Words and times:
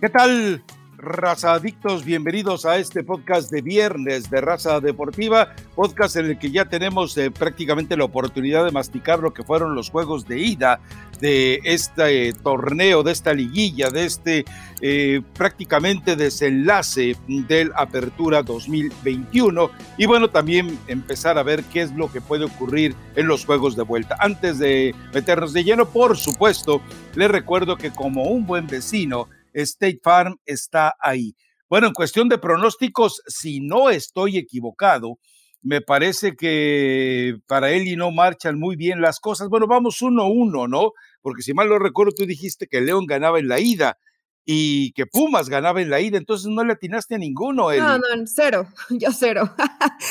¿Qué 0.00 0.08
tal, 0.08 0.62
raza 0.96 1.52
adictos? 1.52 2.06
Bienvenidos 2.06 2.64
a 2.64 2.78
este 2.78 3.04
podcast 3.04 3.50
de 3.50 3.60
viernes 3.60 4.30
de 4.30 4.40
Raza 4.40 4.80
Deportiva, 4.80 5.54
podcast 5.74 6.16
en 6.16 6.24
el 6.24 6.38
que 6.38 6.50
ya 6.50 6.64
tenemos 6.64 7.14
eh, 7.18 7.30
prácticamente 7.30 7.98
la 7.98 8.04
oportunidad 8.04 8.64
de 8.64 8.70
masticar 8.70 9.18
lo 9.18 9.34
que 9.34 9.42
fueron 9.42 9.74
los 9.74 9.90
juegos 9.90 10.26
de 10.26 10.38
ida 10.38 10.80
de 11.20 11.60
este 11.64 12.32
torneo, 12.32 13.02
de 13.02 13.12
esta 13.12 13.34
liguilla, 13.34 13.90
de 13.90 14.06
este 14.06 14.46
eh, 14.80 15.20
prácticamente 15.34 16.16
desenlace 16.16 17.14
del 17.28 17.70
Apertura 17.76 18.42
2021 18.42 19.70
y 19.98 20.06
bueno, 20.06 20.30
también 20.30 20.78
empezar 20.86 21.36
a 21.36 21.42
ver 21.42 21.62
qué 21.64 21.82
es 21.82 21.92
lo 21.92 22.10
que 22.10 22.22
puede 22.22 22.46
ocurrir 22.46 22.94
en 23.16 23.26
los 23.26 23.44
juegos 23.44 23.76
de 23.76 23.82
vuelta. 23.82 24.16
Antes 24.18 24.58
de 24.58 24.94
meternos 25.12 25.52
de 25.52 25.62
lleno, 25.62 25.90
por 25.90 26.16
supuesto, 26.16 26.80
les 27.14 27.30
recuerdo 27.30 27.76
que 27.76 27.90
como 27.90 28.24
un 28.24 28.46
buen 28.46 28.66
vecino, 28.66 29.28
State 29.52 30.00
Farm 30.02 30.38
está 30.44 30.94
ahí. 31.00 31.34
Bueno, 31.68 31.86
en 31.86 31.92
cuestión 31.92 32.28
de 32.28 32.38
pronósticos, 32.38 33.22
si 33.26 33.60
no 33.60 33.90
estoy 33.90 34.38
equivocado, 34.38 35.18
me 35.62 35.80
parece 35.80 36.34
que 36.36 37.36
para 37.46 37.70
él 37.70 37.86
y 37.86 37.96
no 37.96 38.10
marchan 38.10 38.58
muy 38.58 38.76
bien 38.76 39.00
las 39.00 39.20
cosas. 39.20 39.48
Bueno, 39.48 39.66
vamos 39.66 40.02
uno 40.02 40.22
a 40.22 40.28
uno, 40.28 40.66
¿no? 40.66 40.92
Porque 41.22 41.42
si 41.42 41.54
mal 41.54 41.68
lo 41.68 41.78
recuerdo, 41.78 42.12
tú 42.12 42.26
dijiste 42.26 42.66
que 42.66 42.80
León 42.80 43.06
ganaba 43.06 43.38
en 43.38 43.48
la 43.48 43.60
ida 43.60 43.98
y 44.44 44.92
que 44.92 45.06
Pumas 45.06 45.48
ganaba 45.48 45.80
en 45.82 45.90
la 45.90 46.00
ida, 46.00 46.16
entonces 46.16 46.48
no 46.48 46.64
le 46.64 46.72
atinaste 46.72 47.14
a 47.14 47.18
ninguno. 47.18 47.70
No, 47.70 47.98
no, 47.98 48.06
cero, 48.26 48.66
yo 48.90 49.12
cero. 49.12 49.54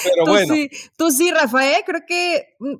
Pero 0.03 0.25
tú 0.25 0.31
bueno. 0.31 0.53
Sí, 0.53 0.69
tú 0.95 1.11
sí, 1.11 1.31
Rafael, 1.31 1.83
creo 1.85 2.01
que 2.07 2.55
mm, 2.59 2.75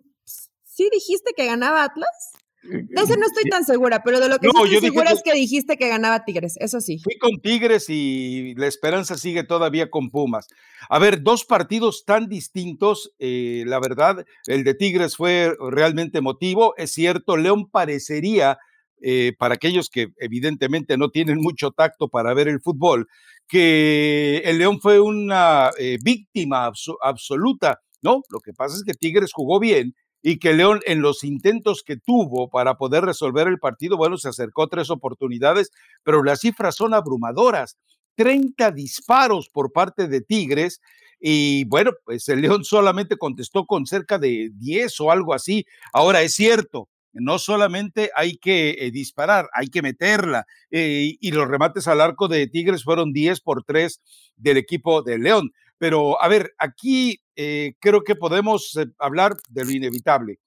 sí 0.64 0.89
dijiste 0.91 1.34
que 1.36 1.45
ganaba 1.45 1.84
Atlas. 1.84 2.34
De 2.62 2.84
no 2.94 3.04
estoy 3.04 3.50
tan 3.50 3.64
segura, 3.64 4.04
pero 4.04 4.20
de 4.20 4.28
lo 4.28 4.38
que 4.38 4.48
estoy 4.48 4.80
segura 4.80 5.12
es 5.12 5.22
que 5.24 5.34
dijiste 5.34 5.78
que 5.78 5.88
ganaba 5.88 6.26
Tigres, 6.26 6.56
eso 6.60 6.82
sí. 6.82 7.00
Fui 7.00 7.18
con 7.18 7.40
Tigres 7.42 7.86
y 7.90 8.54
la 8.56 8.68
esperanza 8.68 9.18
sigue 9.18 9.44
todavía 9.44 9.90
con 9.90 10.10
Pumas. 10.10 10.48
A 10.90 11.00
ver, 11.00 11.24
dos 11.24 11.46
partidos 11.46 12.04
tan 12.06 12.28
distintos, 12.28 13.14
eh, 13.18 13.64
la 13.66 13.80
verdad, 13.80 14.26
el 14.46 14.66
de 14.66 14.74
Tigres 14.74 15.16
fue 15.16 15.56
realmente 15.72 16.18
emotivo, 16.18 16.74
es 16.78 16.92
cierto, 16.92 17.38
León 17.38 17.70
parecería, 17.70 18.58
eh, 19.02 19.34
para 19.40 19.56
aquellos 19.56 19.90
que 19.90 20.10
evidentemente 20.18 20.98
no 20.98 21.10
tienen 21.10 21.40
mucho 21.40 21.72
tacto 21.72 22.10
para 22.10 22.34
ver 22.34 22.50
el 22.50 22.60
fútbol, 22.60 23.08
que 23.48 24.42
el 24.44 24.58
León 24.58 24.82
fue 24.82 25.00
una 25.00 25.72
eh, 25.80 25.98
víctima 26.04 26.70
absoluta, 27.02 27.80
¿no? 28.02 28.22
Lo 28.30 28.40
que 28.42 28.52
pasa 28.52 28.76
es 28.76 28.84
que 28.84 28.94
Tigres 28.94 29.32
jugó 29.34 29.60
bien 29.60 29.96
y 30.22 30.39
que 30.39 30.53
León 30.53 30.80
en 30.86 31.02
los 31.02 31.23
intentos 31.23 31.84
que 31.84 31.98
tuvo 31.98 32.50
para 32.50 32.75
poder 32.75 33.06
resolver 33.06 33.48
el 33.48 33.59
partido, 33.59 33.98
bueno, 33.98 34.17
se 34.17 34.30
acercó 34.30 34.67
tres 34.67 34.89
oportunidades, 34.89 35.72
pero 36.03 36.23
las 36.23 36.42
cifras 36.42 36.75
son 36.75 36.94
abrumadoras. 36.94 37.78
30 38.16 38.72
disparos 38.72 39.50
por 39.50 39.72
parte 39.72 40.09
de 40.09 40.20
Tigres 40.20 40.81
y 41.20 41.66
bueno, 41.66 41.92
pues 42.06 42.28
el 42.30 42.42
León 42.42 42.64
solamente 42.64 43.17
contestó 43.17 43.66
con 43.66 43.86
cerca 43.86 44.17
de 44.17 44.52
10 44.56 45.00
o 45.02 45.12
algo 45.12 45.34
así. 45.34 45.66
Ahora 45.94 46.22
es 46.22 46.34
cierto, 46.34 46.90
no 47.14 47.40
solamente 47.40 48.12
hay 48.16 48.38
que 48.38 48.72
eh, 48.80 48.92
disparar, 48.92 49.50
hay 49.53 49.67
que 49.67 49.81
meterla. 49.81 50.45
Eh, 50.72 51.17
y 51.20 51.31
los 51.31 51.47
remates 51.47 51.88
al 51.88 52.02
arco 52.02 52.28
de 52.28 52.47
Tigres 52.47 52.84
fueron 52.84 53.12
10 53.12 53.42
por 53.42 53.64
3 53.64 54.02
del 54.38 54.58
equipo 54.58 55.02
de 55.02 55.17
León. 55.17 55.52
Pero 55.80 56.22
a 56.22 56.27
ver, 56.27 56.53
aquí 56.59 57.22
eh, 57.35 57.73
creo 57.80 58.03
que 58.03 58.16
podemos 58.16 58.75
eh, 58.75 58.88
hablar 58.99 59.38
de 59.49 59.66
lo 59.66 59.72
inevitable. 59.72 60.39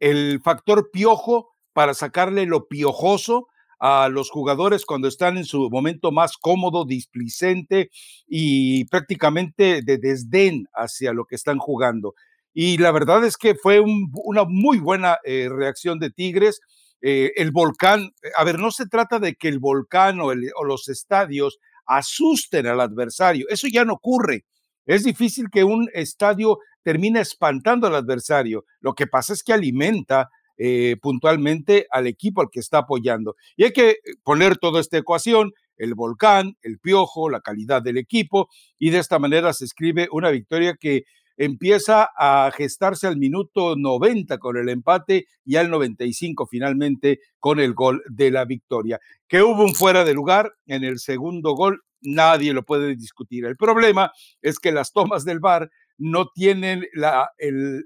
El 0.00 0.40
factor 0.42 0.90
piojo 0.92 1.50
para 1.72 1.94
sacarle 1.94 2.44
lo 2.46 2.66
piojoso 2.66 3.46
a 3.78 4.08
los 4.08 4.28
jugadores 4.30 4.84
cuando 4.84 5.08
están 5.08 5.38
en 5.38 5.44
su 5.44 5.70
momento 5.70 6.10
más 6.10 6.36
cómodo, 6.36 6.84
displicente 6.84 7.90
y 8.26 8.84
prácticamente 8.86 9.82
de 9.82 9.98
desdén 9.98 10.66
hacia 10.74 11.12
lo 11.12 11.24
que 11.24 11.36
están 11.36 11.58
jugando. 11.58 12.14
Y 12.52 12.76
la 12.78 12.90
verdad 12.90 13.24
es 13.24 13.36
que 13.36 13.54
fue 13.54 13.80
una 13.80 14.44
muy 14.44 14.78
buena 14.78 15.18
eh, 15.24 15.48
reacción 15.48 15.98
de 16.00 16.10
Tigres. 16.10 16.60
el 17.00 17.50
volcán, 17.52 18.12
a 18.36 18.44
ver, 18.44 18.58
no 18.58 18.70
se 18.70 18.86
trata 18.86 19.18
de 19.18 19.34
que 19.34 19.48
el 19.48 19.58
volcán 19.58 20.20
o, 20.20 20.26
o 20.26 20.64
los 20.64 20.88
estadios 20.88 21.58
asusten 21.86 22.66
al 22.66 22.80
adversario, 22.80 23.46
eso 23.48 23.66
ya 23.68 23.84
no 23.84 23.94
ocurre. 23.94 24.44
Es 24.86 25.04
difícil 25.04 25.46
que 25.50 25.64
un 25.64 25.88
estadio 25.94 26.58
termine 26.82 27.20
espantando 27.20 27.86
al 27.86 27.94
adversario. 27.94 28.64
Lo 28.80 28.94
que 28.94 29.06
pasa 29.06 29.32
es 29.32 29.42
que 29.42 29.52
alimenta 29.52 30.30
eh, 30.58 30.96
puntualmente 31.00 31.86
al 31.90 32.06
equipo 32.06 32.40
al 32.40 32.48
que 32.50 32.60
está 32.60 32.78
apoyando. 32.78 33.36
Y 33.56 33.64
hay 33.64 33.72
que 33.72 33.96
poner 34.22 34.58
toda 34.58 34.80
esta 34.80 34.98
ecuación, 34.98 35.52
el 35.76 35.94
volcán, 35.94 36.56
el 36.62 36.78
piojo, 36.78 37.30
la 37.30 37.40
calidad 37.40 37.82
del 37.82 37.98
equipo, 37.98 38.48
y 38.78 38.90
de 38.90 38.98
esta 38.98 39.18
manera 39.18 39.52
se 39.52 39.64
escribe 39.64 40.08
una 40.12 40.30
victoria 40.30 40.76
que 40.78 41.04
empieza 41.36 42.10
a 42.16 42.50
gestarse 42.54 43.06
al 43.06 43.16
minuto 43.16 43.74
90 43.76 44.38
con 44.38 44.56
el 44.56 44.68
empate 44.68 45.26
y 45.44 45.56
al 45.56 45.70
95 45.70 46.46
finalmente 46.46 47.20
con 47.38 47.58
el 47.58 47.74
gol 47.74 48.02
de 48.08 48.30
la 48.30 48.44
victoria. 48.44 49.00
Que 49.28 49.42
hubo 49.42 49.64
un 49.64 49.74
fuera 49.74 50.04
de 50.04 50.14
lugar 50.14 50.52
en 50.66 50.84
el 50.84 50.98
segundo 50.98 51.54
gol, 51.54 51.82
nadie 52.02 52.52
lo 52.52 52.64
puede 52.64 52.94
discutir. 52.96 53.44
El 53.44 53.56
problema 53.56 54.12
es 54.40 54.58
que 54.58 54.72
las 54.72 54.92
tomas 54.92 55.24
del 55.24 55.40
VAR 55.40 55.70
no 55.98 56.28
tienen 56.34 56.84
la, 56.94 57.30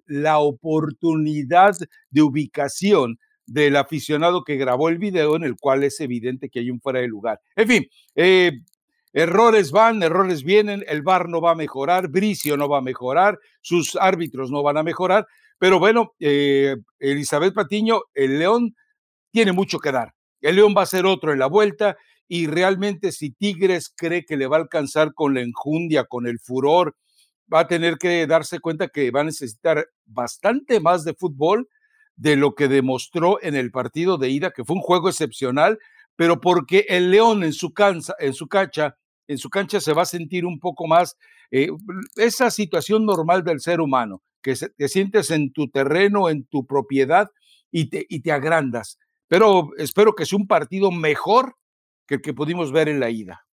la 0.07 0.39
oportunidad 0.39 1.77
de 2.11 2.23
ubicación 2.23 3.19
del 3.47 3.77
aficionado 3.77 4.43
que 4.43 4.57
grabó 4.57 4.89
el 4.89 4.99
video 4.99 5.37
en 5.37 5.45
el 5.45 5.57
cual 5.57 5.85
es 5.85 6.01
evidente 6.01 6.49
que 6.49 6.61
hay 6.61 6.71
un 6.71 6.81
fuera 6.81 7.01
de 7.01 7.09
lugar. 7.09 7.41
En 7.55 7.69
fin, 7.69 7.87
eh, 8.15 8.53
errores 9.13 9.71
van, 9.71 10.03
errores 10.03 10.43
vienen, 10.43 10.85
el 10.89 11.03
VAR 11.03 11.29
no 11.29 11.41
va 11.41 11.53
a 11.53 11.57
mejorar, 11.57 12.09
Bricio 12.09 12.57
no 12.57 12.69
va 12.69 12.79
a 12.79 12.83
mejorar, 12.83 13.39
sus 13.61 13.97
árbitros 13.97 14.51
no 14.51 14.63
van 14.63 14.77
a 14.77 14.83
mejorar, 14.83 15.27
pero 15.59 15.79
bueno, 15.79 16.15
eh, 16.19 16.77
Elizabeth 16.99 17.55
Patiño, 17.55 18.03
el 18.15 18.39
León 18.39 18.75
tiene 19.31 19.53
mucho 19.53 19.79
que 19.79 19.93
dar. 19.93 20.13
El 20.41 20.57
León 20.57 20.75
va 20.77 20.83
a 20.83 20.87
ser 20.87 21.07
otro 21.07 21.33
en 21.33 21.39
la 21.39 21.47
vuelta 21.47 21.97
y 22.29 22.47
realmente 22.47 23.13
si 23.13 23.31
Tigres 23.31 23.93
cree 23.95 24.25
que 24.25 24.37
le 24.37 24.47
va 24.47 24.57
a 24.57 24.61
alcanzar 24.61 25.15
con 25.15 25.35
la 25.35 25.43
enjundia, 25.43 26.05
con 26.05 26.27
el 26.27 26.39
furor, 26.41 26.97
va 27.53 27.61
a 27.61 27.69
tener 27.69 27.99
que 27.99 28.27
darse 28.27 28.59
cuenta 28.61 28.89
que 28.89 29.11
va 29.11 29.21
a 29.21 29.25
necesitar 29.25 29.89
bastante 30.05 30.81
más 30.81 31.05
de 31.05 31.15
fútbol 31.15 31.69
de 32.17 32.37
lo 32.37 32.55
que 32.55 32.69
demostró 32.69 33.39
en 33.43 33.55
el 33.55 33.71
partido 33.71 34.19
de 34.19 34.31
ida, 34.31 34.51
que 34.51 34.65
fue 34.65 34.77
un 34.77 34.83
juego 34.83 35.09
excepcional, 35.09 35.79
pero 36.17 36.41
porque 36.41 36.87
el 36.89 37.11
León 37.11 37.45
en 37.45 37.53
su, 37.53 37.73
cancha, 37.73 38.15
en 38.19 38.33
su 38.33 38.49
cancha, 38.49 38.97
en 39.29 39.39
su 39.39 39.51
cancha 39.51 39.81
se 39.81 39.93
va 39.93 40.03
a 40.03 40.07
sentir 40.07 40.47
un 40.47 40.59
poco 40.59 40.87
más 40.87 41.17
eh, 41.51 41.69
esa 42.17 42.51
situación 42.51 43.05
normal 43.05 43.45
del 43.45 43.61
ser 43.61 43.81
humano, 43.81 44.23
que 44.43 44.55
te 44.55 44.89
sientes 44.89 45.31
en 45.31 45.53
tu 45.53 45.69
terreno, 45.69 46.29
en 46.29 46.45
tu 46.47 46.67
propiedad 46.67 47.31
y 47.71 47.91
te, 47.91 48.07
y 48.09 48.21
te 48.21 48.33
agrandas. 48.33 48.99
Pero 49.29 49.71
espero 49.77 50.15
que 50.15 50.25
sea 50.25 50.39
un 50.39 50.47
partido 50.47 50.91
mejor 50.91 51.57
que 52.07 52.35
pudimos 52.35 52.73
ver 52.73 52.89
en 52.89 53.01
la 53.01 53.11
ida. 53.11 53.47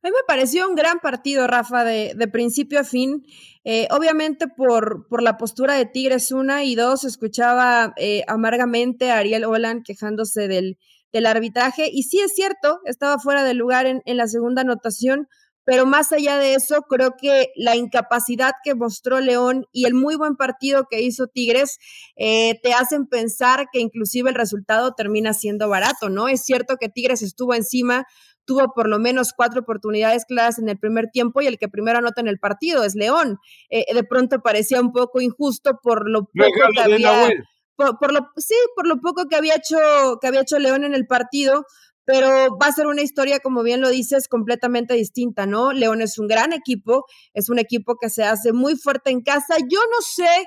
A 0.00 0.06
mí 0.06 0.12
me 0.12 0.22
pareció 0.28 0.68
un 0.68 0.76
gran 0.76 1.00
partido, 1.00 1.48
Rafa, 1.48 1.82
de, 1.82 2.28
principio 2.30 2.78
a 2.78 2.84
fin. 2.84 3.24
Eh, 3.64 3.88
obviamente 3.90 4.46
por, 4.46 5.08
por, 5.08 5.22
la 5.22 5.36
postura 5.36 5.74
de 5.74 5.86
Tigres, 5.86 6.30
una 6.30 6.62
y 6.62 6.76
dos, 6.76 7.02
escuchaba 7.02 7.94
eh, 7.96 8.22
amargamente 8.28 9.10
a 9.10 9.18
Ariel 9.18 9.44
Olan 9.44 9.82
quejándose 9.82 10.46
del, 10.46 10.78
del, 11.12 11.26
arbitraje. 11.26 11.90
Y 11.92 12.04
sí 12.04 12.20
es 12.20 12.32
cierto, 12.32 12.78
estaba 12.84 13.18
fuera 13.18 13.42
de 13.42 13.54
lugar 13.54 13.86
en, 13.86 14.00
en 14.04 14.16
la 14.16 14.28
segunda 14.28 14.62
anotación, 14.62 15.26
pero 15.68 15.84
más 15.84 16.12
allá 16.12 16.38
de 16.38 16.54
eso, 16.54 16.80
creo 16.88 17.12
que 17.20 17.48
la 17.54 17.76
incapacidad 17.76 18.52
que 18.64 18.74
mostró 18.74 19.20
León 19.20 19.66
y 19.70 19.84
el 19.84 19.92
muy 19.92 20.16
buen 20.16 20.34
partido 20.34 20.86
que 20.90 21.02
hizo 21.02 21.26
Tigres 21.26 21.76
eh, 22.16 22.58
te 22.62 22.72
hacen 22.72 23.06
pensar 23.06 23.66
que 23.70 23.78
inclusive 23.78 24.30
el 24.30 24.34
resultado 24.34 24.94
termina 24.94 25.34
siendo 25.34 25.68
barato, 25.68 26.08
¿no? 26.08 26.26
Es 26.26 26.42
cierto 26.46 26.78
que 26.80 26.88
Tigres 26.88 27.20
estuvo 27.20 27.52
encima, 27.52 28.06
tuvo 28.46 28.72
por 28.74 28.88
lo 28.88 28.98
menos 28.98 29.34
cuatro 29.36 29.60
oportunidades 29.60 30.24
claras 30.24 30.58
en 30.58 30.70
el 30.70 30.78
primer 30.78 31.10
tiempo 31.10 31.42
y 31.42 31.46
el 31.46 31.58
que 31.58 31.68
primero 31.68 31.98
anota 31.98 32.22
en 32.22 32.28
el 32.28 32.38
partido 32.38 32.82
es 32.82 32.94
León. 32.94 33.36
Eh, 33.68 33.92
de 33.92 34.04
pronto 34.04 34.40
parecía 34.40 34.80
un 34.80 34.92
poco 34.92 35.20
injusto 35.20 35.78
por 35.82 36.08
lo 36.08 36.22
poco 36.22 36.72
que 36.72 36.80
había... 36.80 37.28
Por, 37.76 38.12
lo, 38.12 38.26
sí, 38.38 38.56
por 38.74 38.88
lo 38.88 39.00
poco 39.00 39.26
que 39.28 39.36
había 39.36 39.54
hecho, 39.54 40.18
que 40.20 40.26
había 40.26 40.40
hecho 40.40 40.58
León 40.58 40.82
en 40.82 40.94
el 40.94 41.06
partido, 41.06 41.64
pero 42.08 42.56
va 42.56 42.68
a 42.68 42.72
ser 42.72 42.86
una 42.86 43.02
historia, 43.02 43.38
como 43.38 43.62
bien 43.62 43.82
lo 43.82 43.90
dices, 43.90 44.28
completamente 44.28 44.94
distinta, 44.94 45.44
¿no? 45.44 45.74
León 45.74 46.00
es 46.00 46.18
un 46.18 46.26
gran 46.26 46.54
equipo, 46.54 47.04
es 47.34 47.50
un 47.50 47.58
equipo 47.58 47.96
que 48.00 48.08
se 48.08 48.24
hace 48.24 48.54
muy 48.54 48.76
fuerte 48.76 49.10
en 49.10 49.20
casa. 49.20 49.58
Yo 49.58 49.78
no 49.78 50.00
sé 50.00 50.46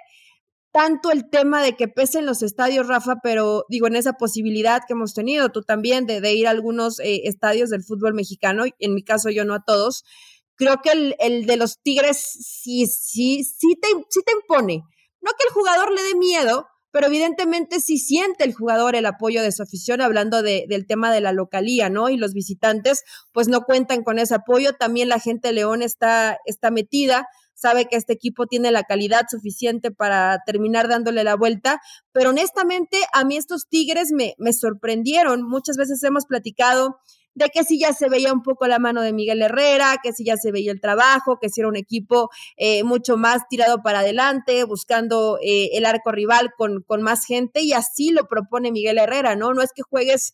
tanto 0.71 1.11
el 1.11 1.29
tema 1.29 1.61
de 1.61 1.75
que 1.75 1.87
pesen 1.87 2.25
los 2.25 2.41
estadios, 2.41 2.87
Rafa, 2.87 3.17
pero 3.21 3.65
digo, 3.69 3.85
en 3.85 3.95
esa 3.95 4.13
posibilidad 4.13 4.81
que 4.87 4.93
hemos 4.93 5.13
tenido, 5.13 5.49
tú 5.49 5.61
también, 5.61 6.07
de, 6.07 6.33
ir 6.33 6.47
a 6.47 6.49
algunos 6.49 6.99
eh, 6.99 7.21
estadios 7.25 7.69
del 7.69 7.83
fútbol 7.83 8.15
mexicano, 8.15 8.63
en 8.79 8.95
mi 8.95 9.03
caso 9.03 9.29
yo 9.29 9.45
no 9.45 9.53
a 9.53 9.63
todos, 9.63 10.03
creo 10.55 10.81
que 10.81 11.13
el, 11.19 11.45
de 11.45 11.57
los 11.57 11.79
Tigres 11.83 12.17
sí, 12.17 12.87
sí, 12.87 13.43
sí 13.43 13.75
te 13.75 14.31
impone. 14.31 14.81
No 15.21 15.29
que 15.37 15.47
el 15.47 15.53
jugador 15.53 15.91
le 15.91 16.01
dé 16.01 16.15
miedo, 16.15 16.65
pero 16.91 17.07
evidentemente 17.07 17.79
sí 17.79 17.97
siente 17.97 18.43
el 18.43 18.53
jugador 18.53 18.95
el 18.95 19.05
apoyo 19.05 19.41
de 19.41 19.51
su 19.51 19.63
afición, 19.63 20.01
hablando 20.01 20.41
de, 20.41 20.65
del 20.67 20.85
tema 20.85 21.11
de 21.11 21.21
la 21.21 21.31
localía, 21.31 21.89
¿no? 21.89 22.09
Y 22.09 22.17
los 22.17 22.33
visitantes, 22.33 23.03
pues 23.31 23.47
no 23.47 23.61
cuentan 23.61 24.03
con 24.03 24.19
ese 24.19 24.35
apoyo. 24.35 24.73
También 24.73 25.09
la 25.09 25.19
gente 25.19 25.49
de 25.49 25.53
León 25.55 25.81
está, 25.81 26.37
está 26.45 26.71
metida 26.71 27.27
sabe 27.61 27.85
que 27.85 27.95
este 27.95 28.13
equipo 28.13 28.47
tiene 28.47 28.71
la 28.71 28.83
calidad 28.83 29.25
suficiente 29.29 29.91
para 29.91 30.39
terminar 30.45 30.87
dándole 30.87 31.23
la 31.23 31.35
vuelta, 31.35 31.79
pero 32.11 32.31
honestamente 32.31 32.97
a 33.13 33.23
mí 33.23 33.37
estos 33.37 33.67
Tigres 33.69 34.11
me, 34.11 34.33
me 34.39 34.51
sorprendieron. 34.51 35.43
Muchas 35.43 35.77
veces 35.77 36.01
hemos 36.03 36.25
platicado 36.25 36.97
de 37.33 37.49
que 37.49 37.63
si 37.63 37.79
ya 37.79 37.93
se 37.93 38.09
veía 38.09 38.33
un 38.33 38.43
poco 38.43 38.67
la 38.67 38.79
mano 38.79 39.01
de 39.01 39.13
Miguel 39.13 39.41
Herrera, 39.41 39.97
que 40.03 40.13
si 40.13 40.25
ya 40.25 40.37
se 40.37 40.51
veía 40.51 40.71
el 40.71 40.81
trabajo, 40.81 41.39
que 41.39 41.49
si 41.49 41.61
era 41.61 41.69
un 41.69 41.75
equipo 41.75 42.29
eh, 42.57 42.83
mucho 42.83 43.17
más 43.17 43.47
tirado 43.49 43.81
para 43.81 43.99
adelante, 43.99 44.63
buscando 44.63 45.37
eh, 45.41 45.69
el 45.73 45.85
arco 45.85 46.11
rival 46.11 46.51
con, 46.57 46.81
con 46.83 47.01
más 47.01 47.25
gente, 47.25 47.61
y 47.61 47.73
así 47.73 48.11
lo 48.11 48.27
propone 48.27 48.71
Miguel 48.71 48.97
Herrera, 48.97 49.35
¿no? 49.35 49.53
No 49.53 49.61
es 49.61 49.71
que 49.73 49.81
juegues 49.81 50.33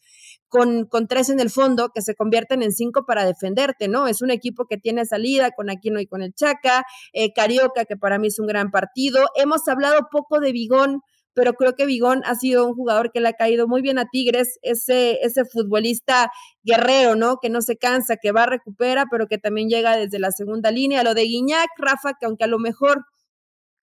con, 0.49 0.85
con, 0.85 1.07
tres 1.07 1.29
en 1.29 1.39
el 1.39 1.49
fondo 1.49 1.89
que 1.93 2.01
se 2.01 2.15
convierten 2.15 2.63
en 2.63 2.71
cinco 2.71 3.05
para 3.05 3.25
defenderte, 3.25 3.87
¿no? 3.87 4.07
Es 4.07 4.21
un 4.21 4.31
equipo 4.31 4.65
que 4.65 4.77
tiene 4.77 5.05
salida 5.05 5.51
con 5.51 5.69
Aquino 5.69 5.99
y 5.99 6.07
con 6.07 6.21
el 6.21 6.33
Chaca, 6.33 6.85
eh, 7.13 7.33
Carioca, 7.33 7.85
que 7.85 7.97
para 7.97 8.17
mí 8.17 8.27
es 8.27 8.39
un 8.39 8.47
gran 8.47 8.71
partido. 8.71 9.27
Hemos 9.35 9.67
hablado 9.67 10.07
poco 10.09 10.39
de 10.39 10.51
Bigón, 10.51 11.01
pero 11.37 11.53
creo 11.53 11.75
que 11.75 11.85
Bigón 11.85 12.23
ha 12.25 12.33
sido 12.33 12.65
un 12.65 12.73
jugador 12.73 13.11
que 13.11 13.21
le 13.21 13.27
ha 13.27 13.33
caído 13.33 13.67
muy 13.67 13.83
bien 13.83 13.99
a 13.99 14.09
Tigres, 14.09 14.57
ese, 14.63 15.19
ese 15.21 15.45
futbolista 15.45 16.31
guerrero, 16.63 17.15
¿no? 17.15 17.37
Que 17.37 17.51
no 17.51 17.61
se 17.61 17.77
cansa, 17.77 18.17
que 18.17 18.31
va, 18.31 18.47
recupera, 18.47 19.05
pero 19.11 19.27
que 19.27 19.37
también 19.37 19.69
llega 19.69 19.95
desde 19.95 20.17
la 20.17 20.31
segunda 20.31 20.71
línea. 20.71 21.03
Lo 21.03 21.13
de 21.13 21.25
Guiñac, 21.25 21.69
Rafa, 21.77 22.13
que 22.19 22.25
aunque 22.25 22.45
a 22.45 22.47
lo 22.47 22.57
mejor 22.57 23.05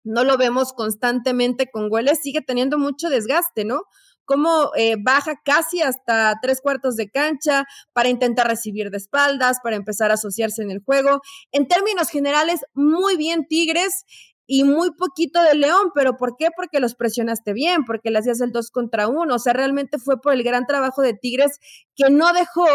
no 0.04 0.22
lo 0.22 0.36
vemos 0.36 0.72
constantemente 0.72 1.68
con 1.68 1.88
goles, 1.88 2.20
sigue 2.22 2.40
teniendo 2.40 2.78
mucho 2.78 3.10
desgaste, 3.10 3.64
¿no? 3.64 3.82
Cómo 4.24 4.70
eh, 4.76 4.94
baja 4.96 5.34
casi 5.44 5.82
hasta 5.82 6.38
tres 6.40 6.60
cuartos 6.60 6.94
de 6.94 7.10
cancha 7.10 7.64
para 7.92 8.10
intentar 8.10 8.46
recibir 8.46 8.90
de 8.90 8.98
espaldas, 8.98 9.58
para 9.60 9.74
empezar 9.74 10.12
a 10.12 10.14
asociarse 10.14 10.62
en 10.62 10.70
el 10.70 10.78
juego. 10.84 11.20
En 11.50 11.66
términos 11.66 12.10
generales, 12.10 12.60
muy 12.74 13.16
bien 13.16 13.48
Tigres 13.48 14.04
y 14.52 14.64
muy 14.64 14.90
poquito 14.90 15.40
de 15.40 15.54
León, 15.54 15.92
pero 15.94 16.16
¿por 16.16 16.36
qué? 16.36 16.48
Porque 16.56 16.80
los 16.80 16.96
presionaste 16.96 17.52
bien, 17.52 17.84
porque 17.84 18.10
le 18.10 18.18
hacías 18.18 18.40
el 18.40 18.50
dos 18.50 18.72
contra 18.72 19.06
uno, 19.06 19.36
o 19.36 19.38
sea, 19.38 19.52
realmente 19.52 19.96
fue 19.96 20.20
por 20.20 20.32
el 20.32 20.42
gran 20.42 20.66
trabajo 20.66 21.02
de 21.02 21.14
Tigres 21.14 21.60
que 21.94 22.10
no 22.10 22.32
dejó 22.32 22.66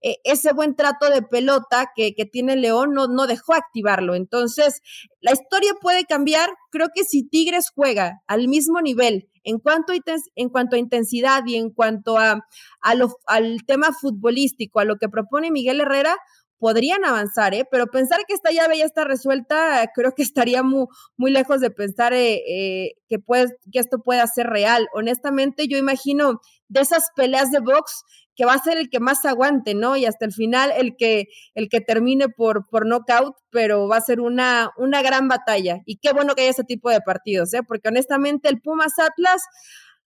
eh, 0.00 0.16
ese 0.24 0.54
buen 0.54 0.74
trato 0.74 1.10
de 1.10 1.20
pelota 1.20 1.90
que, 1.94 2.14
tiene 2.32 2.56
León, 2.56 2.94
no, 2.94 3.08
no 3.08 3.26
dejó 3.26 3.52
activarlo. 3.52 4.14
Entonces, 4.14 4.80
la 5.20 5.32
historia 5.32 5.74
puede 5.78 6.06
cambiar, 6.06 6.48
creo 6.70 6.86
que 6.94 7.04
si 7.04 7.28
Tigres 7.28 7.66
juega 7.74 8.22
al 8.26 8.48
mismo 8.48 8.80
nivel 8.80 9.28
en 9.44 9.58
cuanto, 9.58 9.92
en 10.34 10.48
cuanto 10.48 10.76
a 10.76 10.78
intensidad 10.78 11.42
y 11.44 11.56
en 11.56 11.68
cuanto 11.68 12.16
a, 12.16 12.40
a 12.80 12.94
al 13.26 13.66
tema 13.66 13.92
futbolístico, 13.92 14.80
a 14.80 14.86
lo 14.86 14.96
que 14.96 15.10
propone 15.10 15.50
Miguel 15.50 15.82
Herrera, 15.82 16.16
podrían 16.58 17.04
avanzar, 17.04 17.54
¿eh? 17.54 17.64
pero 17.70 17.86
pensar 17.86 18.20
que 18.26 18.34
esta 18.34 18.50
llave 18.50 18.78
ya 18.78 18.84
está 18.84 19.04
resuelta, 19.04 19.90
creo 19.94 20.12
que 20.12 20.22
estaría 20.22 20.62
muy, 20.62 20.86
muy 21.16 21.30
lejos 21.30 21.60
de 21.60 21.70
pensar 21.70 22.12
eh, 22.12 22.42
eh, 22.48 22.94
que, 23.08 23.18
pues, 23.18 23.54
que 23.72 23.78
esto 23.78 23.98
pueda 23.98 24.26
ser 24.26 24.46
real. 24.48 24.88
Honestamente, 24.92 25.68
yo 25.68 25.78
imagino 25.78 26.40
de 26.68 26.80
esas 26.80 27.10
peleas 27.14 27.50
de 27.50 27.60
box 27.60 28.02
que 28.34 28.44
va 28.44 28.54
a 28.54 28.62
ser 28.62 28.78
el 28.78 28.88
que 28.88 29.00
más 29.00 29.24
aguante, 29.24 29.74
¿no? 29.74 29.96
Y 29.96 30.06
hasta 30.06 30.24
el 30.24 30.32
final 30.32 30.72
el 30.76 30.96
que, 30.96 31.24
el 31.54 31.68
que 31.68 31.80
termine 31.80 32.28
por, 32.28 32.68
por 32.68 32.86
knockout, 32.86 33.34
pero 33.50 33.88
va 33.88 33.96
a 33.96 34.00
ser 34.00 34.20
una, 34.20 34.70
una 34.76 35.02
gran 35.02 35.26
batalla. 35.26 35.80
Y 35.86 35.96
qué 35.96 36.12
bueno 36.12 36.34
que 36.34 36.42
haya 36.42 36.50
ese 36.50 36.64
tipo 36.64 36.90
de 36.90 37.00
partidos, 37.00 37.52
¿eh? 37.54 37.62
Porque 37.66 37.88
honestamente 37.88 38.48
el 38.48 38.60
Pumas 38.60 38.92
Atlas, 38.98 39.42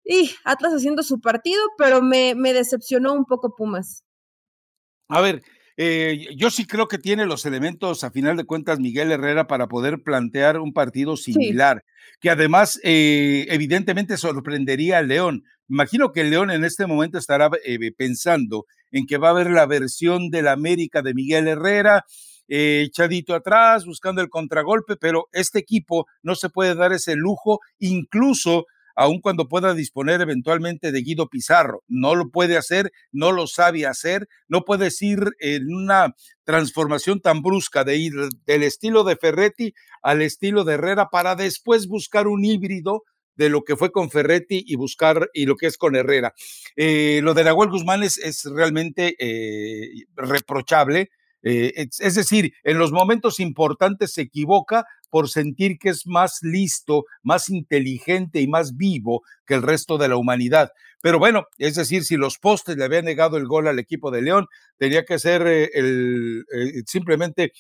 y 0.04 0.32
Atlas 0.44 0.74
haciendo 0.74 1.04
su 1.04 1.22
partido, 1.22 1.62
pero 1.78 2.02
me, 2.02 2.34
me 2.36 2.52
decepcionó 2.52 3.14
un 3.14 3.26
poco 3.26 3.56
Pumas. 3.56 4.04
A 5.08 5.22
ver, 5.22 5.44
eh, 5.82 6.28
yo 6.36 6.52
sí 6.52 6.68
creo 6.68 6.90
que 6.90 6.98
tiene 6.98 7.26
los 7.26 7.46
elementos, 7.46 8.04
a 8.04 8.12
final 8.12 8.36
de 8.36 8.44
cuentas, 8.44 8.82
Miguel 8.82 9.14
Herrera, 9.14 9.48
para 9.48 9.70
poder 9.70 10.04
plantear 10.04 10.60
un 10.60 10.74
partido 10.74 11.16
similar, 11.16 11.86
que 12.20 12.30
además, 12.30 12.82
eh, 12.84 13.48
evidentemente, 13.50 14.18
sorprendería 14.18 14.98
al 14.98 15.08
León. 15.08 15.46
Imagino 15.70 16.12
que 16.12 16.26
León 16.26 16.52
en 16.52 16.66
este 16.66 16.86
momento 16.86 17.18
estará 17.18 17.50
eh, 17.64 17.94
pensando 17.94 18.66
en 18.92 19.06
que 19.06 19.18
va 19.18 19.30
a 19.30 19.32
haber 19.32 19.52
la 19.52 19.66
versión 19.68 20.30
del 20.30 20.50
América 20.50 21.02
de 21.02 21.14
Miguel 21.14 21.48
Herrera, 21.48 22.04
echadito 22.50 23.34
atrás, 23.34 23.86
buscando 23.86 24.22
el 24.22 24.28
contragolpe, 24.28 24.98
pero 24.98 25.30
este 25.32 25.60
equipo 25.60 26.08
no 26.24 26.36
se 26.36 26.50
puede 26.50 26.76
dar 26.76 26.92
ese 26.92 27.16
lujo, 27.16 27.62
incluso 27.78 28.66
aun 29.00 29.22
cuando 29.22 29.48
pueda 29.48 29.74
disponer 29.74 30.20
eventualmente 30.20 30.92
de 30.92 31.02
Guido 31.02 31.30
Pizarro. 31.30 31.84
No 31.88 32.16
lo 32.16 32.32
puede 32.32 32.58
hacer, 32.58 32.92
no 33.14 33.32
lo 33.32 33.48
sabe 33.48 33.86
hacer, 33.86 34.28
no 34.50 34.66
puede 34.66 34.90
ir 35.00 35.22
en 35.40 35.74
una 35.74 36.16
transformación 36.44 37.22
tan 37.22 37.42
brusca 37.42 37.86
de 37.86 37.96
ir 37.96 38.14
del 38.46 38.64
estilo 38.64 39.06
de 39.06 39.16
Ferretti 39.16 39.74
al 40.02 40.22
estilo 40.22 40.66
de 40.66 40.74
Herrera 40.74 41.08
para 41.10 41.36
después 41.36 41.88
buscar 41.88 42.28
un 42.28 42.44
híbrido 42.44 43.04
de 43.36 43.48
lo 43.48 43.64
que 43.64 43.78
fue 43.78 43.90
con 43.90 44.12
Ferretti 44.12 44.66
y 44.68 44.76
buscar 44.76 45.30
y 45.34 45.46
lo 45.46 45.56
que 45.56 45.68
es 45.68 45.78
con 45.78 45.96
Herrera. 45.96 46.34
Eh, 46.76 47.22
lo 47.24 47.34
de 47.34 47.46
Nahuel 47.46 47.70
Guzmán 47.70 48.04
es, 48.04 48.44
realmente 48.54 49.16
eh, 49.18 50.08
reprochable. 50.18 51.10
Eh, 51.42 51.88
es, 52.00 52.16
decir, 52.16 52.54
en 52.64 52.78
los 52.78 52.92
momentos 52.92 53.40
importantes 53.40 54.14
se 54.14 54.22
equivoca 54.22 54.86
por 55.10 55.30
sentir 55.30 55.80
que 55.80 55.90
es 55.90 56.06
más 56.06 56.40
listo, 56.42 57.06
más 57.24 57.50
inteligente 57.50 58.42
y 58.42 58.48
más 58.48 58.76
vivo 58.76 59.24
que 59.46 59.56
el 59.56 59.64
resto 59.64 59.98
de 59.98 60.08
la 60.08 60.18
humanidad. 60.18 60.72
Pero 61.02 61.18
bueno, 61.18 61.48
es 61.58 61.76
decir, 61.76 62.04
si 62.04 62.18
los 62.18 62.38
postes 62.38 62.76
le 62.76 62.84
habían 62.84 63.06
negado 63.06 63.38
el 63.38 63.48
gol 63.48 63.68
al 63.68 63.80
equipo 63.80 64.12
de 64.12 64.22
León, 64.22 64.48
tenía 64.78 65.06
que 65.06 65.18
ser 65.18 65.48
eh, 65.48 65.70
el, 65.74 66.46
eh, 66.54 66.84
simplemente 66.86 67.54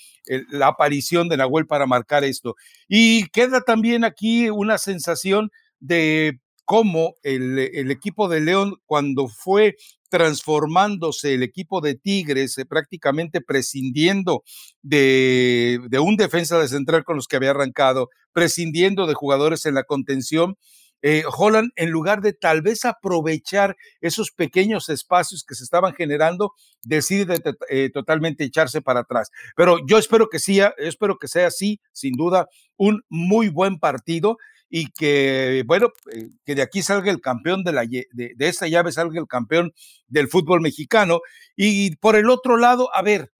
la 0.52 0.68
aparición 0.68 1.30
de 1.30 1.38
Nahuel 1.38 1.66
para 1.66 1.88
marcar 1.88 2.24
esto. 2.24 2.56
Y 2.88 3.28
queda 3.30 3.62
también 3.62 4.04
aquí 4.04 4.50
una 4.50 4.78
sensación 4.78 5.52
de 5.80 6.40
cómo 6.66 7.16
el, 7.24 7.58
el, 7.58 7.90
equipo 7.90 8.28
de 8.28 8.42
León, 8.42 8.76
cuando 8.86 9.28
fue 9.28 9.76
transformándose 10.10 11.36
el 11.36 11.44
equipo 11.44 11.82
de 11.82 11.96
Tigres, 11.96 12.58
eh, 12.58 12.66
prácticamente 12.66 13.42
prescindiendo 13.42 14.44
de, 14.82 15.80
un 16.02 16.18
defensa 16.18 16.60
de 16.60 16.68
central 16.68 17.04
con 17.04 17.16
los 17.16 17.28
que 17.28 17.38
había 17.38 17.52
arrancado, 17.52 18.10
prescindiendo 18.34 19.08
de 19.08 19.14
jugadores 19.14 19.66
en 19.66 19.76
la 19.76 19.84
contención. 19.84 20.58
Eh, 21.02 21.24
Holland, 21.38 21.72
en 21.78 21.92
lugar 21.92 22.22
de 22.22 22.34
tal 22.34 22.62
vez 22.62 22.84
aprovechar 22.84 23.78
esos 24.02 24.32
pequeños 24.32 24.90
espacios 24.90 25.46
que 25.48 25.56
se 25.56 25.64
estaban 25.64 25.94
generando, 25.94 26.54
decide 26.84 27.40
eh, 27.70 27.90
totalmente 27.94 28.44
echarse 28.44 28.82
para 28.82 29.02
atrás. 29.02 29.30
Pero 29.56 29.78
yo 29.88 29.98
espero 29.98 30.28
que 30.28 30.40
sí, 30.40 30.60
espero 30.78 31.18
que 31.18 31.30
sea 31.30 31.48
así, 31.48 31.80
sin 31.94 32.16
duda, 32.16 32.50
un 32.76 33.02
muy 33.08 33.48
buen 33.48 33.80
partido 33.80 34.38
y 34.70 34.92
que, 34.92 35.64
bueno, 35.66 35.88
eh, 36.14 36.30
que 36.46 36.56
de 36.56 36.62
aquí 36.62 36.84
salga 36.84 37.12
el 37.12 37.22
campeón 37.22 37.64
de, 37.64 37.74
la, 37.74 37.86
de, 37.86 38.36
esta 38.40 38.68
llave, 38.68 38.92
salga 38.92 39.20
el 39.20 39.28
campeón 39.28 39.74
del 40.08 40.28
fútbol 40.28 40.62
mexicano. 40.62 41.22
Y 41.56 41.96
por 41.98 42.16
el 42.16 42.30
otro 42.30 42.58
lado, 42.58 42.90
a 42.96 43.02
ver, 43.02 43.32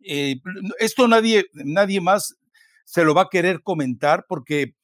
eh, 0.00 0.36
esto 0.78 1.08
nadie, 1.08 1.46
nadie 1.54 2.00
más 2.00 2.36
se 2.84 3.04
lo 3.04 3.14
va 3.14 3.22
a 3.22 3.28
querer 3.30 3.62
comentar 3.62 4.26
porque 4.28 4.74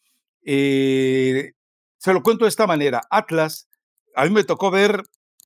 eh, 0.45 1.53
se 1.99 2.13
lo 2.15 2.23
cuento 2.23 2.47
de 2.47 2.49
esta 2.49 2.67
manera. 2.67 3.03
Atlas, 3.11 3.69
a 4.15 4.25
mí 4.25 4.31
me 4.31 4.45
tocó 4.45 4.71
ver 4.71 5.03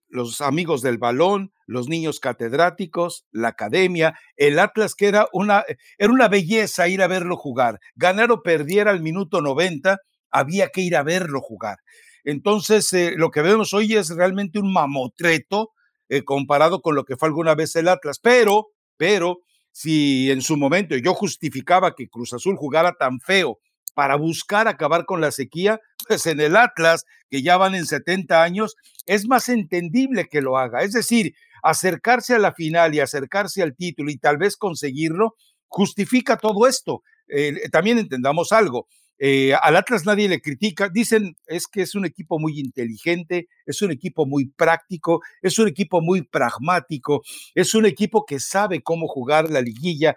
los 0.08 0.40
amigos 0.40 0.80
del 0.80 0.98
balón, 0.98 1.52
los 1.66 1.88
niños 1.88 2.20
catedráticos, 2.20 3.24
la 3.30 3.48
academia, 3.48 4.18
el 4.36 4.58
Atlas 4.58 4.94
que 4.94 5.08
era 5.08 5.28
una, 5.32 5.64
era 5.98 6.12
una 6.12 6.28
belleza 6.28 6.88
ir 6.88 7.02
a 7.02 7.06
verlo 7.06 7.36
jugar. 7.36 7.80
Ganar 7.94 8.30
o 8.32 8.42
perdiera 8.42 8.90
al 8.90 9.00
minuto 9.00 9.40
90, 9.40 9.98
había 10.30 10.68
que 10.68 10.80
ir 10.80 10.96
a 10.96 11.02
verlo 11.02 11.40
jugar. 11.40 11.78
Entonces, 12.24 12.92
eh, 12.92 13.12
lo 13.16 13.30
que 13.30 13.42
vemos 13.42 13.74
hoy 13.74 13.94
es 13.94 14.10
realmente 14.10 14.58
un 14.58 14.72
mamotreto 14.72 15.70
eh, 16.08 16.24
comparado 16.24 16.80
con 16.80 16.94
lo 16.94 17.04
que 17.04 17.16
fue 17.16 17.28
alguna 17.28 17.54
vez 17.54 17.76
el 17.76 17.88
Atlas. 17.88 18.18
Pero, 18.20 18.68
pero, 18.96 19.40
si 19.72 20.30
en 20.30 20.40
su 20.40 20.56
momento 20.56 20.96
yo 20.96 21.14
justificaba 21.14 21.94
que 21.94 22.08
Cruz 22.08 22.32
Azul 22.32 22.56
jugara 22.56 22.92
tan 22.92 23.20
feo 23.20 23.58
para 23.94 24.16
buscar 24.16 24.68
acabar 24.68 25.04
con 25.04 25.20
la 25.20 25.30
sequía, 25.30 25.80
pues 26.08 26.26
en 26.26 26.40
el 26.40 26.56
Atlas, 26.56 27.04
que 27.30 27.42
ya 27.42 27.56
van 27.56 27.74
en 27.74 27.86
70 27.86 28.42
años, 28.42 28.76
es 29.06 29.26
más 29.26 29.48
entendible 29.48 30.26
que 30.26 30.40
lo 30.40 30.58
haga. 30.58 30.82
Es 30.82 30.92
decir, 30.92 31.34
acercarse 31.64 32.34
a 32.34 32.38
la 32.38 32.52
final 32.52 32.94
y 32.94 33.00
acercarse 33.00 33.62
al 33.62 33.74
título 33.74 34.10
y 34.10 34.18
tal 34.18 34.36
vez 34.36 34.56
conseguirlo, 34.56 35.34
justifica 35.66 36.36
todo 36.36 36.68
esto. 36.68 37.02
Eh, 37.26 37.68
también 37.70 37.98
entendamos 37.98 38.52
algo. 38.52 38.86
Eh, 39.18 39.54
al 39.54 39.76
Atlas 39.76 40.04
nadie 40.04 40.28
le 40.28 40.40
critica, 40.40 40.90
dicen 40.92 41.36
es 41.46 41.66
que 41.66 41.82
es 41.82 41.94
un 41.94 42.04
equipo 42.04 42.38
muy 42.38 42.58
inteligente, 42.58 43.48
es 43.64 43.80
un 43.80 43.92
equipo 43.92 44.26
muy 44.26 44.46
práctico, 44.50 45.22
es 45.40 45.58
un 45.58 45.68
equipo 45.68 46.02
muy 46.02 46.22
pragmático, 46.22 47.22
es 47.54 47.74
un 47.74 47.86
equipo 47.86 48.26
que 48.26 48.40
sabe 48.40 48.82
cómo 48.82 49.06
jugar 49.06 49.50
la 49.50 49.62
liguilla, 49.62 50.16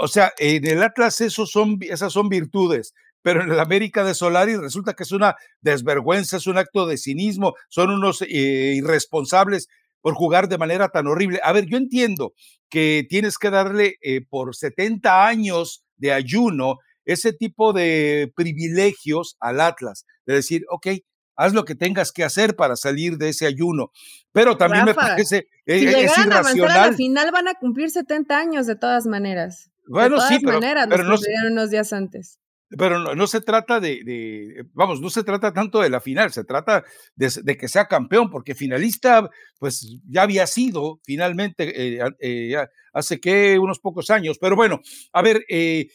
O 0.00 0.08
sea, 0.08 0.32
en 0.38 0.66
el 0.66 0.82
Atlas 0.82 1.20
esos 1.20 1.50
son, 1.50 1.78
esas 1.82 2.12
son 2.12 2.28
virtudes, 2.28 2.94
pero 3.22 3.42
en 3.42 3.50
el 3.50 3.60
América 3.60 4.04
de 4.04 4.14
Solari 4.14 4.56
resulta 4.56 4.94
que 4.94 5.02
es 5.02 5.12
una 5.12 5.36
desvergüenza, 5.60 6.36
es 6.38 6.46
un 6.46 6.58
acto 6.58 6.86
de 6.86 6.96
cinismo, 6.96 7.54
son 7.68 7.90
unos 7.90 8.22
eh, 8.22 8.74
irresponsables 8.76 9.68
por 10.00 10.14
jugar 10.14 10.48
de 10.48 10.58
manera 10.58 10.88
tan 10.88 11.06
horrible. 11.06 11.40
A 11.42 11.52
ver, 11.52 11.66
yo 11.66 11.76
entiendo 11.76 12.34
que 12.68 13.06
tienes 13.08 13.38
que 13.38 13.50
darle 13.50 13.96
eh, 14.02 14.20
por 14.28 14.54
70 14.54 15.26
años 15.26 15.84
de 15.96 16.12
ayuno 16.12 16.78
ese 17.04 17.32
tipo 17.32 17.72
de 17.72 18.32
privilegios 18.36 19.36
al 19.40 19.60
Atlas, 19.60 20.04
de 20.26 20.34
decir, 20.34 20.64
ok, 20.70 20.88
haz 21.36 21.54
lo 21.54 21.64
que 21.64 21.74
tengas 21.74 22.12
que 22.12 22.24
hacer 22.24 22.54
para 22.54 22.76
salir 22.76 23.16
de 23.16 23.30
ese 23.30 23.46
ayuno. 23.46 23.92
Pero 24.32 24.58
también 24.58 24.84
me 24.84 24.94
parece 24.94 25.48
si 25.66 25.72
eh, 25.72 26.04
es 26.04 26.18
irracional. 26.18 26.70
A, 26.70 26.86
la 26.88 26.92
final 26.92 27.30
van 27.32 27.48
a 27.48 27.54
cumplir 27.54 27.90
70 27.90 28.36
años 28.36 28.66
de 28.66 28.76
todas 28.76 29.06
maneras. 29.06 29.70
Bueno, 29.86 30.16
de 30.16 30.16
todas 30.16 30.28
sí, 30.28 30.38
pero, 30.44 30.60
maneras, 30.60 30.86
pero 30.90 31.04
no, 31.04 31.16
unos 31.50 31.70
días 31.70 31.92
antes. 31.92 32.38
Pero 32.76 33.14
no, 33.14 33.26
se 33.26 33.40
trata 33.40 33.80
de, 33.80 34.66
vamos, 34.74 35.00
no 35.00 35.08
se 35.08 35.24
trata 35.24 35.54
tanto 35.54 35.80
de 35.80 35.88
la 35.88 36.00
final, 36.00 36.32
se 36.32 36.44
trata 36.44 36.84
de, 37.16 37.56
que 37.56 37.68
sea 37.68 37.86
campeón, 37.86 38.28
porque 38.30 38.54
finalista, 38.54 39.28
pues 39.58 39.98
ya 40.06 40.22
había 40.22 40.46
sido 40.46 41.00
finalmente 41.02 41.96
eh, 41.96 42.04
eh, 42.20 42.66
hace 42.92 43.20
que 43.20 43.58
unos 43.58 43.78
pocos 43.78 44.10
años. 44.10 44.38
Pero 44.38 44.54
bueno, 44.54 44.80
a 45.12 45.22
ver, 45.22 45.44
en 45.48 45.88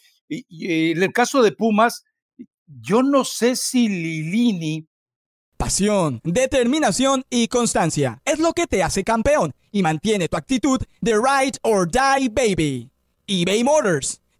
el 1.03 1.13
caso 1.13 1.43
de 1.43 1.51
Pumas, 1.51 2.05
yo 2.65 3.03
no 3.03 3.23
sé 3.23 3.55
si 3.55 3.87
Lilini 3.87 4.87
Pasión, 5.63 6.19
determinación 6.23 7.23
y 7.29 7.47
constancia 7.47 8.21
es 8.25 8.39
lo 8.39 8.53
que 8.53 8.67
te 8.67 8.83
hace 8.83 9.03
campeón 9.03 9.53
y 9.71 9.81
mantiene 9.81 10.27
tu 10.27 10.35
actitud 10.35 10.81
de 10.99 11.13
ride 11.13 11.57
or 11.61 11.89
die 11.89 12.29
baby. 12.29 12.89
eBay 13.27 13.63
Motors 13.63 14.22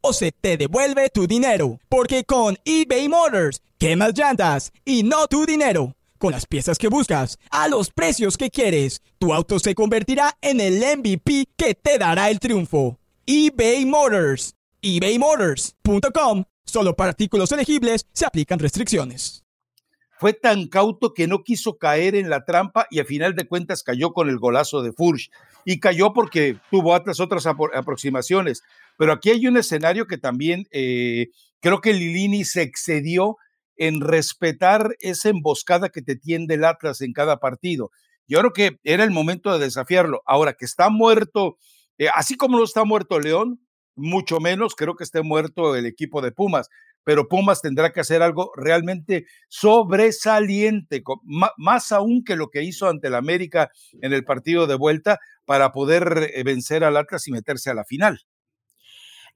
o 0.00 0.12
se 0.12 0.32
te 0.32 0.56
devuelve 0.56 1.10
tu 1.10 1.26
dinero. 1.26 1.80
Porque 1.88 2.24
con 2.24 2.58
eBay 2.64 3.08
Motors, 3.08 3.62
quemas 3.78 4.12
llantas 4.14 4.72
y 4.84 5.02
no 5.02 5.26
tu 5.26 5.46
dinero. 5.46 5.96
Con 6.18 6.32
las 6.32 6.46
piezas 6.46 6.76
que 6.76 6.88
buscas, 6.88 7.38
a 7.50 7.68
los 7.68 7.90
precios 7.90 8.36
que 8.36 8.50
quieres, 8.50 9.00
tu 9.18 9.32
auto 9.32 9.58
se 9.58 9.74
convertirá 9.74 10.36
en 10.42 10.60
el 10.60 10.74
MVP 10.98 11.48
que 11.56 11.74
te 11.74 11.98
dará 11.98 12.30
el 12.30 12.40
triunfo. 12.40 12.98
eBay 13.26 13.86
Motors. 13.86 14.54
ebaymotors.com 14.82 16.44
Solo 16.70 16.94
para 16.94 17.10
artículos 17.10 17.50
elegibles 17.50 18.06
se 18.12 18.26
aplican 18.26 18.58
restricciones. 18.58 19.44
Fue 20.20 20.34
tan 20.34 20.68
cauto 20.68 21.14
que 21.14 21.26
no 21.26 21.42
quiso 21.42 21.78
caer 21.78 22.14
en 22.14 22.28
la 22.28 22.44
trampa 22.44 22.86
y 22.90 23.00
a 23.00 23.06
final 23.06 23.34
de 23.34 23.48
cuentas 23.48 23.82
cayó 23.82 24.12
con 24.12 24.28
el 24.28 24.38
golazo 24.38 24.82
de 24.82 24.92
Furch. 24.92 25.30
Y 25.64 25.80
cayó 25.80 26.12
porque 26.12 26.58
tuvo 26.70 26.94
otras, 26.94 27.18
otras 27.18 27.46
aproximaciones. 27.46 28.62
Pero 29.00 29.14
aquí 29.14 29.30
hay 29.30 29.46
un 29.46 29.56
escenario 29.56 30.06
que 30.06 30.18
también 30.18 30.66
eh, 30.72 31.28
creo 31.60 31.80
que 31.80 31.94
Lilini 31.94 32.44
se 32.44 32.60
excedió 32.60 33.38
en 33.78 34.02
respetar 34.02 34.94
esa 35.00 35.30
emboscada 35.30 35.88
que 35.88 36.02
te 36.02 36.16
tiende 36.16 36.56
el 36.56 36.66
Atlas 36.66 37.00
en 37.00 37.14
cada 37.14 37.38
partido. 37.38 37.92
Yo 38.28 38.40
creo 38.40 38.52
que 38.52 38.78
era 38.84 39.02
el 39.02 39.10
momento 39.10 39.54
de 39.54 39.64
desafiarlo. 39.64 40.20
Ahora 40.26 40.52
que 40.52 40.66
está 40.66 40.90
muerto, 40.90 41.56
eh, 41.96 42.08
así 42.14 42.36
como 42.36 42.58
no 42.58 42.64
está 42.64 42.84
muerto 42.84 43.18
León, 43.18 43.66
mucho 43.96 44.38
menos 44.38 44.74
creo 44.74 44.96
que 44.96 45.04
esté 45.04 45.22
muerto 45.22 45.74
el 45.76 45.86
equipo 45.86 46.20
de 46.20 46.32
Pumas, 46.32 46.68
pero 47.02 47.26
Pumas 47.26 47.62
tendrá 47.62 47.94
que 47.94 48.00
hacer 48.00 48.20
algo 48.20 48.52
realmente 48.54 49.24
sobresaliente, 49.48 51.02
más 51.56 51.90
aún 51.90 52.22
que 52.22 52.36
lo 52.36 52.50
que 52.50 52.64
hizo 52.64 52.86
ante 52.86 53.08
el 53.08 53.14
América 53.14 53.70
en 54.02 54.12
el 54.12 54.26
partido 54.26 54.66
de 54.66 54.74
vuelta 54.74 55.20
para 55.46 55.72
poder 55.72 56.32
eh, 56.34 56.42
vencer 56.42 56.84
al 56.84 56.98
Atlas 56.98 57.26
y 57.28 57.32
meterse 57.32 57.70
a 57.70 57.74
la 57.74 57.86
final. 57.86 58.26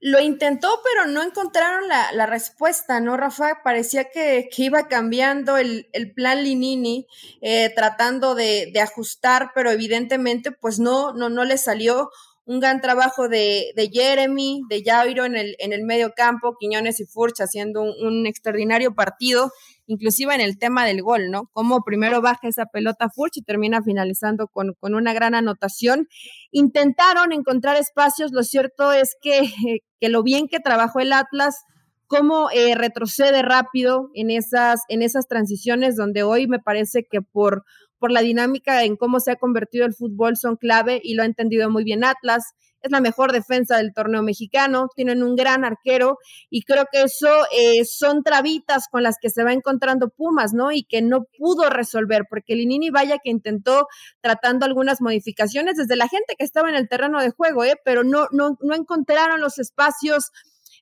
Lo 0.01 0.19
intentó, 0.19 0.81
pero 0.83 1.07
no 1.07 1.23
encontraron 1.23 1.87
la, 1.87 2.25
respuesta, 2.25 2.99
¿no, 2.99 3.17
Rafa? 3.17 3.61
Parecía 3.63 4.09
que, 4.09 4.49
iba 4.57 4.87
cambiando 4.87 5.57
el, 5.57 5.87
plan 6.15 6.43
Linini, 6.43 7.07
eh, 7.41 7.71
tratando 7.75 8.35
de, 8.35 8.71
de, 8.73 8.81
ajustar, 8.81 9.51
pero 9.55 9.71
evidentemente, 9.71 10.51
pues 10.51 10.79
no, 10.79 11.13
no, 11.13 11.29
no 11.29 11.43
le 11.43 11.57
salió 11.57 12.09
un 12.45 12.59
gran 12.59 12.79
trabajo 12.79 13.27
de, 13.27 13.73
Jeremy, 13.91 14.61
de 14.69 14.83
Jairo 14.83 15.25
en 15.25 15.35
el, 15.35 15.55
en 15.59 15.73
el 15.73 15.83
medio 15.83 16.13
campo, 16.15 16.55
Quiñones 16.59 16.99
y 16.99 17.05
Furch 17.05 17.41
haciendo 17.41 17.81
un, 17.81 18.27
extraordinario 18.27 18.93
partido, 18.93 19.51
inclusive 19.87 20.35
en 20.35 20.41
el 20.41 20.59
tema 20.59 20.85
del 20.85 21.01
gol, 21.01 21.31
¿no? 21.31 21.49
Como 21.53 21.83
primero 21.83 22.21
baja 22.21 22.47
esa 22.47 22.67
pelota 22.67 23.09
Furch 23.09 23.37
y 23.37 23.41
termina 23.41 23.81
finalizando 23.81 24.47
con, 24.47 24.73
con 24.79 24.93
una 24.93 25.13
gran 25.13 25.33
anotación. 25.33 26.07
Intentaron 26.51 27.31
encontrar 27.33 27.77
espacios, 27.77 28.31
lo 28.31 28.43
cierto 28.43 28.93
es 28.93 29.15
que, 29.19 29.41
que 29.99 30.09
lo 30.09 30.21
bien 30.21 30.47
que 30.47 30.59
trabajó 30.59 30.99
el 30.99 31.13
Atlas, 31.13 31.63
cómo 32.07 32.49
eh, 32.51 32.75
retrocede 32.75 33.41
rápido 33.41 34.09
en 34.13 34.29
esas, 34.29 34.81
en 34.89 35.01
esas 35.01 35.27
transiciones 35.27 35.95
donde 35.95 36.21
hoy 36.21 36.47
me 36.47 36.59
parece 36.59 37.03
que 37.09 37.21
por 37.21 37.63
por 38.05 38.11
la 38.11 38.21
dinámica 38.21 38.83
en 38.83 38.97
cómo 38.97 39.19
se 39.19 39.31
ha 39.31 39.35
convertido 39.35 39.83
el 39.83 39.95
fútbol 39.95 40.37
son 40.37 40.57
clave 40.57 41.01
y 41.03 41.15
lo 41.15 41.23
ha 41.23 41.25
entendido 41.25 41.71
muy 41.71 41.83
bien 41.83 42.03
Atlas. 42.03 42.53
Es 42.83 42.91
la 42.91 43.01
mejor 43.01 43.31
defensa 43.31 43.77
del 43.77 43.95
torneo 43.95 44.21
mexicano, 44.21 44.89
tienen 44.95 45.23
un 45.23 45.35
gran 45.35 45.65
arquero 45.65 46.19
y 46.51 46.61
creo 46.61 46.85
que 46.91 47.01
eso 47.01 47.29
eh, 47.51 47.83
son 47.83 48.21
trabitas 48.21 48.89
con 48.91 49.01
las 49.01 49.15
que 49.19 49.31
se 49.31 49.43
va 49.43 49.53
encontrando 49.53 50.09
Pumas, 50.09 50.53
¿no? 50.53 50.71
Y 50.71 50.83
que 50.83 51.01
no 51.01 51.25
pudo 51.35 51.71
resolver, 51.71 52.25
porque 52.29 52.53
Linini 52.53 52.91
vaya 52.91 53.17
que 53.23 53.31
intentó 53.31 53.87
tratando 54.21 54.67
algunas 54.67 55.01
modificaciones 55.01 55.75
desde 55.75 55.95
la 55.95 56.07
gente 56.07 56.35
que 56.37 56.45
estaba 56.45 56.69
en 56.69 56.75
el 56.75 56.87
terreno 56.87 57.19
de 57.19 57.31
juego, 57.31 57.63
¿eh? 57.63 57.73
Pero 57.83 58.03
no, 58.03 58.27
no, 58.31 58.55
no 58.61 58.75
encontraron 58.75 59.41
los 59.41 59.57
espacios 59.57 60.29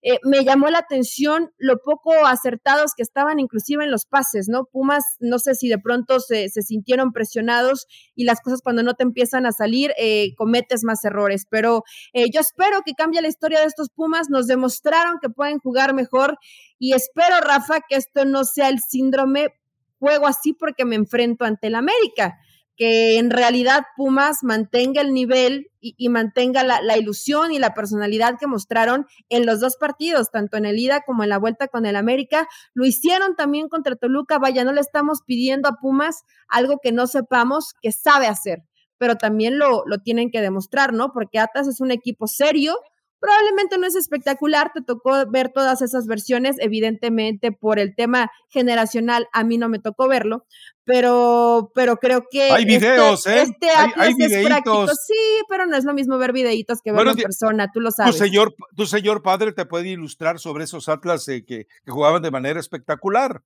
eh, 0.06 0.20
me 0.24 0.44
llamó 0.44 0.70
la 0.70 0.80
atención 0.80 1.52
lo 1.58 1.78
poco 1.78 2.26
acertados 2.26 2.92
que 2.96 3.04
estaban 3.04 3.40
inclusive 3.40 3.86
en 3.86 3.92
los 3.92 4.06
pases, 4.06 4.50
¿no? 4.50 4.66
Pumas, 4.66 5.04
no 5.20 5.40
sé 5.40 5.56
si 5.56 5.70
de 5.70 5.80
pronto 5.80 6.20
se, 6.20 6.50
sintieron 6.50 7.14
presionados 7.14 7.88
y 8.14 8.26
las 8.26 8.42
cosas 8.42 8.62
cuando 8.62 8.84
no 8.84 8.96
te 8.96 9.04
empiezan 9.04 9.46
a 9.46 9.54
salir, 9.54 9.94
eh, 9.98 10.36
cometes 10.36 10.84
más 10.84 11.06
errores, 11.06 11.46
pero 11.50 11.84
eh, 12.12 12.26
yo 12.34 12.42
espero 12.42 12.82
que 12.86 12.94
cambie 12.94 13.22
la 13.22 13.30
historia 13.30 13.62
de 13.62 13.68
estos 13.68 13.90
Pumas, 13.96 14.30
nos 14.30 14.48
demostraron 14.48 15.20
que 15.22 15.30
pueden 15.30 15.60
jugar 15.60 15.94
mejor 15.94 16.38
y 16.78 16.94
espero, 16.94 17.40
Rafa, 17.40 17.80
que 17.88 17.96
esto 17.96 18.26
no 18.26 18.44
sea 18.44 18.68
el 18.68 18.80
síndrome 18.80 19.54
juego 20.00 20.28
así 20.28 20.52
porque 20.52 20.84
me 20.84 20.96
enfrento 20.96 21.46
ante 21.46 21.68
el 21.68 21.76
América 21.76 22.38
que 22.76 23.18
en 23.18 23.30
realidad 23.30 23.84
Pumas 23.96 24.44
mantenga 24.44 25.02
el 25.02 25.14
nivel 25.14 25.70
y, 25.80 26.08
mantenga 26.10 26.64
la, 26.64 26.98
ilusión 26.98 27.52
y 27.52 27.60
la 27.60 27.74
personalidad 27.74 28.38
que 28.40 28.48
mostraron 28.48 29.06
en 29.30 29.46
los 29.46 29.60
dos 29.60 29.76
partidos, 29.76 30.32
tanto 30.32 30.58
en 30.58 30.66
el 30.66 30.80
ida 30.80 31.02
como 31.02 31.24
en 31.24 31.30
la 31.30 31.38
vuelta 31.38 31.68
con 31.68 31.86
el 31.86 31.96
América. 31.96 32.48
Lo 32.74 32.86
hicieron 32.86 33.36
también 33.36 33.68
contra 33.68 33.96
Toluca. 33.96 34.40
Vaya, 34.40 34.64
no 34.64 34.72
le 34.72 34.82
estamos 34.82 35.22
pidiendo 35.26 35.68
a 35.68 35.76
Pumas 35.82 36.24
algo 36.48 36.80
que 36.82 36.94
no 36.94 37.06
sepamos 37.06 37.74
que 37.82 37.92
sabe 37.92 38.28
hacer, 38.28 38.64
pero 38.98 39.18
también 39.18 39.60
lo, 39.60 39.84
lo 39.86 40.00
tienen 40.00 40.32
que 40.32 40.42
demostrar, 40.42 40.94
¿no? 40.94 41.12
Porque 41.12 41.40
Atlas 41.40 41.68
es 41.68 41.82
un 41.82 41.92
equipo 41.92 42.28
serio, 42.28 42.78
Probablemente 43.24 43.78
no 43.78 43.88
es 43.88 43.96
espectacular, 43.96 44.74
te 44.74 44.82
tocó 44.82 45.26
ver 45.32 45.48
todas 45.54 45.82
esas 45.82 46.08
versiones, 46.08 46.58
evidentemente 46.60 47.54
por 47.54 47.80
el 47.80 47.96
tema 47.96 48.30
generacional 48.50 49.30
a 49.32 49.46
mí 49.46 49.58
no 49.58 49.70
me 49.70 49.80
tocó 49.80 50.10
verlo, 50.10 50.46
pero, 50.86 51.72
pero 51.74 51.98
creo 51.98 52.26
que 52.30 52.44
hay 52.44 52.64
este, 52.64 52.78
videos, 52.78 53.26
¿eh? 53.28 53.44
Este 53.44 53.68
hay, 53.70 54.14
es 54.20 54.46
práctico. 54.46 54.88
Sí, 54.88 55.42
pero 55.48 55.66
no 55.66 55.78
es 55.78 55.86
lo 55.86 55.94
mismo 55.94 56.18
ver 56.18 56.34
videitos 56.34 56.82
que 56.82 56.92
ver 56.92 57.08
en 57.08 57.16
persona, 57.16 57.72
tú 57.72 57.80
lo 57.80 57.92
sabes. 57.92 58.16
Tu 58.16 58.24
señor, 58.24 58.56
tu 58.76 58.86
señor 58.86 59.22
padre 59.22 59.54
te 59.54 59.66
puede 59.66 59.90
ilustrar 59.90 60.40
sobre 60.40 60.66
esos 60.66 60.90
Atlas 60.90 61.28
eh, 61.30 61.46
que, 61.46 61.68
jugaban 61.88 62.22
de 62.22 62.32
manera 62.32 62.60
espectacular. 62.60 63.42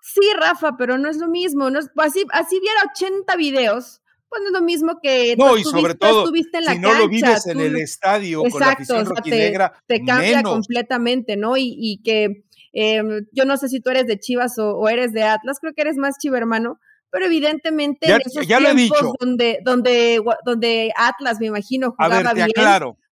Sí, 0.00 0.28
Rafa, 0.36 0.76
pero 0.76 0.98
no 0.98 1.08
es 1.08 1.18
lo 1.18 1.28
mismo. 1.28 1.70
No 1.70 1.78
así, 1.78 2.24
así 2.32 2.58
viera 2.60 2.80
80 2.92 3.36
videos, 3.36 4.02
pues 4.28 4.42
no 4.42 4.48
es 4.48 4.52
lo 4.52 4.62
mismo 4.62 4.98
que 5.00 5.36
no, 5.36 5.56
y 5.56 5.62
sobre 5.62 5.94
todo, 5.94 6.24
estuviste 6.24 6.58
en 6.58 6.64
la 6.64 6.72
si 6.72 6.78
no 6.80 6.92
lo 6.94 7.08
vives 7.08 7.46
en 7.46 7.60
el 7.60 7.76
estadio 7.76 8.44
exacto, 8.44 8.96
con 8.96 9.14
la 9.14 9.22
te, 9.22 9.58
te, 9.86 10.04
cambia 10.04 10.42
completamente, 10.42 11.36
¿no? 11.36 11.56
Y, 11.56 11.76
y 11.78 12.02
que 12.02 12.44
em, 12.72 13.26
yo 13.32 13.44
no 13.44 13.56
sé 13.56 13.68
si 13.68 13.80
tú 13.80 13.90
eres 13.90 14.06
de 14.06 14.18
Chivas 14.18 14.58
o, 14.58 14.88
eres 14.88 15.12
de 15.12 15.22
Atlas, 15.22 15.58
creo 15.60 15.72
que 15.74 15.82
eres 15.82 15.96
más 15.96 16.18
chiva 16.18 16.38
hermano, 16.38 16.78
pero 17.10 17.26
evidentemente 17.26 18.08
ya, 18.08 18.16
en 18.16 18.22
esos 18.24 18.46
tiempos 18.46 19.12
donde, 19.20 19.60
donde, 19.64 20.22
donde 20.44 20.92
Atlas, 20.96 21.38
me 21.40 21.46
imagino, 21.46 21.94
jugaba 21.96 22.32
bien, 22.32 22.50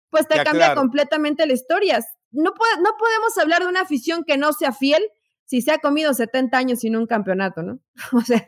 pues 0.09 0.27
te 0.27 0.43
cambia 0.43 0.75
completamente 0.75 1.47
la 1.47 1.53
historia. 1.53 2.01
no, 2.31 2.51
no 2.51 2.91
podemos 2.99 3.39
hablar 3.41 3.63
de 3.63 3.69
una 3.69 3.83
afición 3.83 4.25
que 4.25 4.37
no 4.37 4.53
sea 4.53 4.73
fiel 4.73 5.03
si 5.51 5.63
se 5.63 5.73
ha 5.73 5.79
comido 5.79 6.15
70 6.15 6.57
años 6.57 6.79
sin 6.79 6.95
un 6.95 7.09
campeonato, 7.09 7.65
¿no? 7.65 7.81
O 8.13 8.21
sea, 8.21 8.47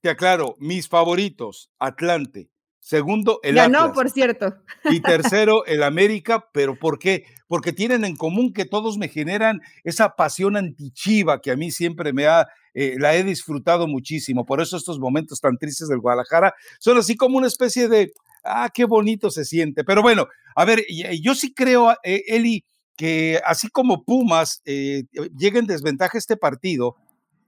te, 0.00 0.10
aclaro, 0.10 0.56
mis 0.58 0.88
favoritos, 0.88 1.70
Atlante. 1.78 2.49
Segundo, 2.80 3.40
el 3.42 3.54
Ganó, 3.54 3.92
por 3.92 4.10
cierto. 4.10 4.56
Y 4.84 5.00
tercero, 5.00 5.64
el 5.66 5.82
América, 5.82 6.48
pero 6.52 6.78
¿por 6.78 6.98
qué? 6.98 7.24
Porque 7.46 7.72
tienen 7.72 8.04
en 8.04 8.16
común 8.16 8.52
que 8.52 8.64
todos 8.64 8.98
me 8.98 9.08
generan 9.08 9.60
esa 9.84 10.16
pasión 10.16 10.56
antichiva 10.56 11.40
que 11.40 11.50
a 11.50 11.56
mí 11.56 11.70
siempre 11.70 12.12
me 12.12 12.26
ha, 12.26 12.48
eh, 12.74 12.96
la 12.98 13.14
he 13.14 13.22
disfrutado 13.22 13.86
muchísimo. 13.86 14.46
Por 14.46 14.60
eso 14.60 14.76
estos 14.76 14.98
momentos 14.98 15.40
tan 15.40 15.58
tristes 15.58 15.88
del 15.88 16.00
Guadalajara 16.00 16.54
son 16.78 16.98
así 16.98 17.16
como 17.16 17.38
una 17.38 17.46
especie 17.46 17.88
de, 17.88 18.12
ah, 18.44 18.68
qué 18.72 18.84
bonito 18.84 19.30
se 19.30 19.44
siente. 19.44 19.84
Pero 19.84 20.02
bueno, 20.02 20.26
a 20.54 20.64
ver, 20.64 20.84
yo 21.20 21.34
sí 21.34 21.52
creo, 21.52 21.92
eh, 22.02 22.24
Eli, 22.28 22.64
que 22.96 23.40
así 23.46 23.68
como 23.68 24.04
Pumas 24.04 24.62
eh, 24.64 25.04
llega 25.36 25.58
en 25.58 25.66
desventaja 25.66 26.18
este 26.18 26.36
partido, 26.36 26.96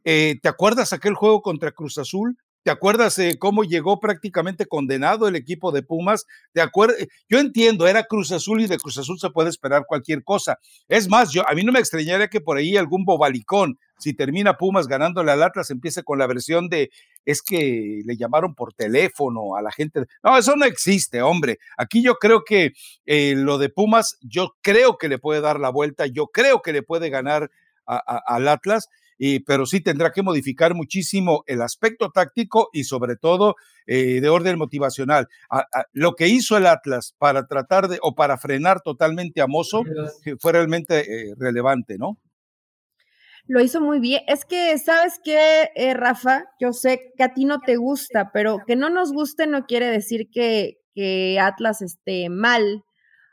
eh, 0.04 0.38
¿te 0.42 0.48
acuerdas 0.48 0.92
aquel 0.92 1.14
juego 1.14 1.42
contra 1.42 1.72
Cruz 1.72 1.98
Azul? 1.98 2.38
¿Te 2.64 2.71
acuerdas 2.71 3.19
eh, 3.19 3.38
cómo 3.40 3.64
llegó 3.64 3.99
prácticamente 3.99 4.66
condenado 4.66 5.26
el 5.26 5.35
equipo 5.35 5.73
de 5.73 5.83
Pumas? 5.83 6.26
¿Te 6.52 6.61
acuerdas? 6.61 6.97
Yo 7.28 7.40
entiendo, 7.40 7.88
era 7.88 8.04
Cruz 8.04 8.31
Azul 8.31 8.61
y 8.61 8.69
de 8.69 8.78
Cruz 8.78 8.99
Azul 8.99 9.19
se 9.19 9.31
puede 9.31 9.50
esperar 9.50 9.85
cualquier 9.87 10.23
cosa. 10.23 10.61
Es 10.87 11.09
más, 11.09 11.33
yo, 11.33 11.49
a 11.49 11.54
mí 11.54 11.64
no 11.64 11.73
me 11.73 11.81
extrañaría 11.81 12.28
que 12.28 12.40
por 12.40 12.57
ahí 12.57 12.76
algún 12.76 13.04
bobalicón, 13.04 13.81
si 13.99 14.14
termina 14.14 14.59
Pumas 14.59 14.87
ganándole 14.87 15.33
al 15.33 15.42
Atlas, 15.42 15.71
empiece 15.71 16.04
con 16.04 16.21
la 16.21 16.28
versión 16.28 16.69
de 16.69 16.90
es 17.25 17.42
que 17.42 18.02
le 18.04 18.16
llamaron 18.16 18.54
por 18.54 18.73
teléfono 18.75 19.57
a 19.57 19.62
la 19.62 19.73
gente. 19.73 20.04
No, 20.23 20.38
eso 20.38 20.54
no 20.54 20.64
existe, 20.64 21.21
hombre. 21.21 21.59
Aquí 21.76 22.00
yo 22.00 22.14
creo 22.16 22.45
que 22.45 22.75
eh, 23.07 23.35
lo 23.37 23.59
de 23.59 23.71
Pumas, 23.71 24.19
yo 24.21 24.54
creo 24.61 24.99
que 24.99 25.09
le 25.09 25.19
puede 25.19 25.40
dar 25.40 25.59
la 25.59 25.71
vuelta, 25.71 26.07
yo 26.07 26.28
creo 26.28 26.62
que 26.62 26.73
le 26.73 26.83
puede 26.83 27.11
ganar 27.11 27.50
al 27.87 28.47
Atlas 28.47 28.88
pero 29.46 29.66
sí 29.66 29.80
tendrá 29.80 30.10
que 30.10 30.22
modificar 30.22 30.74
muchísimo 30.74 31.44
el 31.46 31.62
aspecto 31.62 32.10
táctico 32.10 32.70
y 32.72 32.84
sobre 32.84 33.16
todo 33.16 33.54
eh, 33.86 34.20
de 34.20 34.28
orden 34.28 34.58
motivacional. 34.58 35.28
lo 35.92 36.14
que 36.14 36.28
hizo 36.28 36.56
el 36.56 36.66
Atlas 36.66 37.14
para 37.18 37.46
tratar 37.46 37.88
de, 37.88 37.98
o 38.02 38.14
para 38.14 38.36
frenar 38.38 38.80
totalmente 38.80 39.40
a 39.40 39.46
Mozo, 39.46 39.82
fue 40.38 40.52
realmente 40.52 41.30
eh, 41.30 41.34
relevante, 41.38 41.98
¿no? 41.98 42.18
Lo 43.46 43.60
hizo 43.60 43.80
muy 43.80 43.98
bien. 43.98 44.22
Es 44.28 44.44
que, 44.44 44.78
¿sabes 44.78 45.20
qué, 45.22 45.70
eh, 45.74 45.94
Rafa? 45.94 46.44
Yo 46.60 46.72
sé 46.72 47.12
que 47.16 47.24
a 47.24 47.34
ti 47.34 47.44
no 47.44 47.60
te 47.60 47.76
gusta, 47.76 48.30
pero 48.32 48.58
que 48.66 48.76
no 48.76 48.88
nos 48.88 49.12
guste 49.12 49.46
no 49.46 49.66
quiere 49.66 49.86
decir 49.86 50.30
que, 50.30 50.78
que 50.94 51.40
Atlas 51.40 51.82
esté 51.82 52.28
mal 52.28 52.84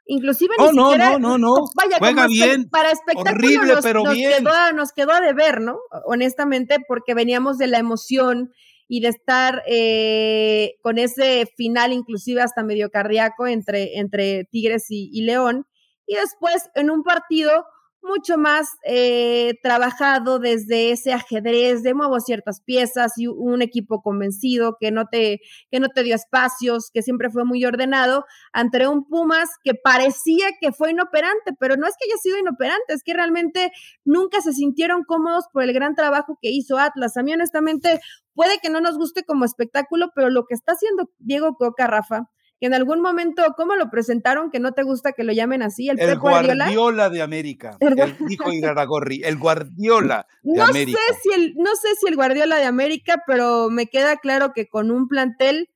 inclusive 0.09 0.55
no, 0.57 0.71
ni 0.71 0.77
siquiera, 0.77 1.11
no, 1.19 1.19
no, 1.19 1.37
no, 1.37 1.53
vaya, 1.75 1.97
juega 1.99 2.27
bien, 2.27 2.69
para 2.69 2.91
espectáculo 2.91 3.31
horrible, 3.31 3.73
nos, 3.75 3.83
pero 3.83 4.03
bien. 4.11 4.43
Quedó, 4.43 4.73
nos 4.73 4.91
quedó 4.91 5.11
a 5.13 5.21
deber, 5.21 5.61
¿no? 5.61 5.77
Honestamente, 6.05 6.77
porque 6.87 7.13
veníamos 7.13 7.57
de 7.57 7.67
la 7.67 7.77
emoción 7.77 8.51
y 8.87 9.01
de 9.01 9.09
estar 9.09 9.61
eh, 9.67 10.73
con 10.81 10.97
ese 10.97 11.45
final 11.55 11.93
inclusive 11.93 12.41
hasta 12.41 12.63
medio 12.63 12.89
cardíaco 12.89 13.45
entre, 13.45 13.99
entre 13.99 14.45
Tigres 14.45 14.87
y, 14.89 15.09
y 15.13 15.21
León, 15.21 15.67
y 16.07 16.15
después 16.15 16.69
en 16.73 16.89
un 16.89 17.03
partido 17.03 17.65
mucho 18.01 18.37
más 18.37 18.67
eh, 18.83 19.55
trabajado 19.61 20.39
desde 20.39 20.91
ese 20.91 21.13
ajedrez 21.13 21.83
de 21.83 21.93
muevo 21.93 22.19
ciertas 22.19 22.61
piezas 22.61 23.13
y 23.17 23.27
un 23.27 23.61
equipo 23.61 24.01
convencido 24.01 24.77
que 24.79 24.91
no 24.91 25.05
te 25.07 25.41
que 25.71 25.79
no 25.79 25.89
te 25.89 26.03
dio 26.03 26.15
espacios, 26.15 26.89
que 26.93 27.01
siempre 27.01 27.29
fue 27.29 27.45
muy 27.45 27.63
ordenado 27.65 28.25
ante 28.53 28.87
un 28.87 29.05
Pumas 29.05 29.49
que 29.63 29.73
parecía 29.73 30.47
que 30.61 30.71
fue 30.71 30.91
inoperante, 30.91 31.53
pero 31.59 31.75
no 31.75 31.87
es 31.87 31.95
que 31.99 32.09
haya 32.09 32.17
sido 32.21 32.37
inoperante, 32.37 32.93
es 32.93 33.03
que 33.03 33.13
realmente 33.13 33.71
nunca 34.05 34.41
se 34.41 34.53
sintieron 34.53 35.03
cómodos 35.03 35.45
por 35.51 35.63
el 35.63 35.73
gran 35.73 35.95
trabajo 35.95 36.37
que 36.41 36.49
hizo 36.49 36.77
Atlas. 36.77 37.17
A 37.17 37.23
mí 37.23 37.33
honestamente 37.33 37.99
puede 38.33 38.59
que 38.59 38.69
no 38.69 38.81
nos 38.81 38.97
guste 38.97 39.23
como 39.23 39.45
espectáculo, 39.45 40.11
pero 40.15 40.29
lo 40.29 40.45
que 40.45 40.53
está 40.53 40.73
haciendo 40.73 41.09
Diego 41.19 41.55
Coca 41.55 41.87
Rafa 41.87 42.29
que 42.59 42.65
en 42.67 42.73
algún 42.73 43.01
momento, 43.01 43.43
¿cómo 43.55 43.75
lo 43.75 43.89
presentaron? 43.89 44.51
Que 44.51 44.59
no 44.59 44.73
te 44.73 44.83
gusta 44.83 45.13
que 45.13 45.23
lo 45.23 45.31
llamen 45.31 45.61
así, 45.61 45.87
el, 45.89 45.99
el 45.99 46.19
Guardiola. 46.19 47.09
de 47.09 47.21
América, 47.21 47.77
el, 47.79 48.17
dijo 48.27 48.51
Iraragorri, 48.51 49.21
el 49.23 49.37
Guardiola 49.37 50.27
de 50.43 50.57
no 50.57 50.65
América. 50.65 50.99
Sé 51.07 51.15
si 51.21 51.41
el, 51.41 51.55
no 51.55 51.75
sé 51.75 51.87
si 51.99 52.07
el 52.07 52.15
Guardiola 52.15 52.57
de 52.57 52.65
América, 52.65 53.23
pero 53.25 53.69
me 53.69 53.87
queda 53.87 54.17
claro 54.17 54.51
que 54.53 54.67
con 54.67 54.91
un 54.91 55.07
plantel 55.07 55.69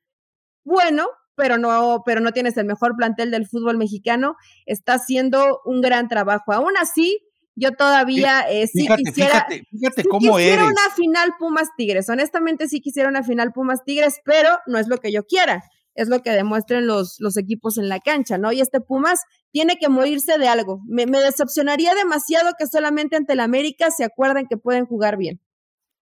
bueno, 0.65 1.08
pero 1.36 1.58
no, 1.58 2.04
pero 2.06 2.19
no 2.19 2.32
tienes 2.32 2.58
el 2.58 2.65
mejor 2.65 2.96
plantel 2.98 3.32
del 3.32 3.48
fútbol 3.48 3.78
mexicano, 3.78 4.36
está 4.65 4.96
haciendo 4.96 5.62
un 5.63 5.82
gran 5.82 6.10
trabajo. 6.10 6.52
Aún 6.52 6.76
así, 6.78 7.19
yo 7.56 7.72
todavía 7.72 8.41
eh, 8.50 8.67
sí 8.67 8.88
quisiera, 8.98 9.46
fíjate, 9.46 9.67
fíjate 9.72 10.04
cómo 10.04 10.36
quisiera 10.36 10.65
una 10.65 10.89
final 10.96 11.34
Pumas 11.39 11.69
Tigres. 11.78 12.10
Honestamente 12.10 12.67
sí 12.67 12.82
quisiera 12.82 13.08
una 13.08 13.24
final 13.24 13.54
Pumas 13.54 13.86
Tigres, 13.86 14.19
pero 14.26 14.50
no 14.67 14.80
es 14.80 14.88
lo 14.88 14.98
que 14.98 15.12
yo 15.12 15.26
quiera 15.26 15.63
es 15.95 16.08
lo 16.08 16.21
que 16.21 16.32
demuestren 16.32 16.88
los, 16.88 17.19
equipos 17.38 17.77
en 17.77 17.89
la 17.89 17.99
cancha, 17.99 18.38
¿no? 18.38 18.51
Y 18.51 18.62
este 18.62 18.82
Pumas 18.82 19.21
tiene 19.51 19.77
que 19.77 19.89
morirse 19.89 20.38
de 20.38 20.47
algo. 20.47 20.79
Me, 20.88 21.06
me 21.06 21.19
decepcionaría 21.19 21.93
demasiado 21.93 22.53
que 22.58 22.67
solamente 22.67 23.15
ante 23.15 23.34
el 23.34 23.39
América 23.39 23.91
se 23.91 24.03
acuerden 24.03 24.47
que 24.47 24.58
pueden 24.58 24.86
jugar 24.86 25.17
bien. 25.17 25.41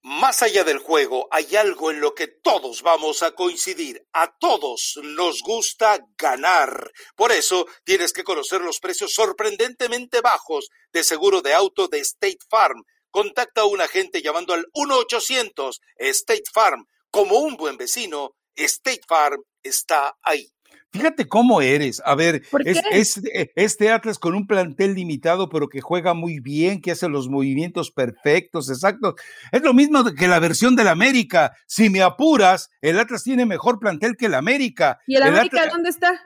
Más 0.03 0.41
allá 0.41 0.63
del 0.63 0.79
juego, 0.79 1.27
hay 1.29 1.55
algo 1.55 1.91
en 1.91 2.01
lo 2.01 2.15
que 2.15 2.27
todos 2.27 2.81
vamos 2.81 3.21
a 3.21 3.33
coincidir. 3.33 4.03
A 4.13 4.35
todos 4.39 4.99
nos 5.03 5.43
gusta 5.43 5.99
ganar. 6.17 6.91
Por 7.15 7.31
eso 7.31 7.67
tienes 7.83 8.11
que 8.11 8.23
conocer 8.23 8.61
los 8.61 8.79
precios 8.79 9.13
sorprendentemente 9.13 10.21
bajos 10.21 10.69
de 10.91 11.03
seguro 11.03 11.43
de 11.43 11.53
auto 11.53 11.87
de 11.87 11.99
State 11.99 12.39
Farm. 12.49 12.83
Contacta 13.11 13.61
a 13.61 13.65
un 13.65 13.79
agente 13.79 14.23
llamando 14.23 14.55
al 14.55 14.65
1-800 14.73 15.79
State 15.97 16.49
Farm. 16.51 16.87
Como 17.11 17.37
un 17.37 17.55
buen 17.55 17.77
vecino, 17.77 18.31
State 18.55 19.01
Farm 19.07 19.41
está 19.63 20.15
ahí. 20.23 20.47
Fíjate 20.93 21.27
cómo 21.27 21.61
eres. 21.61 22.01
A 22.05 22.15
ver, 22.15 22.43
es, 22.65 23.21
este 23.55 23.91
Atlas 23.91 24.19
con 24.19 24.35
un 24.35 24.45
plantel 24.45 24.93
limitado, 24.95 25.47
pero 25.47 25.69
que 25.69 25.79
juega 25.79 26.13
muy 26.13 26.39
bien, 26.41 26.81
que 26.81 26.91
hace 26.91 27.07
los 27.07 27.29
movimientos 27.29 27.91
perfectos, 27.91 28.69
exactos. 28.69 29.15
Es 29.53 29.61
lo 29.61 29.73
mismo 29.73 30.03
que 30.13 30.27
la 30.27 30.39
versión 30.39 30.75
del 30.75 30.89
América. 30.89 31.53
Si 31.65 31.89
me 31.89 32.01
apuras, 32.01 32.69
el 32.81 32.99
Atlas 32.99 33.23
tiene 33.23 33.45
mejor 33.45 33.79
plantel 33.79 34.17
que 34.17 34.25
el 34.25 34.33
América. 34.33 34.99
¿Y 35.07 35.15
el, 35.15 35.23
América 35.23 35.67
dónde 35.67 35.89
está? 35.89 36.19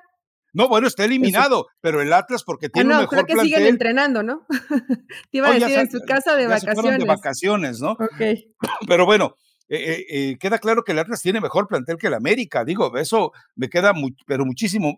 No, 0.52 0.68
bueno, 0.68 0.88
está 0.88 1.04
eliminado, 1.04 1.68
pero 1.82 2.02
el 2.02 2.12
Atlas 2.14 2.44
porque 2.44 2.70
tiene 2.70 2.94
ah, 2.94 2.94
no, 2.94 3.00
un 3.00 3.04
mejor 3.04 3.26
creo 3.26 3.38
que 3.38 3.44
siguen 3.44 3.68
entrenando, 3.68 4.24
¿no? 4.24 4.48
Te 5.30 5.38
iba 5.38 5.50
a 5.50 5.54
decir 5.54 5.78
en 5.78 5.92
su 5.92 6.00
casa 6.00 6.36
de 6.36 6.48
vacaciones. 6.48 7.00
de 7.00 7.06
vacaciones, 7.06 7.82
¿no? 7.82 7.92
Ok. 7.92 8.40
Pero 8.88 9.06
bueno, 9.06 9.36
eh, 9.67 9.78
eh, 9.78 10.06
eh, 10.10 10.38
queda 10.39 10.60
claro 10.60 10.84
que 10.84 10.91
el 10.91 10.99
Atlas 10.99 11.21
tiene 11.21 11.41
mejor 11.41 11.67
plantel 11.67 11.97
que 11.97 12.08
el 12.08 12.13
América. 12.13 12.63
Digo, 12.63 12.95
eso 12.97 13.32
me 13.56 13.69
queda 13.69 13.93
pero 14.28 14.45
muchísimo 14.45 14.95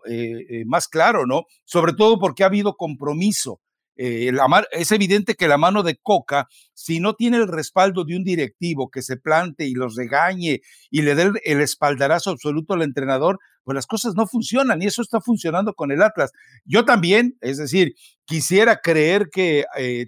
más 0.66 0.88
claro, 0.88 1.26
¿no? 1.26 1.44
Sobre 1.64 1.92
todo 1.94 2.18
porque 2.18 2.42
ha 2.42 2.46
habido 2.46 2.74
compromiso. 2.76 3.60
es 3.96 4.92
evidente 4.92 5.34
que 5.34 5.48
la 5.48 5.58
mano 5.58 5.82
de 5.82 5.96
Coca, 5.96 6.46
si 6.74 7.00
no 7.00 7.14
tiene 7.14 7.38
el 7.38 7.48
respaldo 7.48 8.04
de 8.04 8.16
un 8.16 8.24
directivo 8.24 8.90
que 8.90 9.02
se 9.02 9.16
plante 9.16 9.66
y 9.66 9.72
los 9.74 9.96
regañe 9.96 10.60
y 10.90 11.02
le 11.02 11.14
dé 11.14 11.32
el 11.44 11.60
espaldarazo 11.60 12.30
absoluto 12.30 12.74
al 12.74 12.82
entrenador, 12.82 13.38
pues 13.64 13.74
las 13.74 13.86
cosas 13.86 14.14
no 14.14 14.26
funcionan 14.26 14.80
y 14.82 14.86
eso 14.86 15.02
está 15.02 15.20
funcionando 15.20 15.74
con 15.74 15.90
el 15.90 16.02
Atlas. 16.02 16.30
Yo 16.64 16.84
también, 16.84 17.36
es 17.40 17.58
decir, 17.58 17.94
quisiera 18.24 18.76
creer 18.76 19.28
que 19.32 19.64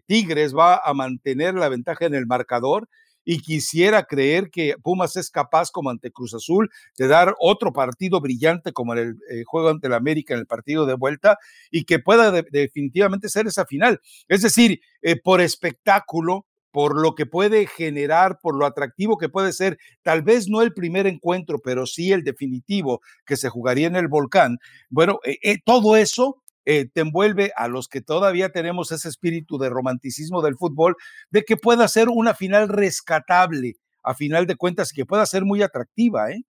Tigres 0.06 0.54
va 0.54 0.80
a 0.84 0.94
mantener 0.94 1.54
la 1.54 1.68
ventaja 1.68 2.06
en 2.06 2.14
el 2.14 2.26
marcador 2.26 2.88
y 3.24 3.40
quisiera 3.40 4.04
creer 4.04 4.50
que 4.50 4.74
Pumas 4.82 5.16
es 5.16 5.30
capaz, 5.30 5.70
como 5.70 5.90
ante 5.90 6.10
Cruz 6.10 6.34
Azul, 6.34 6.70
de 6.98 7.08
dar 7.08 7.34
otro 7.38 7.72
partido 7.72 8.20
brillante 8.20 8.72
como 8.72 8.94
el, 8.94 9.16
eh, 9.30 9.42
juego 9.44 9.68
ante 9.68 9.86
el 9.86 9.94
América 9.94 10.34
en 10.34 10.40
el 10.40 10.46
partido 10.46 10.86
de 10.86 10.94
vuelta 10.94 11.38
y 11.70 11.84
que 11.84 11.98
pueda 11.98 12.30
definitivamente 12.50 13.28
ser 13.28 13.46
esa 13.46 13.66
final. 13.66 14.00
Es 14.28 14.42
decir, 14.42 14.80
eh, 15.02 15.16
por 15.20 15.40
espectáculo, 15.40 16.46
por 16.72 17.00
lo 17.00 17.14
que 17.14 17.26
puede 17.26 17.66
generar, 17.66 18.38
por 18.40 18.56
lo 18.56 18.64
atractivo 18.64 19.18
que 19.18 19.28
puede 19.28 19.52
ser, 19.52 19.78
tal 20.02 20.22
vez 20.22 20.48
no 20.48 20.62
el 20.62 20.72
primer 20.72 21.06
encuentro, 21.06 21.58
pero 21.58 21.86
sí 21.86 22.12
el 22.12 22.22
definitivo 22.22 23.00
que 23.26 23.36
se 23.36 23.48
jugaría 23.48 23.88
en 23.88 23.96
el 23.96 24.08
volcán. 24.08 24.58
Bueno, 24.88 25.18
eh, 25.24 25.58
todo 25.64 25.96
eso 25.96 26.40
eh, 26.64 26.86
te 26.92 27.00
envuelve 27.00 27.52
a 27.56 27.68
los 27.68 27.88
que 27.88 28.00
todavía 28.00 28.50
tenemos 28.50 28.92
ese 28.92 29.08
espíritu 29.08 29.58
de 29.58 29.70
romanticismo 29.70 30.42
del 30.42 30.56
fútbol, 30.56 30.96
de 31.30 31.44
que 31.44 31.56
pueda 31.56 31.88
ser 31.88 32.08
una 32.08 32.34
final 32.34 32.68
rescatable, 32.68 33.74
a 34.02 34.14
final 34.14 34.46
de 34.46 34.56
cuentas, 34.56 34.92
y 34.92 34.96
que 34.96 35.06
pueda 35.06 35.26
ser 35.26 35.44
muy 35.44 35.62
atractiva, 35.62 36.30
¿eh? 36.30 36.42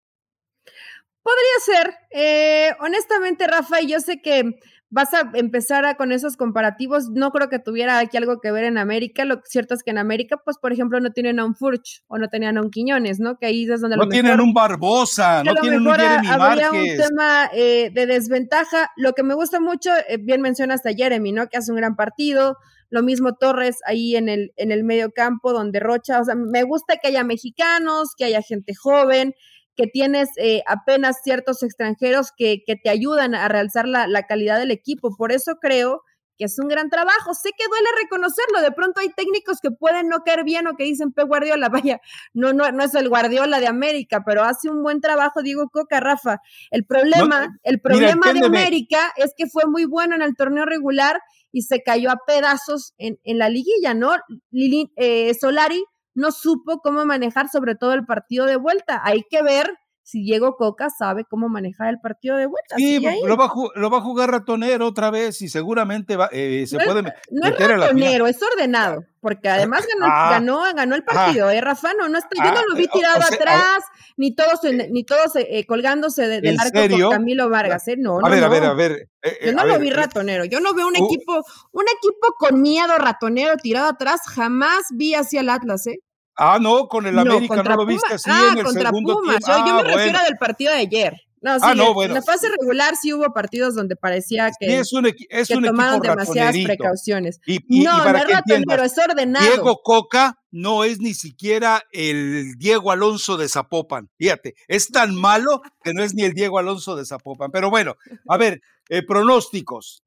Podría 1.22 1.84
ser. 1.84 1.94
Eh, 2.12 2.72
honestamente, 2.80 3.46
Rafa, 3.46 3.82
yo 3.82 4.00
sé 4.00 4.22
que 4.22 4.60
vas 4.92 5.14
a 5.14 5.30
empezar 5.34 5.86
a, 5.86 5.96
con 5.96 6.12
esos 6.12 6.36
comparativos. 6.36 7.10
No 7.10 7.32
creo 7.32 7.50
que 7.50 7.60
tuviera 7.60 8.00
aquí 8.00 8.18
algo 8.18 8.40
que 8.40 8.52
ver 8.52 8.64
en 8.64 8.78
América. 8.78 9.26
Lo 9.26 9.42
cierto 9.46 9.74
es 9.76 9.84
que 9.84 9.92
en 9.92 9.98
América, 9.98 10.38
pues, 10.44 10.58
por 10.58 10.74
ejemplo, 10.74 11.00
no 11.00 11.12
tienen 11.12 11.40
a 11.40 11.46
un 11.46 11.56
Furch 11.56 12.04
o 12.08 12.18
no 12.18 12.28
tenían 12.30 12.58
a 12.58 12.62
un 12.62 12.72
Quiñones, 12.72 13.20
¿no? 13.20 13.38
Que 13.38 13.48
ahí 13.48 13.64
es 13.70 13.82
donde 13.82 13.98
no 13.98 14.08
tienen 14.08 14.40
un 14.40 14.54
Barbosa, 14.54 15.44
no 15.44 15.54
tienen 15.56 15.86
un 15.86 15.94
Jeremy 15.94 16.28
habría 16.28 16.72
un 16.72 16.86
tema 16.98 17.50
eh, 17.54 17.92
de 17.94 18.06
desventaja. 18.08 18.92
Lo 18.98 19.14
que 19.14 19.24
me 19.24 19.36
gusta 19.36 19.60
mucho, 19.60 19.92
eh, 20.08 20.18
bien 20.20 20.42
mencionas 20.42 20.86
a 20.86 20.94
Jeremy, 20.94 21.32
¿no? 21.32 21.48
Que 21.48 21.58
hace 21.58 21.72
un 21.72 21.78
gran 21.78 21.96
partido. 21.96 22.58
lo 22.92 23.04
mismo 23.04 23.36
Torres 23.36 23.78
ahí 23.86 24.16
en 24.16 24.30
el, 24.30 24.52
en 24.58 24.72
el 24.72 24.84
medio 24.84 25.12
campo, 25.12 25.54
donde 25.54 25.80
Rocha, 25.80 26.20
o 26.20 26.24
sea, 26.24 26.34
me 26.34 26.64
gusta 26.64 26.98
que 26.98 27.10
haya 27.10 27.24
mexicanos, 27.24 28.16
que 28.18 28.26
haya 28.26 28.42
gente 28.42 28.74
joven, 28.74 29.36
que 29.80 29.88
tienes 29.88 30.32
eh, 30.36 30.62
apenas 30.68 31.22
ciertos 31.24 31.64
extranjeros 31.64 32.34
que, 32.36 32.64
que, 32.66 32.76
te 32.76 32.90
ayudan 32.90 33.34
a 33.34 33.48
realzar 33.48 33.88
la, 33.88 34.08
la 34.08 34.24
calidad 34.24 34.60
del 34.60 34.72
equipo. 34.72 35.16
Por 35.16 35.32
eso 35.32 35.56
creo 35.62 36.04
que 36.38 36.46
es 36.46 36.60
un 36.60 36.68
gran 36.68 36.90
trabajo. 36.90 37.34
Sé 37.34 37.52
que 37.58 37.66
duele 37.70 37.88
reconocerlo. 38.04 38.60
De 38.62 38.74
pronto 38.74 39.00
hay 39.00 39.08
técnicos 39.08 39.60
que 39.62 39.72
pueden 39.72 40.10
no 40.10 40.18
caer 40.26 40.44
bien 40.44 40.68
o 40.68 40.76
que 40.76 40.84
dicen 40.84 41.14
P. 41.14 41.24
Guardiola, 41.24 41.70
vaya, 41.88 42.02
no, 42.34 42.52
no, 42.52 42.70
no 42.74 42.84
es 42.84 42.94
el 42.94 43.08
Guardiola 43.08 43.62
de 43.62 43.68
América, 43.68 44.22
pero 44.26 44.44
hace 44.44 44.70
un 44.70 44.84
buen 44.84 45.00
trabajo 45.00 45.42
Diego 45.44 45.70
Coca, 45.70 46.02
Rafa. 46.02 46.42
El 46.70 46.86
problema, 46.86 47.48
el 47.64 47.80
problema 47.80 48.34
de 48.34 48.46
América 48.46 49.14
es 49.16 49.34
que 49.38 49.48
fue 49.48 49.64
muy 49.66 49.86
bueno 49.86 50.14
en 50.14 50.22
el 50.22 50.36
torneo 50.36 50.66
regular 50.66 51.22
y 51.54 51.62
se 51.62 51.84
cayó 51.84 52.12
a 52.12 52.20
pedazos 52.28 52.96
en, 52.98 53.18
en 53.24 53.38
la 53.38 53.48
liguilla, 53.48 53.94
¿no? 53.94 54.12
Lili, 54.52 54.92
eh, 54.98 55.34
Solari 55.40 55.82
no 56.20 56.32
supo 56.32 56.80
cómo 56.82 57.06
manejar 57.06 57.50
sobre 57.50 57.76
todo 57.76 57.94
el 57.94 58.06
partido 58.06 58.46
de 58.46 58.58
vuelta. 58.58 59.02
Hay 59.04 59.24
que 59.30 59.42
ver 59.42 59.72
si 60.10 60.24
Diego 60.24 60.56
Coca 60.58 60.90
sabe 60.90 61.24
cómo 61.24 61.50
manejar 61.50 61.90
el 61.90 62.00
partido 62.00 62.36
de 62.36 62.48
vuelta. 62.48 62.76
Sí, 62.78 63.00
lo 63.00 63.38
va, 63.38 63.52
lo 63.76 63.90
va, 63.92 63.98
a 64.00 64.02
jugar 64.02 64.32
ratonero 64.32 64.88
otra 64.88 65.12
vez 65.12 65.40
y 65.44 65.50
seguramente 65.50 66.16
va, 66.16 66.30
eh, 66.32 66.66
se 66.68 66.78
puede 66.78 67.04
no 67.04 67.48
es 67.48 67.60
ratonero, 67.60 68.26
es 68.26 68.40
ordenado, 68.42 69.04
porque 69.22 69.50
además 69.50 69.86
ganó, 69.94 70.12
ah, 70.12 70.30
ganó, 70.32 70.64
ganó, 70.74 70.96
el 70.96 71.04
partido, 71.04 71.52
¿eh, 71.52 71.62
Rafa? 71.62 71.94
No, 71.94 72.10
no 72.10 72.18
está, 72.18 72.44
yo 72.44 72.52
no 72.52 72.58
ah, 72.58 72.64
lo 72.68 72.76
vi 72.76 72.86
eh, 72.86 72.90
tirado 72.92 73.22
atrás, 73.22 73.84
ni 74.18 74.34
todos, 74.34 74.62
ni 74.90 75.04
todos 75.04 75.36
eh, 75.36 75.64
colgándose 75.68 76.28
de, 76.28 76.42
del 76.42 76.60
arco 76.60 76.80
con 76.90 77.12
Camilo 77.12 77.48
Vargas, 77.50 77.88
¿eh? 77.88 77.96
No, 77.96 78.18
a 78.24 78.30
ver, 78.30 78.44
a 78.44 78.50
ver, 78.50 78.64
a 78.64 78.74
ver. 78.74 79.10
yo 79.46 79.54
no 79.54 79.64
lo 79.64 79.78
vi 79.78 79.92
ratonero, 79.92 80.44
yo 80.46 80.60
no 80.60 80.74
veo 80.74 80.88
un 80.88 80.96
equipo, 80.96 81.44
un 81.72 81.86
equipo 81.86 82.34
con 82.40 82.62
miedo 82.62 82.98
ratonero 82.98 83.58
tirado 83.58 83.90
atrás, 83.90 84.22
jamás 84.26 84.86
vi 84.92 85.14
hacia 85.14 85.42
el 85.42 85.50
Atlas, 85.50 85.86
¿eh? 85.86 86.00
Ah, 86.42 86.58
no, 86.60 86.88
con 86.88 87.06
el 87.06 87.20
América 87.20 87.62
no 87.62 87.76
lo 87.76 87.86
viste 87.86 88.14
así 88.14 88.30
ah, 88.32 88.52
en 88.54 88.60
el 88.60 88.64
contra 88.64 88.90
segundo. 88.90 89.20
Tiempo. 89.22 89.46
Yo, 89.46 89.64
me 89.76 89.82
ah, 89.82 89.84
refiero 89.84 90.20
del 90.24 90.38
partido 90.38 90.72
de 90.72 90.78
ayer. 90.78 91.14
No, 91.42 91.56
sí, 91.56 91.66
ah, 91.66 91.76
no, 91.76 91.94
bueno. 91.94 92.12
En 92.12 92.16
la 92.16 92.22
fase 92.22 92.48
regular 92.60 92.96
sí 92.96 93.14
hubo 93.14 93.34
partidos 93.34 93.76
donde 93.76 93.98
parecía 93.98 94.50
que, 94.58 94.80
es 94.80 94.94
un, 94.94 95.06
es 95.08 95.48
que 95.50 95.56
un 95.56 95.64
tomaron 95.66 96.00
demasiadas 96.00 96.56
precauciones. 96.64 97.42
Y, 97.46 97.60
y, 97.68 97.84
no, 97.84 97.98
y 97.98 98.02
para 98.02 98.24
no 98.24 98.30
es 98.30 98.64
pero 98.66 98.84
es 98.84 98.98
ordenado. 98.98 99.46
Diego 99.46 99.82
Coca 99.84 100.40
no 100.52 100.86
es 100.86 101.00
ni 101.00 101.14
siquiera 101.14 101.84
el 101.92 102.56
Diego 102.58 102.92
Alonso 102.92 103.36
de 103.36 103.50
Zapopan. 103.50 104.10
Fíjate, 104.18 104.56
es 104.70 104.88
tan 104.88 105.16
malo 105.16 105.62
que 105.84 105.94
no 105.94 106.04
es 106.04 106.14
ni 106.14 106.24
el 106.24 106.34
Diego 106.34 106.58
Alonso 106.58 106.96
de 106.96 107.06
Zapopan. 107.06 107.52
Pero 107.52 107.70
bueno, 107.70 107.96
a 108.30 108.38
ver, 108.38 108.62
eh, 108.88 109.04
pronósticos. 109.06 110.04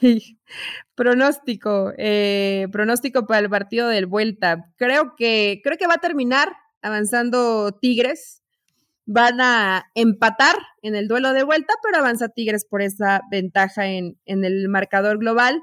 pronóstico, 0.94 1.92
eh, 1.96 2.66
pronóstico 2.72 3.26
para 3.26 3.40
el 3.40 3.50
partido 3.50 3.88
del 3.88 4.06
Vuelta. 4.06 4.70
Creo 4.76 5.14
que, 5.16 5.60
creo 5.62 5.76
que 5.78 5.86
va 5.86 5.94
a 5.94 5.98
terminar 5.98 6.52
avanzando 6.82 7.72
Tigres. 7.72 8.42
Van 9.06 9.40
a 9.40 9.90
empatar 9.94 10.56
en 10.82 10.94
el 10.94 11.08
duelo 11.08 11.32
de 11.32 11.42
vuelta, 11.42 11.72
pero 11.82 11.98
avanza 11.98 12.28
Tigres 12.28 12.64
por 12.64 12.80
esa 12.80 13.22
ventaja 13.30 13.88
en, 13.88 14.18
en 14.24 14.44
el 14.44 14.68
marcador 14.68 15.18
global. 15.18 15.60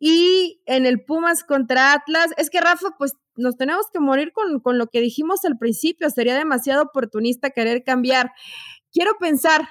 Y 0.00 0.60
en 0.66 0.84
el 0.84 1.04
Pumas 1.04 1.44
contra 1.44 1.92
Atlas, 1.92 2.32
es 2.36 2.50
que 2.50 2.60
Rafa, 2.60 2.96
pues 2.98 3.12
nos 3.36 3.56
tenemos 3.56 3.86
que 3.92 4.00
morir 4.00 4.32
con, 4.32 4.58
con 4.58 4.78
lo 4.78 4.88
que 4.88 5.00
dijimos 5.00 5.44
al 5.44 5.58
principio. 5.58 6.10
Sería 6.10 6.36
demasiado 6.36 6.82
oportunista 6.82 7.50
querer 7.50 7.84
cambiar. 7.84 8.32
Quiero 8.90 9.12
pensar 9.20 9.68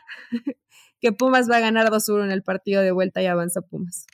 que 1.01 1.11
Pumas 1.11 1.49
va 1.49 1.57
a 1.57 1.61
ganar 1.61 1.89
2-1 1.89 2.25
en 2.25 2.31
el 2.31 2.43
partido 2.43 2.81
de 2.81 2.91
vuelta 2.91 3.21
y 3.21 3.25
avanza 3.25 3.61
Pumas. 3.61 4.05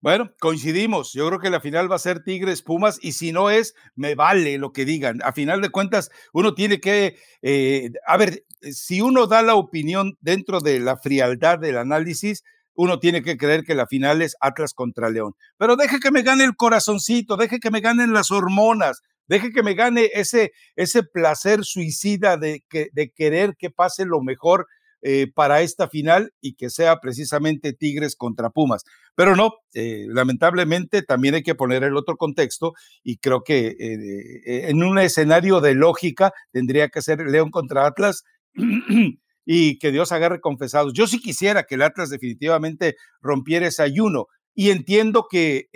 Bueno, 0.00 0.30
coincidimos. 0.38 1.12
Yo 1.12 1.26
creo 1.26 1.40
que 1.40 1.50
la 1.50 1.60
final 1.60 1.90
va 1.90 1.96
a 1.96 1.98
ser 1.98 2.22
Tigres 2.22 2.62
Pumas 2.62 3.00
y 3.02 3.12
si 3.12 3.32
no 3.32 3.50
es, 3.50 3.74
me 3.96 4.14
vale 4.14 4.56
lo 4.56 4.72
que 4.72 4.84
digan. 4.84 5.18
A 5.24 5.32
final 5.32 5.60
de 5.60 5.70
cuentas, 5.70 6.10
uno 6.32 6.54
tiene 6.54 6.78
que, 6.78 7.18
eh, 7.42 7.90
a 8.06 8.16
ver, 8.16 8.44
si 8.62 9.00
uno 9.00 9.26
da 9.26 9.42
la 9.42 9.56
opinión 9.56 10.16
dentro 10.20 10.60
de 10.60 10.78
la 10.78 10.96
frialdad 10.96 11.58
del 11.58 11.78
análisis, 11.78 12.44
uno 12.74 13.00
tiene 13.00 13.22
que 13.22 13.36
creer 13.36 13.64
que 13.64 13.74
la 13.74 13.88
final 13.88 14.22
es 14.22 14.36
Atlas 14.40 14.72
contra 14.72 15.10
León. 15.10 15.34
Pero 15.56 15.74
deje 15.74 15.98
que 15.98 16.12
me 16.12 16.22
gane 16.22 16.44
el 16.44 16.54
corazoncito, 16.54 17.36
deje 17.36 17.58
que 17.58 17.72
me 17.72 17.80
ganen 17.80 18.12
las 18.12 18.30
hormonas, 18.30 19.00
deje 19.26 19.50
que 19.50 19.64
me 19.64 19.74
gane 19.74 20.10
ese, 20.14 20.52
ese 20.76 21.02
placer 21.02 21.64
suicida 21.64 22.36
de, 22.36 22.62
que, 22.68 22.88
de 22.92 23.10
querer 23.10 23.56
que 23.58 23.70
pase 23.70 24.04
lo 24.04 24.20
mejor 24.22 24.68
eh, 25.02 25.30
para 25.32 25.60
esta 25.60 25.88
final 25.88 26.32
y 26.40 26.54
que 26.54 26.70
sea 26.70 26.98
precisamente 26.98 27.72
Tigres 27.72 28.16
contra 28.16 28.50
Pumas. 28.50 28.84
Pero 29.14 29.36
no, 29.36 29.52
eh, 29.74 30.06
lamentablemente 30.08 31.02
también 31.02 31.36
hay 31.36 31.42
que 31.44 31.54
poner 31.54 31.84
el 31.84 31.96
otro 31.96 32.16
contexto 32.16 32.74
y 33.04 33.18
creo 33.18 33.44
que 33.44 33.76
eh, 33.78 34.68
en 34.68 34.82
un 34.82 34.98
escenario 34.98 35.60
de 35.60 35.74
lógica 35.74 36.32
tendría 36.50 36.88
que 36.88 37.02
ser 37.02 37.20
León 37.20 37.50
contra 37.50 37.86
Atlas. 37.86 38.24
y 39.50 39.78
que 39.78 39.92
Dios 39.92 40.12
agarre 40.12 40.40
confesados. 40.40 40.92
Yo 40.92 41.06
sí 41.06 41.20
quisiera 41.20 41.62
que 41.62 41.76
el 41.76 41.82
Atlas 41.82 42.10
definitivamente 42.10 42.96
rompiera 43.22 43.66
ese 43.66 43.82
ayuno 43.82 44.26
y 44.54 44.70
entiendo 44.70 45.26
que 45.30 45.68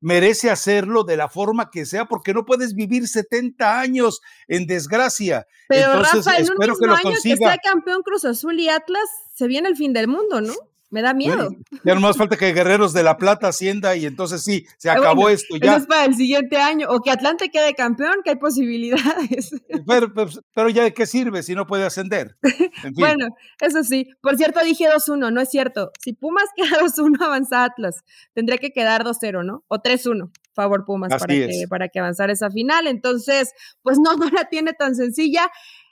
merece 0.00 0.50
hacerlo 0.50 1.04
de 1.04 1.16
la 1.16 1.28
forma 1.28 1.70
que 1.70 1.86
sea, 1.86 2.06
porque 2.06 2.34
no 2.34 2.44
puedes 2.44 2.74
vivir 2.74 3.06
70 3.06 3.80
años 3.80 4.20
en 4.48 4.66
desgracia. 4.66 5.46
Pero 5.68 5.92
Entonces, 5.92 6.24
Rafa, 6.24 6.38
en 6.38 6.50
un 6.50 6.56
mismo 6.58 6.76
que 6.78 6.86
lo 6.86 6.94
año 6.94 7.16
que 7.22 7.36
sea 7.36 7.58
campeón 7.58 8.02
Cruz 8.02 8.24
Azul 8.24 8.58
y 8.58 8.68
Atlas, 8.68 9.08
se 9.34 9.46
viene 9.46 9.68
el 9.68 9.76
fin 9.76 9.92
del 9.92 10.08
mundo, 10.08 10.40
¿no? 10.40 10.54
Me 10.90 11.02
da 11.02 11.14
miedo. 11.14 11.50
ya 11.84 11.94
no 11.94 12.00
más 12.00 12.16
falta 12.16 12.36
que 12.36 12.52
Guerreros 12.52 12.92
de 12.92 13.04
la 13.04 13.16
Plata 13.16 13.48
ascienda 13.48 13.94
y 13.94 14.06
entonces 14.06 14.42
sí, 14.42 14.66
se 14.76 14.90
acabó 14.90 15.28
esto 15.28 15.56
ya. 15.56 15.72
Eso 15.72 15.82
es 15.82 15.86
para 15.86 16.04
el 16.04 16.16
siguiente 16.16 16.56
año. 16.56 16.88
O 16.90 17.00
que 17.00 17.12
Atlante 17.12 17.48
quede 17.48 17.74
campeón, 17.74 18.16
que 18.24 18.30
hay 18.30 18.36
posibilidades. 18.36 19.52
Pero, 19.86 20.12
pero, 20.54 20.68
ya 20.68 20.82
de 20.82 20.92
qué 20.92 21.06
sirve 21.06 21.42
si 21.42 21.54
no 21.54 21.66
puede 21.66 21.84
ascender. 21.84 22.36
bueno, 22.94 23.28
eso 23.60 23.84
sí. 23.84 24.08
Por 24.20 24.36
cierto, 24.36 24.60
dije 24.64 24.86
2-1, 24.88 25.32
no 25.32 25.40
es 25.40 25.48
cierto. 25.48 25.92
Si 26.00 26.12
Pumas 26.12 26.44
queda 26.56 26.80
2-1, 26.80 27.22
avanza 27.24 27.64
Atlas. 27.64 28.04
Tendría 28.34 28.58
que 28.58 28.72
quedar 28.72 29.04
2-0, 29.04 29.44
¿no? 29.44 29.64
O 29.68 29.76
3-1, 29.78 30.30
favor 30.54 30.84
Pumas, 30.84 31.10
para 31.10 31.26
que, 31.26 31.66
para 31.68 31.88
que 31.88 32.00
avanzara 32.00 32.32
esa 32.32 32.50
final. 32.50 32.88
Entonces, 32.88 33.52
pues 33.82 33.98
no, 33.98 34.16
no 34.16 34.28
la 34.30 34.48
tiene 34.48 34.72
tan 34.72 34.96
sencilla. 34.96 35.50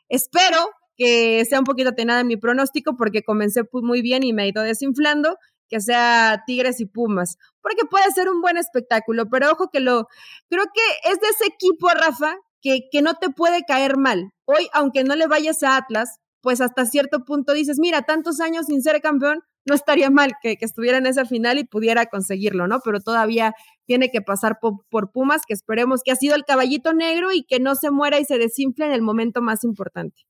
Espero 0.08 0.70
que 0.98 1.44
sea 1.44 1.60
un 1.60 1.64
poquito 1.64 1.90
atenada 1.90 2.20
en 2.20 2.26
mi 2.26 2.36
pronóstico 2.36 2.96
porque 2.96 3.22
comencé 3.22 3.62
muy 3.72 4.02
bien 4.02 4.24
y 4.24 4.32
me 4.32 4.44
he 4.44 4.48
ido 4.48 4.62
desinflando, 4.62 5.36
que 5.68 5.80
sea 5.80 6.42
Tigres 6.46 6.80
y 6.80 6.86
Pumas, 6.86 7.36
porque 7.62 7.86
puede 7.88 8.10
ser 8.10 8.28
un 8.28 8.40
buen 8.40 8.56
espectáculo, 8.56 9.28
pero 9.30 9.52
ojo 9.52 9.70
que 9.72 9.80
lo, 9.80 10.08
creo 10.50 10.64
que 10.74 11.10
es 11.10 11.20
de 11.20 11.28
ese 11.28 11.46
equipo, 11.46 11.88
Rafa, 11.90 12.36
que, 12.60 12.88
que 12.90 13.00
no 13.00 13.14
te 13.14 13.30
puede 13.30 13.62
caer 13.62 13.96
mal. 13.96 14.32
Hoy, 14.44 14.68
aunque 14.72 15.04
no 15.04 15.14
le 15.14 15.28
vayas 15.28 15.62
a 15.62 15.76
Atlas, 15.76 16.18
pues 16.40 16.60
hasta 16.60 16.84
cierto 16.84 17.24
punto 17.24 17.52
dices, 17.52 17.78
mira, 17.78 18.02
tantos 18.02 18.40
años 18.40 18.66
sin 18.66 18.82
ser 18.82 19.00
campeón, 19.00 19.40
no 19.66 19.74
estaría 19.74 20.10
mal 20.10 20.32
que, 20.42 20.56
que 20.56 20.64
estuviera 20.64 20.98
en 20.98 21.06
esa 21.06 21.26
final 21.26 21.58
y 21.58 21.64
pudiera 21.64 22.06
conseguirlo, 22.06 22.66
¿no? 22.66 22.80
Pero 22.84 23.00
todavía 23.00 23.52
tiene 23.86 24.10
que 24.10 24.22
pasar 24.22 24.58
por, 24.60 24.84
por, 24.88 25.12
Pumas, 25.12 25.42
que 25.46 25.54
esperemos 25.54 26.02
que 26.02 26.10
ha 26.10 26.16
sido 26.16 26.34
el 26.34 26.44
caballito 26.44 26.92
negro 26.94 27.32
y 27.32 27.44
que 27.44 27.60
no 27.60 27.74
se 27.74 27.90
muera 27.90 28.18
y 28.18 28.24
se 28.24 28.38
desinfle 28.38 28.86
en 28.86 28.92
el 28.92 29.02
momento 29.02 29.42
más 29.42 29.62
importante. 29.64 30.27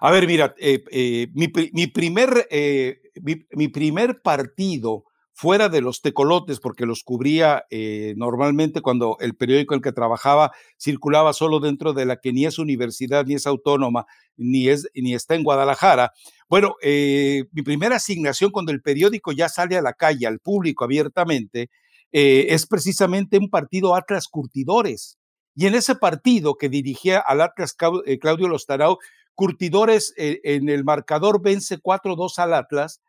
A 0.00 0.10
ver, 0.10 0.26
mira, 0.26 0.54
eh, 0.58 0.84
eh, 0.90 1.28
mi, 1.34 1.48
primer, 1.88 2.46
eh, 2.50 3.00
mi, 3.22 3.68
primer 3.68 4.20
partido 4.22 5.04
fuera 5.32 5.68
de 5.68 5.80
los 5.80 6.00
tecolotes, 6.00 6.58
porque 6.58 6.86
los 6.86 7.04
cubría 7.04 7.64
normalmente 8.16 8.80
cuando 8.80 9.16
el 9.20 9.36
periódico 9.36 9.74
en 9.74 9.78
el 9.78 9.82
que 9.82 9.92
trabajaba 9.92 10.50
circulaba 10.80 11.32
solo 11.32 11.60
dentro 11.60 11.92
de 11.92 12.06
la 12.06 12.16
que 12.16 12.32
ni 12.32 12.44
es 12.44 12.58
universidad, 12.58 13.24
ni 13.24 13.34
es 13.34 13.46
autónoma, 13.46 14.06
ni, 14.36 14.68
es, 14.68 14.88
ni 14.94 15.14
está 15.14 15.36
en 15.36 15.44
Guadalajara. 15.44 16.12
Bueno, 16.48 16.74
mi 16.82 17.62
primera 17.62 17.96
asignación 17.96 18.50
cuando 18.50 18.72
el 18.72 18.82
periódico 18.82 19.30
ya 19.30 19.48
sale 19.48 19.76
a 19.76 19.82
la 19.82 19.92
calle, 19.92 20.26
al 20.26 20.40
público 20.40 20.82
abiertamente, 20.84 21.70
es 22.10 22.66
precisamente 22.66 23.38
un 23.38 23.48
partido 23.48 23.94
Atlas 23.94 24.26
Curtidores. 24.26 25.18
Y 25.54 25.66
en 25.66 25.74
ese 25.74 25.96
partido 25.96 26.54
que 26.54 26.68
dirigía 26.68 27.18
al 27.18 27.40
Atlas 27.40 27.74
Claudio 27.74 28.46
Lostarau, 28.46 28.98
Curtidores 29.38 30.14
eh, 30.16 30.40
en 30.42 30.68
el 30.68 30.82
marcador 30.82 31.40
vence 31.40 31.78
4-2 31.78 32.40
al 32.40 32.54
Atlas 32.54 33.00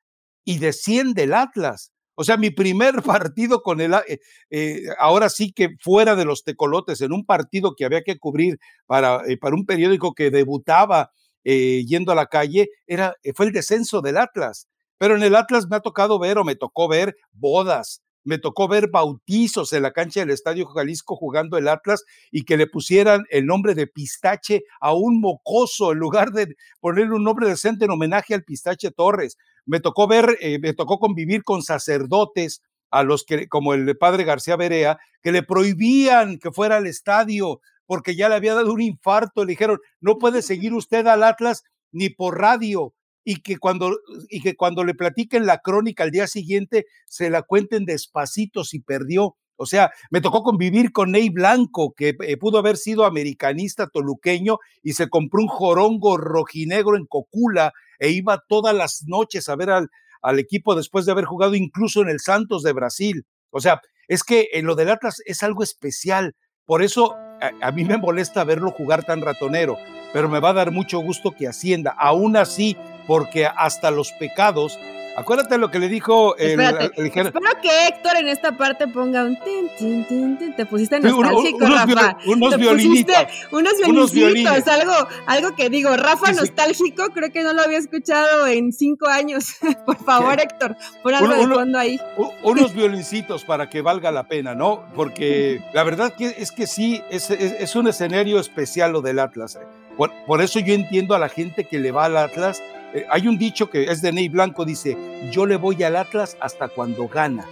y 0.45 0.59
desciende 0.59 1.23
el 1.23 1.33
Atlas. 1.33 1.91
O 2.13 2.23
sea, 2.23 2.37
mi 2.37 2.51
primer 2.51 3.01
partido 3.01 3.63
con 3.63 3.81
el, 3.81 3.95
eh, 3.95 4.19
eh, 4.51 4.83
ahora 4.99 5.29
sí 5.29 5.51
que 5.51 5.69
fuera 5.81 6.15
de 6.15 6.25
los 6.25 6.43
tecolotes, 6.43 7.01
en 7.01 7.13
un 7.13 7.25
partido 7.25 7.73
que 7.75 7.83
había 7.83 8.03
que 8.03 8.19
cubrir 8.19 8.59
para, 8.85 9.23
para 9.41 9.55
un 9.55 9.65
periódico 9.65 10.13
que 10.13 10.29
debutaba 10.29 11.09
yendo 11.43 12.11
a 12.11 12.15
la 12.15 12.27
calle, 12.27 12.69
era, 12.85 13.15
fue 13.33 13.47
el 13.47 13.51
descenso 13.51 14.01
del 14.01 14.17
Atlas. 14.17 14.67
Pero 14.99 15.15
en 15.15 15.23
el 15.23 15.35
Atlas 15.35 15.67
me 15.67 15.77
ha 15.77 15.79
tocado 15.79 16.19
ver 16.19 16.37
o 16.37 16.43
me 16.43 16.55
tocó 16.55 16.87
ver 16.87 17.17
bodas, 17.31 18.03
me 18.29 18.37
tocó 18.37 18.67
ver 18.67 18.91
bautizos 18.91 19.73
en 19.73 19.81
la 19.81 19.91
cancha 19.91 20.19
del 20.19 20.29
Estadio 20.29 20.67
Jalisco 20.67 21.15
jugando 21.15 21.57
el 21.57 21.67
Atlas 21.67 22.05
y 22.29 22.43
que 22.43 22.57
le 22.57 22.67
pusieran 22.67 23.23
el 23.31 23.47
nombre 23.47 23.73
de 23.73 23.87
pistache 23.87 24.65
a 24.79 24.93
un 24.93 25.19
mocoso 25.19 25.93
en 25.93 25.97
lugar 25.97 26.29
de 26.29 26.55
ponerle 26.79 27.15
un 27.15 27.23
nombre 27.23 27.49
decente 27.49 27.85
en 27.85 27.91
homenaje 27.91 28.35
al 28.35 28.43
pistache 28.43 28.91
Torres. 28.91 29.39
Me 29.65 29.79
tocó 29.79 30.07
ver, 30.07 30.37
eh, 30.41 30.59
me 30.59 30.75
tocó 30.75 30.99
convivir 30.99 31.43
con 31.43 31.63
sacerdotes 31.63 32.61
a 32.91 33.01
los 33.01 33.23
que, 33.23 33.47
como 33.47 33.73
el 33.73 33.97
padre 33.97 34.25
García 34.25 34.55
Berea, 34.55 34.99
que 35.23 35.31
le 35.31 35.41
prohibían 35.41 36.37
que 36.37 36.51
fuera 36.51 36.77
al 36.77 36.85
estadio 36.85 37.61
porque 37.87 38.15
ya 38.15 38.29
le 38.29 38.35
había 38.35 38.53
dado 38.53 38.71
un 38.71 38.81
infarto. 38.81 39.43
Le 39.43 39.53
dijeron, 39.53 39.79
no 40.01 40.19
puede 40.19 40.41
seguir 40.43 40.75
usted 40.75 41.07
al 41.07 41.23
Atlas 41.23 41.63
ni 41.91 42.09
por 42.11 42.37
radio. 42.37 42.93
Y 43.23 43.41
que, 43.41 43.57
cuando, 43.57 43.97
y 44.29 44.41
que 44.41 44.55
cuando 44.55 44.83
le 44.83 44.95
platiquen 44.95 45.45
la 45.45 45.59
crónica 45.59 46.03
al 46.03 46.11
día 46.11 46.27
siguiente, 46.27 46.85
se 47.05 47.29
la 47.29 47.41
cuenten 47.43 47.85
despacito 47.85 48.63
si 48.63 48.79
perdió. 48.79 49.35
O 49.55 49.65
sea, 49.65 49.91
me 50.09 50.21
tocó 50.21 50.41
convivir 50.41 50.91
con 50.93 51.11
Ney 51.11 51.29
Blanco, 51.29 51.93
que 51.93 52.15
eh, 52.21 52.37
pudo 52.37 52.59
haber 52.59 52.77
sido 52.77 53.05
americanista 53.05 53.87
toluqueño 53.87 54.57
y 54.81 54.93
se 54.93 55.09
compró 55.09 55.41
un 55.41 55.49
jorongo 55.49 56.17
rojinegro 56.17 56.95
en 56.95 57.05
Cocula 57.05 57.73
e 57.99 58.09
iba 58.09 58.41
todas 58.47 58.73
las 58.73 59.03
noches 59.05 59.49
a 59.49 59.57
ver 59.57 59.69
al, 59.69 59.89
al 60.21 60.39
equipo 60.39 60.75
después 60.75 61.05
de 61.05 61.11
haber 61.11 61.25
jugado 61.25 61.55
incluso 61.55 62.01
en 62.01 62.09
el 62.09 62.19
Santos 62.19 62.63
de 62.63 62.73
Brasil. 62.73 63.25
O 63.51 63.59
sea, 63.59 63.81
es 64.07 64.23
que 64.23 64.49
en 64.53 64.65
lo 64.65 64.75
del 64.75 64.89
Atlas 64.89 65.21
es 65.25 65.43
algo 65.43 65.63
especial. 65.63 66.35
Por 66.65 66.83
eso 66.83 67.15
a, 67.61 67.71
mí 67.71 67.85
me 67.85 67.97
molesta 67.97 68.43
verlo 68.43 68.71
jugar 68.71 69.03
tan 69.03 69.21
ratonero, 69.21 69.77
pero 70.13 70.29
me 70.29 70.39
va 70.39 70.49
a 70.49 70.53
dar 70.53 70.71
mucho 70.71 70.99
gusto 70.99 71.31
que 71.31 71.47
ascienda. 71.47 71.95
Aún 71.97 72.37
así, 72.37 72.75
porque 73.09 73.47
hasta 73.47 73.89
los 73.89 74.11
pecados 74.11 74.77
Acuérdate 75.19 75.57
lo 75.57 75.69
que 75.69 75.79
le 75.79 75.89
dijo 75.89 76.37
el, 76.37 76.57
Espero 76.61 77.33
que 77.61 77.87
Héctor 77.87 78.15
en 78.19 78.29
esta 78.29 78.55
parte 78.55 78.87
ponga 78.87 79.25
un 79.25 79.37
tin, 79.43 79.67
tin, 80.07 80.37
tin, 80.37 80.55
Te 80.55 80.65
pusiste 80.65 80.97
nostálgico, 81.01 81.65
unos, 81.65 81.93
Rafa. 81.93 82.17
unos 82.25 82.57
violinitos. 82.57 83.15
Unos 83.51 84.13
violinitos. 84.13 84.65
algo, 84.69 84.93
algo 85.27 85.55
que 85.57 85.69
digo, 85.69 85.93
Rafa 85.97 86.31
nostálgico, 86.31 87.09
creo 87.13 87.33
que 87.33 87.43
no 87.43 87.51
lo 87.51 87.63
había 87.63 87.79
escuchado 87.79 88.47
en 88.47 88.71
cinco 88.71 89.07
años. 89.07 89.55
Por 89.85 89.97
favor, 89.97 90.39
Héctor, 90.39 90.77
pon 91.03 91.13
algo 91.13 91.33
de 91.33 91.53
fondo 91.53 91.79
ahí. 91.79 91.99
Unos 92.43 92.73
violincitos 92.73 93.43
para 93.43 93.69
que 93.69 93.81
valga 93.81 94.11
la 94.11 94.29
pena, 94.29 94.55
¿no? 94.55 94.85
Porque 94.95 95.61
la 95.73 95.83
verdad 95.83 96.13
que 96.13 96.27
es 96.37 96.53
que 96.53 96.65
sí, 96.65 97.01
es, 97.09 97.29
es, 97.29 97.75
un 97.75 97.89
escenario 97.89 98.39
especial 98.39 98.93
lo 98.93 99.01
del 99.01 99.19
Atlas. 99.19 99.57
¿eh? 99.57 99.67
Por, 99.97 100.13
por 100.25 100.41
eso 100.41 100.59
yo 100.59 100.73
entiendo 100.73 101.13
a 101.13 101.19
la 101.19 101.27
gente 101.27 101.65
que 101.65 101.77
le 101.77 101.91
va 101.91 102.05
al 102.05 102.15
Atlas 102.15 102.61
eh, 102.93 103.05
hay 103.09 103.27
un 103.27 103.37
dicho 103.37 103.69
que 103.69 103.83
es 103.83 104.01
de 104.01 104.11
Ney 104.11 104.29
Blanco, 104.29 104.65
dice, 104.65 104.97
yo 105.31 105.45
le 105.45 105.57
voy 105.57 105.83
al 105.83 105.95
Atlas 105.95 106.37
hasta 106.39 106.69
cuando 106.69 107.07
gana. 107.07 107.47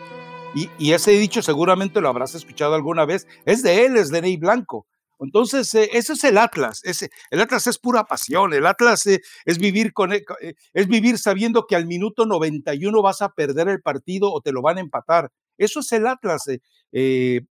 Y, 0.55 0.91
ese 0.91 1.11
dicho 1.11 1.43
seguramente 1.43 2.01
lo 2.01 2.09
habrás 2.09 2.33
escuchado 2.33 2.73
alguna 2.73 3.05
vez, 3.05 3.27
es 3.45 3.61
de 3.61 3.85
él, 3.85 3.97
es 3.97 4.09
de 4.09 4.21
Ney 4.21 4.37
Blanco. 4.37 4.87
Entonces, 5.19 5.73
eh, 5.75 5.89
ese 5.93 6.13
es 6.13 6.23
el 6.23 6.37
Atlas. 6.37 6.81
Ese, 6.83 7.09
el 7.29 7.41
Atlas 7.41 7.67
es 7.67 7.77
pura 7.77 8.05
pasión. 8.05 8.53
El 8.53 8.65
Atlas 8.65 9.05
eh, 9.07 9.21
es, 9.45 9.59
vivir 9.59 9.93
con, 9.93 10.13
es 10.13 10.87
vivir 10.87 11.17
sabiendo 11.19 11.67
que 11.67 11.75
al 11.75 11.85
minuto 11.85 12.25
91 12.25 13.01
vas 13.01 13.21
a 13.21 13.29
perder 13.29 13.67
el 13.67 13.81
partido 13.81 14.31
o 14.31 14.41
te 14.41 14.51
lo 14.51 14.61
van 14.61 14.77
a 14.77 14.81
empatar. 14.81 15.29
Eso 15.57 15.79
es 15.79 15.91
el 15.91 16.07
Atlas, 16.07 16.43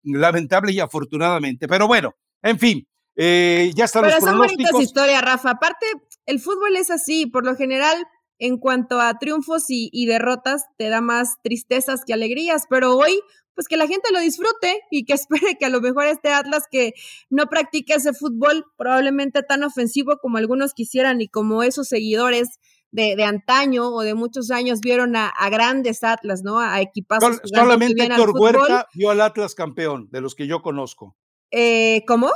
lamentable 0.02 0.72
y 0.72 0.80
afortunadamente. 0.80 1.66
Pero 1.66 1.88
bueno, 1.88 2.14
en 2.40 2.58
fin, 2.58 2.86
ya 3.16 3.84
están 3.84 4.02
Pero 4.02 4.14
los 4.14 4.24
son 4.24 4.38
bonitas 4.38 4.80
historias, 4.80 5.22
Rafa. 5.22 5.50
Aparte, 5.50 5.86
el 6.26 6.40
fútbol 6.40 6.76
es 6.76 6.90
así, 6.90 7.26
por 7.26 7.44
lo 7.44 7.56
general, 7.56 7.96
en 8.38 8.58
cuanto 8.58 9.00
a 9.00 9.18
triunfos 9.18 9.64
y, 9.68 10.06
derrotas, 10.06 10.64
te 10.76 10.88
da 10.88 11.00
más 11.00 11.36
tristezas 11.42 12.04
que 12.04 12.12
alegrías, 12.12 12.64
pero 12.68 12.96
hoy, 12.96 13.20
pues 13.54 13.68
que 13.68 13.76
la 13.76 13.86
gente 13.86 14.12
lo 14.12 14.20
disfrute 14.20 14.80
y 14.90 15.04
que 15.04 15.14
espere 15.48 15.56
que 15.58 15.66
a 15.66 15.70
lo 15.70 15.80
mejor 15.80 16.06
este 16.06 16.30
Atlas 16.30 16.64
que 16.70 16.92
no 17.30 17.46
practique 17.46 17.94
ese 17.94 18.12
fútbol 18.12 18.64
probablemente 18.76 19.42
tan 19.42 19.64
ofensivo 19.64 20.18
como 20.20 20.36
algunos 20.36 20.74
quisieran 20.74 21.20
y 21.20 21.28
como 21.28 21.62
esos 21.62 21.88
seguidores 21.88 22.58
de, 22.90 23.22
antaño 23.24 23.88
o 23.88 24.02
de 24.02 24.14
muchos 24.14 24.50
años 24.50 24.80
vieron 24.80 25.16
a, 25.16 25.32
grandes 25.50 26.02
Atlas, 26.02 26.42
¿no? 26.42 26.60
A 26.60 26.80
equipazos. 26.80 27.40
solamente 27.44 28.04
Héctor 28.04 28.30
Huerta 28.34 28.86
vio 28.94 29.10
al 29.10 29.20
Atlas 29.20 29.54
campeón, 29.54 30.08
de 30.10 30.20
los 30.20 30.34
que 30.34 30.46
yo 30.46 30.62
conozco. 30.62 31.16
Eh, 31.50 32.04
¿Cómo? 32.06 32.30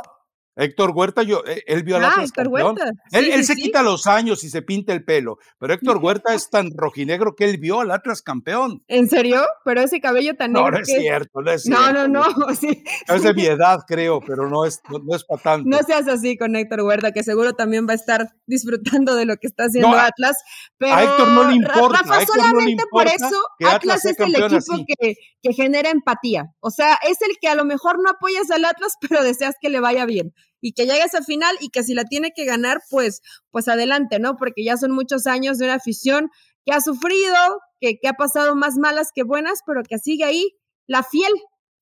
Héctor 0.61 0.93
Huerta, 0.95 1.23
yo, 1.23 1.43
eh, 1.47 1.63
él 1.67 1.83
vio 1.83 1.97
a 1.97 2.01
la 2.01 2.15
ah, 2.17 2.23
Héctor 2.23 2.49
Huerta. 2.49 2.93
él, 3.13 3.45
se 3.45 3.57
quita 3.57 3.83
los 3.83 4.07
años 4.07 4.45
y 4.45 4.51
se 4.51 4.61
pinta 4.61 4.93
el 4.93 5.05
pelo, 5.05 5.39
pero 5.59 5.73
Héctor 5.73 5.97
Huerta 5.97 6.35
es 6.35 6.51
tan 6.51 6.71
rojinegro 6.77 7.35
que 7.35 7.45
él 7.45 7.57
vio 7.57 7.81
al 7.81 7.91
Atlas 7.91 8.21
campeón. 8.21 8.83
¿En 8.87 9.09
serio? 9.09 9.43
Pero 9.65 9.81
ese 9.81 10.01
cabello 10.01 10.37
tan 10.37 10.53
negro. 10.53 10.71
No, 10.71 10.77
no 10.77 10.83
es 10.83 10.87
cierto, 10.87 11.41
no 11.41 11.51
es 11.51 11.63
cierto. 11.63 11.93
No, 11.93 12.09
no, 12.09 12.09
no. 12.09 12.55
Sí, 12.61 12.85
es 13.09 13.23
de 13.23 13.33
mi 13.33 13.47
edad, 13.47 13.81
creo, 13.87 14.21
pero 14.21 14.51
no 14.51 14.67
es, 14.67 14.83
no, 14.91 15.17
es 15.17 15.25
para 15.25 15.41
tanto. 15.41 15.69
No 15.69 15.79
seas 15.79 16.07
así 16.09 16.37
con 16.37 16.55
Héctor 16.57 16.83
Huerta, 16.83 17.13
que 17.13 17.23
seguro 17.23 17.55
también 17.55 17.87
va 17.89 17.93
a 17.93 17.97
estar 17.97 18.29
disfrutando 18.47 19.15
de 19.15 19.25
lo 19.25 19.37
que 19.37 19.47
está 19.47 19.65
haciendo 19.65 19.97
Atlas. 19.97 20.37
Pero 20.77 20.95
a 20.95 21.05
Héctor 21.05 21.29
no 21.29 21.49
le 21.49 21.55
importa. 21.55 22.03
Rafa, 22.03 22.27
solamente 22.27 22.85
por 22.91 23.07
eso 23.07 23.41
Atlas, 23.67 24.05
es 24.05 24.19
el 24.21 24.35
equipo 24.35 24.85
que, 24.87 25.15
que 25.41 25.53
genera 25.55 25.89
empatía. 25.89 26.53
O 26.61 26.71
sea, 26.71 26.99
es 27.09 27.23
el 27.23 27.37
que 27.41 27.49
a 27.49 27.55
lo 27.55 27.65
mejor 27.65 27.99
no 28.03 28.11
apoyas 28.11 28.51
al 28.51 28.65
Atlas, 28.67 28.95
pero 29.01 29.23
deseas 29.23 29.55
que 29.59 29.71
le 29.71 29.81
vaya 29.81 30.05
bien 30.05 30.35
y 30.61 30.73
que 30.73 30.87
llegue 30.87 31.03
a 31.03 31.07
esa 31.07 31.23
final 31.23 31.57
y 31.61 31.71
que 31.71 31.83
si 31.83 31.95
la 31.95 32.05
tiene 32.05 32.33
que 32.35 32.45
ganar, 32.45 32.81
pues, 32.91 33.23
pues 33.51 33.69
adelante, 33.69 34.19
¿no? 34.19 34.37
Porque 34.37 34.65
ya 34.65 34.77
son 34.77 34.93
muchos 34.93 35.27
años 35.27 35.59
de 35.59 35.67
una 35.67 35.75
afición 35.75 36.31
que 36.65 36.73
ha 36.73 36.81
sufrido, 36.81 37.37
que, 37.81 37.99
que 38.01 38.09
ha 38.09 38.15
pasado 38.15 38.55
más 38.57 38.77
malas 38.77 39.11
que 39.15 39.23
buenas, 39.23 39.61
pero 39.67 39.83
que 39.83 39.99
sigue 39.99 40.25
ahí, 40.25 40.57
la 40.87 41.03
fiel, 41.03 41.33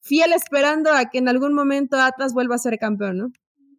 fiel 0.00 0.32
esperando 0.32 0.92
a 0.92 1.06
que 1.06 1.18
en 1.18 1.28
algún 1.28 1.54
momento 1.54 1.96
Atlas 2.00 2.32
vuelva 2.32 2.54
a 2.54 2.58
ser 2.58 2.78
campeón, 2.78 3.18
¿no? 3.18 3.28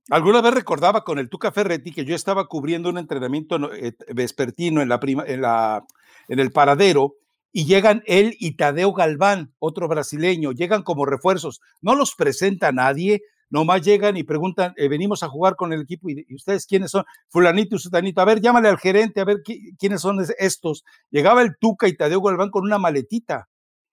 Alguna 0.09 0.41
vez 0.41 0.53
recordaba 0.55 1.03
con 1.03 1.19
el 1.19 1.29
Tuca 1.29 1.51
Ferretti 1.51 1.91
que 1.91 2.03
yo 2.03 2.15
estaba 2.15 2.47
cubriendo 2.47 2.89
un 2.89 2.97
entrenamiento 2.97 3.71
eh, 3.73 3.93
vespertino 4.13 4.81
en, 4.81 4.89
la 4.89 4.99
prima, 4.99 5.23
en, 5.27 5.41
la, 5.41 5.85
en 6.27 6.39
el 6.39 6.51
paradero 6.51 7.13
y 7.51 7.65
llegan 7.65 8.01
él 8.07 8.35
y 8.39 8.55
Tadeo 8.55 8.93
Galván, 8.93 9.53
otro 9.59 9.87
brasileño, 9.87 10.51
llegan 10.51 10.81
como 10.81 11.05
refuerzos, 11.05 11.61
no 11.81 11.95
los 11.95 12.15
presenta 12.15 12.71
nadie, 12.71 13.21
nomás 13.49 13.81
llegan 13.81 14.17
y 14.17 14.23
preguntan, 14.23 14.73
eh, 14.77 14.87
venimos 14.87 15.23
a 15.23 15.29
jugar 15.29 15.55
con 15.55 15.73
el 15.73 15.81
equipo 15.81 16.09
y, 16.09 16.25
ustedes 16.33 16.65
quiénes 16.65 16.91
son, 16.91 17.03
fulanito 17.29 17.75
y 17.75 17.79
sutanito, 17.79 18.21
a 18.21 18.25
ver, 18.25 18.41
llámale 18.41 18.69
al 18.69 18.77
gerente, 18.77 19.21
a 19.21 19.25
ver 19.25 19.37
quiénes 19.77 20.01
son 20.01 20.23
estos. 20.37 20.83
Llegaba 21.09 21.41
el 21.41 21.57
Tuca 21.59 21.87
y 21.87 21.95
Tadeo 21.95 22.21
Galván 22.21 22.49
con 22.49 22.63
una 22.63 22.77
maletita 22.77 23.49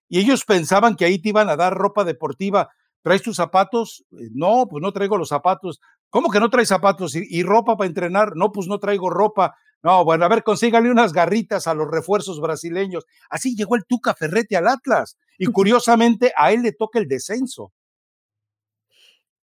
y 0.08 0.20
ellos 0.20 0.44
pensaban 0.44 0.96
que 0.96 1.04
ahí 1.04 1.18
te 1.20 1.30
iban 1.30 1.48
a 1.48 1.56
dar 1.56 1.74
ropa 1.74 2.04
deportiva. 2.04 2.70
¿Traes 3.02 3.22
tus 3.22 3.36
zapatos? 3.36 4.04
Eh, 4.12 4.30
no, 4.32 4.66
pues 4.68 4.82
no 4.82 4.92
traigo 4.92 5.16
los 5.16 5.28
zapatos. 5.28 5.80
¿Cómo 6.10 6.30
que 6.30 6.40
no 6.40 6.50
traes 6.50 6.68
zapatos 6.68 7.14
y, 7.14 7.42
ropa 7.42 7.76
para 7.76 7.88
entrenar? 7.88 8.36
No, 8.36 8.52
pues 8.52 8.68
no 8.68 8.78
traigo 8.78 9.10
ropa. 9.10 9.56
No, 9.82 10.04
bueno, 10.04 10.24
a 10.24 10.28
ver, 10.28 10.42
consígale 10.42 10.90
unas 10.90 11.12
garritas 11.12 11.66
a 11.66 11.74
los 11.74 11.88
refuerzos 11.90 12.40
brasileños. 12.40 13.04
Así 13.28 13.54
llegó 13.54 13.76
el 13.76 13.84
Tuca 13.84 14.14
Ferrete 14.14 14.56
al 14.56 14.68
Atlas. 14.68 15.18
Y 15.38 15.46
curiosamente 15.46 16.32
a 16.36 16.52
él 16.52 16.62
le 16.62 16.72
toca 16.72 16.98
el 16.98 17.08
descenso. 17.08 17.72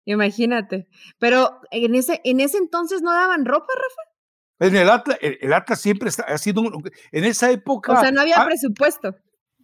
Imagínate. 0.05 0.87
Pero 1.19 1.59
en 1.71 1.95
ese, 1.95 2.21
en 2.23 2.39
ese 2.39 2.57
entonces 2.57 3.01
no 3.01 3.11
daban 3.11 3.45
ropa, 3.45 3.73
Rafa. 3.75 4.11
En 4.67 4.75
el 4.75 4.89
Atlas, 4.89 5.17
el, 5.21 5.53
Atlas 5.53 5.81
siempre 5.81 6.09
ha 6.27 6.37
sido, 6.37 6.63
en 7.11 7.23
esa 7.23 7.49
época. 7.51 7.93
O 7.93 7.99
sea, 7.99 8.11
no 8.11 8.21
había 8.21 8.45
presupuesto. 8.45 9.15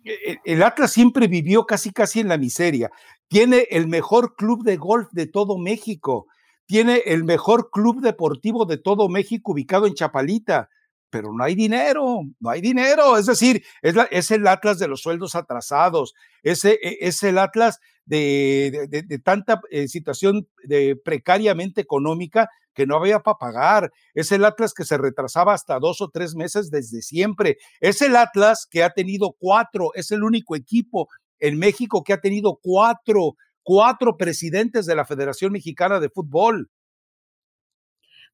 E, 0.03 0.31
e, 0.31 0.39
el, 0.45 0.63
Atlas 0.63 0.91
siempre 0.91 1.27
vivió 1.27 1.65
casi, 1.65 1.91
casi 1.91 2.19
en 2.19 2.29
la 2.29 2.37
miseria. 2.37 2.89
Tiene 3.27 3.67
el 3.69 3.87
mejor 3.87 4.35
club 4.35 4.63
de 4.63 4.77
golf 4.77 5.07
de 5.11 5.27
todo 5.27 5.57
México. 5.57 6.27
Tiene 6.65 7.03
el 7.05 7.23
mejor 7.23 7.69
club 7.69 8.01
deportivo 8.01 8.65
de 8.65 8.77
todo 8.77 9.07
México 9.07 9.51
ubicado 9.51 9.85
en 9.85 9.93
Chapalita 9.93 10.69
pero 11.17 11.33
no 11.33 11.43
hay 11.43 11.55
dinero, 11.55 12.21
no 12.39 12.49
hay 12.51 12.61
dinero. 12.61 13.17
Es 13.17 13.25
decir, 13.25 13.63
es, 13.81 13.95
es 14.11 14.29
el 14.29 14.45
Atlas 14.45 14.77
de 14.77 14.87
los 14.87 15.01
sueldos 15.01 15.33
atrasados, 15.33 16.13
es, 16.43 16.63
e, 16.63 16.77
es 16.79 17.23
el 17.23 17.39
Atlas 17.39 17.79
de, 18.05 18.87
tanta 19.23 19.59
eh, 19.71 19.87
situación 19.87 20.47
de 20.63 20.95
precariamente 20.95 21.81
económica 21.81 22.51
que 22.75 22.85
no 22.85 22.95
había 22.95 23.21
para 23.21 23.39
pagar. 23.39 23.91
Es 24.13 24.31
el 24.31 24.45
Atlas 24.45 24.75
que 24.75 24.85
se 24.85 24.99
retrasaba 24.99 25.55
hasta 25.55 25.79
dos 25.79 26.01
o 26.01 26.09
tres 26.09 26.35
meses 26.35 26.69
desde 26.69 27.01
siempre. 27.01 27.57
Es 27.79 28.03
el 28.03 28.15
Atlas 28.15 28.67
que 28.69 28.83
ha 28.83 28.91
tenido 28.91 29.35
cuatro, 29.39 29.89
es 29.95 30.11
el 30.11 30.21
único 30.21 30.55
equipo 30.55 31.07
en 31.39 31.57
México 31.57 32.03
que 32.03 32.13
ha 32.13 32.21
tenido 32.21 32.59
cuatro, 32.61 33.37
cuatro 33.63 34.17
presidentes 34.17 34.85
de 34.85 34.93
la 34.93 35.05
Federación 35.05 35.51
Mexicana 35.51 35.99
de 35.99 36.11
Fútbol. 36.11 36.69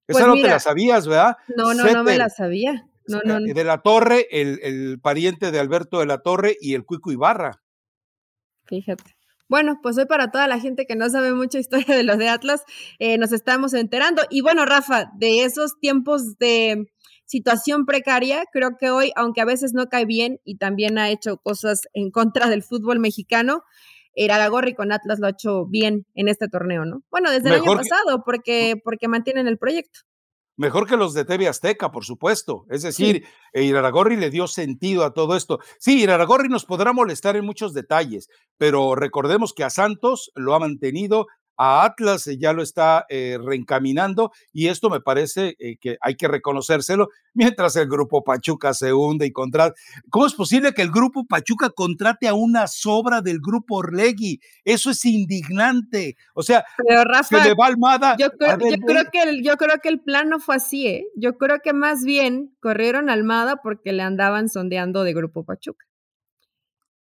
Esa 0.08 0.20
pues 0.20 0.28
no 0.28 0.34
te 0.36 0.48
la 0.48 0.60
sabías, 0.60 1.08
¿verdad? 1.08 1.38
No, 1.56 1.74
no, 1.74 1.86
no 1.86 2.04
me 2.04 2.18
la 2.18 2.30
sabía. 2.30 2.88
No, 3.08 3.20
no, 3.26 3.40
De 3.40 3.64
la 3.64 3.82
Torre, 3.82 4.28
el, 4.32 4.60
el, 4.64 5.00
pariente 5.02 5.52
de 5.52 5.60
Alberto 5.60 6.00
de 6.00 6.06
la 6.06 6.20
Torre 6.20 6.56
y 6.62 6.74
el 6.74 6.86
Cuico 6.86 7.12
Ibarra. 7.12 7.62
Fíjate. 8.66 9.16
Bueno, 9.50 9.80
pues 9.84 9.98
hoy 9.98 10.06
para 10.06 10.32
toda 10.32 10.48
la 10.48 10.60
gente 10.60 10.86
que 10.86 10.96
no 10.96 11.10
sabe 11.10 11.34
mucha 11.34 11.60
historia 11.60 11.96
de 11.96 12.04
los 12.04 12.18
de 12.18 12.30
Atlas, 12.30 12.64
eh, 13.00 13.18
nos 13.18 13.32
estamos 13.32 13.74
enterando. 13.74 14.24
Y 14.30 14.42
bueno, 14.42 14.66
Rafa, 14.66 15.12
de 15.16 15.44
esos 15.44 15.80
tiempos 15.80 16.38
de 16.38 16.86
situación 17.26 17.86
precaria, 17.86 18.46
creo 18.52 18.78
que 18.80 18.90
hoy, 18.90 19.12
aunque 19.16 19.42
a 19.42 19.46
veces 19.46 19.74
no 19.74 19.88
cae 19.88 20.06
bien 20.06 20.40
y 20.44 20.58
también 20.58 20.98
ha 20.98 21.10
hecho 21.10 21.38
cosas 21.38 21.82
en 21.94 22.10
contra 22.10 22.50
del 22.50 22.64
fútbol 22.64 23.00
mexicano, 23.00 23.64
el 24.14 24.32
Aragorri 24.32 24.74
con 24.74 24.92
Atlas 24.92 25.20
lo 25.20 25.28
ha 25.28 25.32
hecho 25.32 25.66
bien 25.66 26.06
en 26.14 26.28
este 26.28 26.48
torneo, 26.48 26.86
¿no? 26.86 27.04
Bueno, 27.10 27.32
desde 27.32 27.50
el 27.50 27.56
año 27.56 27.76
pasado, 27.76 28.24
porque, 28.26 28.76
porque 28.84 29.08
mantienen 29.08 29.48
el 29.48 29.58
proyecto. 29.58 30.02
Mejor 30.56 30.88
que 30.88 30.98
los 30.98 31.16
de 31.16 31.26
TV 31.26 31.48
Azteca, 31.48 31.92
por 31.92 32.06
supuesto. 32.06 32.66
Es 32.70 32.84
decir, 32.84 33.26
sí. 33.54 33.60
Iraragorri 33.60 34.18
le 34.18 34.30
dio 34.30 34.48
sentido 34.48 35.04
a 35.04 35.14
todo 35.14 35.36
esto. 35.36 35.60
Sí, 35.80 36.04
Iraragorri 36.04 36.48
nos 36.48 36.66
podrá 36.66 36.94
molestar 36.94 37.36
en 37.36 37.46
muchos 37.46 37.74
detalles, 37.74 38.30
pero 38.58 38.94
recordemos 38.94 39.54
que 39.54 39.64
a 39.64 39.72
Santos 39.72 40.32
lo 40.36 40.54
ha 40.54 40.60
mantenido 40.60 41.26
a 41.58 41.86
Atlas 41.86 42.30
ya 42.40 42.54
lo 42.54 42.64
está 42.64 43.06
eh, 43.10 43.38
reencaminando 43.42 44.32
y 44.52 44.68
esto 44.68 44.90
me 44.90 45.02
parece 45.02 45.56
eh, 45.60 45.78
que 45.80 45.98
hay 46.02 46.16
que 46.16 46.28
reconocérselo 46.28 47.10
mientras 47.34 47.76
el 47.76 47.88
grupo 47.88 48.24
Pachuca 48.24 48.74
se 48.74 48.94
hunde 48.94 49.26
y 49.26 49.32
contrata. 49.32 49.76
¿Cómo 50.10 50.26
es 50.26 50.34
posible 50.34 50.74
que 50.74 50.82
el 50.82 50.92
grupo 50.92 51.26
Pachuca 51.26 51.70
contrate 51.70 52.28
a 52.28 52.34
una 52.34 52.68
sobra 52.68 53.22
del 53.22 53.40
grupo 53.40 53.78
Orlegui? 53.78 54.40
Eso 54.64 54.92
es 54.92 55.04
indignante. 55.06 56.16
O 56.34 56.44
sea, 56.44 56.66
Pero 56.78 57.04
Rafa, 57.04 57.42
se 57.42 57.50
le 57.50 57.56
va 57.56 57.68
Almada. 57.68 58.16
Yo, 58.18 58.32
creo, 58.32 58.58
ver, 58.58 58.80
yo 58.80 58.86
creo, 58.86 59.04
que 59.12 59.22
el, 59.22 59.44
yo 59.44 59.58
creo 59.58 59.78
que 59.82 59.90
el 59.90 60.02
plan 60.02 60.30
no 60.30 60.40
fue 60.40 60.56
así, 60.56 60.88
¿eh? 60.88 61.06
Yo 61.16 61.38
creo 61.38 61.60
que 61.64 61.74
más 61.74 62.04
bien 62.04 62.56
corrieron 62.60 63.10
a 63.10 63.14
Almada 63.14 63.58
porque 63.58 63.94
le 63.94 64.04
andaban 64.04 64.50
sondeando 64.50 65.04
de 65.04 65.14
grupo 65.14 65.44
Pachuca. 65.44 65.86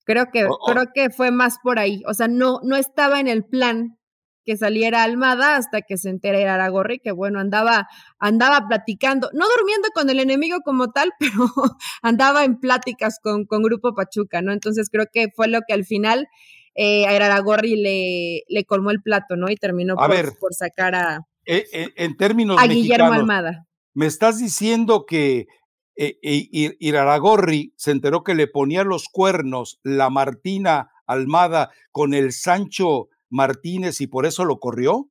Creo 0.03 0.31
que, 0.31 0.45
oh, 0.45 0.57
oh. 0.59 0.71
creo 0.71 0.85
que 0.93 1.09
fue 1.09 1.31
más 1.31 1.57
por 1.61 1.79
ahí. 1.79 2.01
O 2.07 2.13
sea, 2.13 2.27
no, 2.27 2.59
no 2.63 2.75
estaba 2.75 3.19
en 3.19 3.27
el 3.27 3.45
plan 3.45 3.97
que 4.45 4.57
saliera 4.57 5.03
Almada 5.03 5.55
hasta 5.55 5.81
que 5.81 5.97
se 5.97 6.09
enterara 6.09 6.55
Aragorri 6.55 6.99
que 6.99 7.11
bueno, 7.11 7.39
andaba, 7.39 7.87
andaba 8.19 8.67
platicando, 8.67 9.29
no 9.33 9.45
durmiendo 9.57 9.89
con 9.93 10.09
el 10.09 10.19
enemigo 10.19 10.59
como 10.63 10.91
tal, 10.91 11.11
pero 11.19 11.51
andaba 12.01 12.43
en 12.43 12.59
pláticas 12.59 13.19
con, 13.21 13.45
con 13.45 13.63
Grupo 13.63 13.93
Pachuca, 13.93 14.41
¿no? 14.41 14.51
Entonces 14.51 14.89
creo 14.91 15.05
que 15.11 15.27
fue 15.35 15.47
lo 15.47 15.61
que 15.67 15.73
al 15.73 15.85
final 15.85 16.27
eh, 16.75 17.05
a 17.05 17.11
Aragorri 17.11 17.75
le, 17.75 18.43
le 18.47 18.65
colmó 18.65 18.91
el 18.91 19.01
plato, 19.01 19.35
¿no? 19.35 19.49
Y 19.49 19.55
terminó 19.55 19.95
por, 19.95 20.09
ver, 20.09 20.31
por, 20.39 20.53
sacar 20.53 20.95
a, 20.95 21.27
eh, 21.45 21.65
eh, 21.73 21.89
en 21.95 22.15
términos 22.17 22.57
a 22.59 22.67
Guillermo 22.67 23.13
Almada. 23.13 23.67
Me 23.93 24.05
estás 24.05 24.39
diciendo 24.39 25.05
que 25.05 25.47
eh, 25.97 26.17
Iraragorri 26.79 27.73
se 27.75 27.91
enteró 27.91 28.23
que 28.23 28.35
le 28.35 28.47
ponía 28.47 28.83
los 28.83 29.09
cuernos 29.09 29.79
la 29.83 30.09
Martina 30.09 30.91
Almada 31.05 31.71
con 31.91 32.13
el 32.13 32.31
Sancho 32.31 33.09
Martínez 33.31 34.01
y 34.01 34.07
por 34.07 34.27
eso 34.27 34.45
lo 34.45 34.59
corrió? 34.59 35.09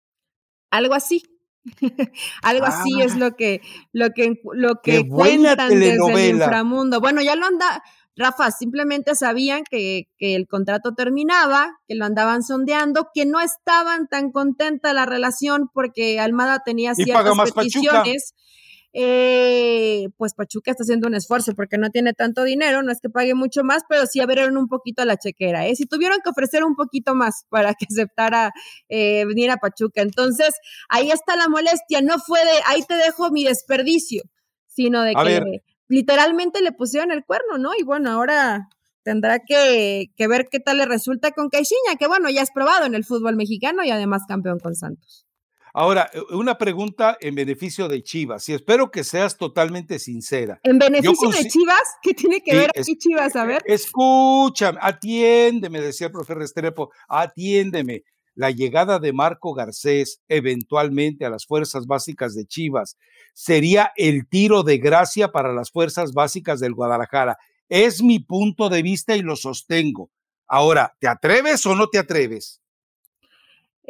Algo 0.71 0.95
así. 0.95 1.23
Algo 2.43 2.67
ah, 2.67 2.69
así 2.69 3.03
es 3.03 3.17
lo 3.17 3.37
que 3.37 3.61
lo 3.93 4.11
que 4.11 4.41
lo 4.53 4.81
que 4.83 5.07
cuentan 5.09 5.69
desde 5.69 5.95
el 5.95 6.37
inframundo. 6.37 7.01
Bueno, 7.01 7.21
ya 7.21 7.35
lo 7.35 7.47
anda 7.47 7.83
Rafa, 8.17 8.51
simplemente 8.51 9.15
sabían 9.15 9.63
que, 9.69 10.09
que, 10.19 10.35
el 10.35 10.47
contrato 10.47 10.95
terminaba, 10.95 11.79
que 11.89 11.95
lo 11.95 12.05
andaban 12.05 12.43
sondeando, 12.43 13.09
que 13.15 13.25
no 13.25 13.41
estaban 13.41 14.09
tan 14.09 14.31
contenta 14.31 14.93
la 14.93 15.07
relación 15.07 15.71
porque 15.73 16.21
Almada 16.21 16.61
tenía 16.65 16.95
ciertas 16.95 17.53
peticiones. 17.53 18.35
Pachuca 18.35 18.51
eh, 18.93 20.09
pues 20.17 20.35
Pachuca 20.35 20.73
está 20.73 20.83
haciendo 20.83 21.07
un 21.07 21.15
esfuerzo 21.15 21.55
porque 21.55 21.79
no 21.79 21.91
tiene 21.91 22.13
tanto 22.13 22.43
dinero, 22.43 22.83
no 22.83 22.91
es 22.91 23.01
que 23.01 23.09
pague 23.09 23.35
mucho 23.35 23.63
más, 23.63 23.83
pero 23.89 24.07
sí 24.07 24.21
abrieron 24.21 24.57
un 24.57 24.67
poquito 24.67 25.05
la 25.05 25.17
chequera, 25.17 25.67
¿eh? 25.67 25.77
Si 25.77 25.87
tuvieron 25.87 26.19
que 26.25 26.31
ofrecer 26.31 26.65
un 26.65 26.75
poquito 26.75 27.15
más 27.15 27.45
para 27.49 27.75
que 27.75 27.87
aceptara 27.91 28.53
eh, 28.89 29.25
venir 29.27 29.51
a 29.51 29.59
Pachuca. 29.59 30.03
Entonces, 30.03 30.55
ahí 30.89 31.11
está 31.11 31.37
la 31.37 31.49
molestia, 31.49 32.01
no 32.03 32.19
fue 32.19 32.41
de, 32.45 32.53
ahí 32.67 32.83
te 32.83 32.95
dejo 32.95 33.31
mi 33.31 33.45
desperdicio, 33.45 34.23
sino 34.67 35.03
de 35.03 35.15
que 35.15 35.63
literalmente 35.89 36.61
le 36.63 36.73
pusieron 36.73 37.13
el 37.13 37.25
cuerno, 37.25 37.59
¿no? 37.59 37.71
Y 37.79 37.85
bueno, 37.85 38.11
ahora 38.11 38.69
tendrá 39.03 39.39
que, 39.41 40.07
que, 40.17 40.29
ver 40.29 40.49
qué 40.51 40.61
tal 40.61 40.79
le 40.79 40.85
resulta 40.87 41.31
con 41.31 41.49
Caixinha, 41.49 41.97
que 41.99 42.07
bueno, 42.07 42.29
ya 42.29 42.43
es 42.43 42.51
probado 42.51 42.87
en 42.87 42.95
el 42.95 43.05
fútbol 43.05 43.37
mexicano 43.37 43.85
y 43.85 43.91
además 43.91 44.23
campeón 44.29 44.59
con 44.59 44.75
Santos. 44.75 45.30
Ahora, 45.73 46.11
eh, 46.13 46.21
una 46.35 46.59
pregunta 46.59 47.17
en 47.21 47.35
beneficio 47.35 47.89
de 47.89 48.03
Chivas, 48.03 48.49
y 48.49 48.55
espero 48.55 48.91
que 48.91 49.05
seas 49.05 49.37
totalmente 49.37 49.99
sincera. 49.99 50.61
¿En 50.63 50.79
beneficio 50.79 51.31
de 51.31 51.49
Chivas? 51.49 51.83
¿Qué 52.03 52.15
tiene 52.15 52.43
que 52.43 52.51
sí, 52.51 52.57
ver 52.57 52.71
aquí 52.71 52.97
Chivas? 52.97 53.37
A 53.37 53.45
ver. 53.45 53.63
Escúchame, 53.65 54.79
atiéndeme, 54.83 55.81
decía 55.81 56.09
el 56.09 56.13
profe 56.13 56.35
Restrepo, 56.35 56.91
atiéndeme. 57.09 58.05
La 58.35 58.51
llegada 58.51 58.99
de 58.99 59.13
Marco 59.13 59.55
Garcés 59.55 60.23
eventualmente 60.29 61.27
a 61.27 61.31
las 61.31 61.47
fuerzas 61.47 61.87
básicas 61.87 62.35
de 62.35 62.47
Chivas 62.47 62.97
sería 63.35 63.93
el 63.97 64.29
tiro 64.29 64.63
de 64.63 64.79
gracia 64.79 65.33
para 65.33 65.53
las 65.53 65.71
fuerzas 65.71 66.13
básicas 66.13 66.61
del 66.61 66.75
Guadalajara. 66.75 67.39
Es 67.69 68.03
mi 68.03 68.19
punto 68.19 68.69
de 68.69 68.83
vista 68.83 69.17
y 69.17 69.23
lo 69.23 69.37
sostengo. 69.37 70.11
Ahora, 70.47 70.97
¿te 70.99 71.07
atreves 71.07 71.65
o 71.67 71.75
no 71.75 71.89
te 71.89 71.99
atreves? 71.99 72.61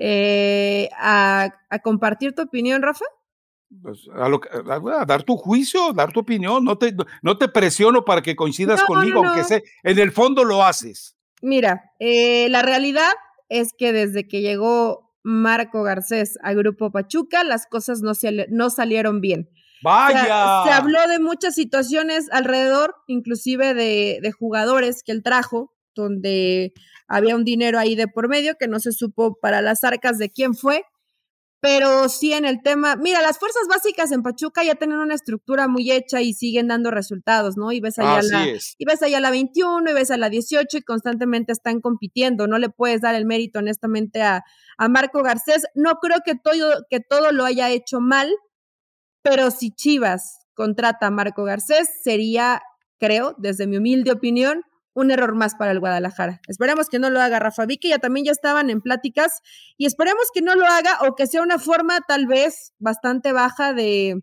Eh, 0.03 0.89
a, 0.97 1.51
a, 1.69 1.79
compartir 1.81 2.35
tu 2.35 2.41
opinión, 2.41 2.81
Rafa? 2.81 3.05
Pues 3.83 4.09
a, 4.15 4.31
lo, 4.31 4.41
a, 4.43 5.05
dar 5.05 5.25
tu 5.25 5.37
juicio, 5.37 5.93
dar 5.93 6.11
tu 6.11 6.21
opinión. 6.21 6.65
No 6.65 6.79
te, 6.79 6.95
no 7.21 7.37
te 7.37 7.49
presiono 7.49 8.03
para 8.07 8.23
que 8.23 8.35
coincidas 8.35 8.81
no, 8.81 8.87
conmigo, 8.87 9.23
no. 9.23 9.29
aunque 9.29 9.45
sé, 9.45 9.63
en 9.83 9.99
el 9.99 10.11
fondo 10.11 10.43
lo 10.45 10.65
haces. 10.65 11.19
Mira, 11.43 11.93
eh, 11.99 12.49
la 12.49 12.63
realidad 12.63 13.13
es 13.51 13.75
que 13.77 13.93
desde 13.93 14.27
que 14.27 14.41
llegó 14.41 15.13
Marco 15.23 15.83
Garcés 15.83 16.39
al 16.43 16.57
Grupo 16.57 16.91
Pachuca, 16.91 17.45
las 17.45 17.67
cosas 17.67 18.01
no, 18.01 18.15
se, 18.15 18.47
no 18.49 18.71
salieron 18.71 19.21
bien. 19.21 19.51
Vaya. 19.83 20.23
O 20.23 20.25
sea, 20.25 20.63
se 20.65 20.73
habló 20.73 21.07
de 21.09 21.19
muchas 21.19 21.55
situaciones 21.55 22.31
alrededor, 22.33 22.97
inclusive 23.07 23.75
de, 23.75 24.21
de 24.23 24.33
jugadores 24.33 25.03
que 25.05 25.13
él 25.13 25.23
trajo, 25.23 25.75
donde 25.95 26.73
había 27.11 27.35
un 27.35 27.44
dinero 27.44 27.79
ahí 27.79 27.96
de 27.96 28.07
por 28.07 28.29
medio 28.29 28.55
que 28.59 28.68
no 28.68 28.79
se 28.79 28.92
supo 28.92 29.37
para 29.42 29.61
las 29.61 29.83
arcas 29.83 30.16
de 30.16 30.31
quién 30.31 30.55
fue, 30.55 30.85
pero 31.61 32.09
sí 32.09 32.33
en 32.33 32.44
el 32.44 32.62
tema, 32.62 32.94
mira, 32.96 33.20
las 33.20 33.38
fuerzas 33.38 33.64
básicas 33.68 34.12
en 34.12 34.23
Pachuca 34.23 34.62
ya 34.62 34.77
tienen 34.77 34.99
una 34.99 35.14
estructura 35.14 35.66
muy 35.66 35.90
hecha 35.90 36.23
y 36.23 36.33
siguen 36.33 36.68
dando 36.68 36.92
resultados, 36.92 37.57
¿no? 37.57 37.73
Y 37.73 37.81
ves 37.81 37.99
allá, 37.99 38.23
la, 38.23 38.46
y 38.46 38.85
ves 38.87 39.03
allá 39.03 39.20
la 39.20 39.31
21 39.31 39.90
y 39.90 39.92
ves 39.92 40.12
a 40.12 40.16
la 40.16 40.31
18 40.31 40.79
y 40.79 40.83
constantemente 40.83 41.53
están 41.53 41.81
compitiendo, 41.81 42.46
no 42.46 42.59
le 42.59 42.70
puedes 42.70 43.01
dar 43.01 43.16
el 43.16 43.27
mérito 43.27 43.59
honestamente 43.59 44.23
a, 44.23 44.44
a 44.79 44.88
Marco 44.88 45.23
Garcés, 45.23 45.66
no 45.75 45.96
creo 45.96 46.18
que 46.25 46.37
todo, 46.37 46.85
que 46.88 47.01
todo 47.01 47.33
lo 47.33 47.44
haya 47.44 47.70
hecho 47.70 48.01
mal, 48.01 48.31
pero 49.23 49.51
si 49.51 49.73
Chivas 49.73 50.46
contrata 50.55 51.09
a 51.09 51.11
Marco 51.11 51.42
Garcés 51.42 51.90
sería, 52.05 52.62
creo, 52.99 53.35
desde 53.37 53.66
mi 53.66 53.79
humilde 53.79 54.12
opinión, 54.12 54.62
un 54.94 55.11
error 55.11 55.35
más 55.35 55.55
para 55.55 55.70
el 55.70 55.81
Guadalajara. 55.81 56.40
Esperemos 56.48 56.88
que 56.88 56.98
no 56.98 57.11
lo 57.11 57.20
haga 57.20 57.38
Rafa 57.38 57.66
Vicky, 57.66 57.90
ya 57.90 57.98
también 57.98 58.26
ya 58.26 58.33
estaban 58.33 58.70
en 58.70 58.81
pláticas 58.81 59.42
y 59.76 59.87
esperemos 59.87 60.26
que 60.33 60.42
no 60.42 60.55
lo 60.55 60.66
haga 60.66 60.98
o 61.09 61.14
que 61.14 61.26
sea 61.26 61.42
una 61.42 61.59
forma 61.59 62.00
tal 62.07 62.26
vez 62.26 62.72
bastante 62.79 63.33
baja 63.33 63.72
de, 63.72 64.22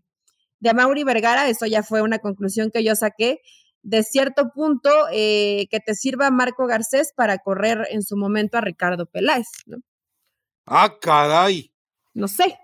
de 0.60 0.74
Mauri 0.74 1.04
Vergara, 1.04 1.48
eso 1.48 1.66
ya 1.66 1.82
fue 1.82 2.02
una 2.02 2.18
conclusión 2.18 2.70
que 2.70 2.84
yo 2.84 2.94
saqué, 2.94 3.40
de 3.82 4.02
cierto 4.02 4.50
punto 4.54 4.90
eh, 5.12 5.66
que 5.70 5.80
te 5.80 5.94
sirva 5.94 6.30
Marco 6.30 6.66
Garcés 6.66 7.12
para 7.14 7.38
correr 7.38 7.86
en 7.90 8.02
su 8.02 8.16
momento 8.16 8.58
a 8.58 8.60
Ricardo 8.60 9.06
Peláez, 9.06 9.48
¿no? 9.66 9.78
Ah, 10.66 10.98
caray. 11.00 11.72
No 12.12 12.28
sé. 12.28 12.58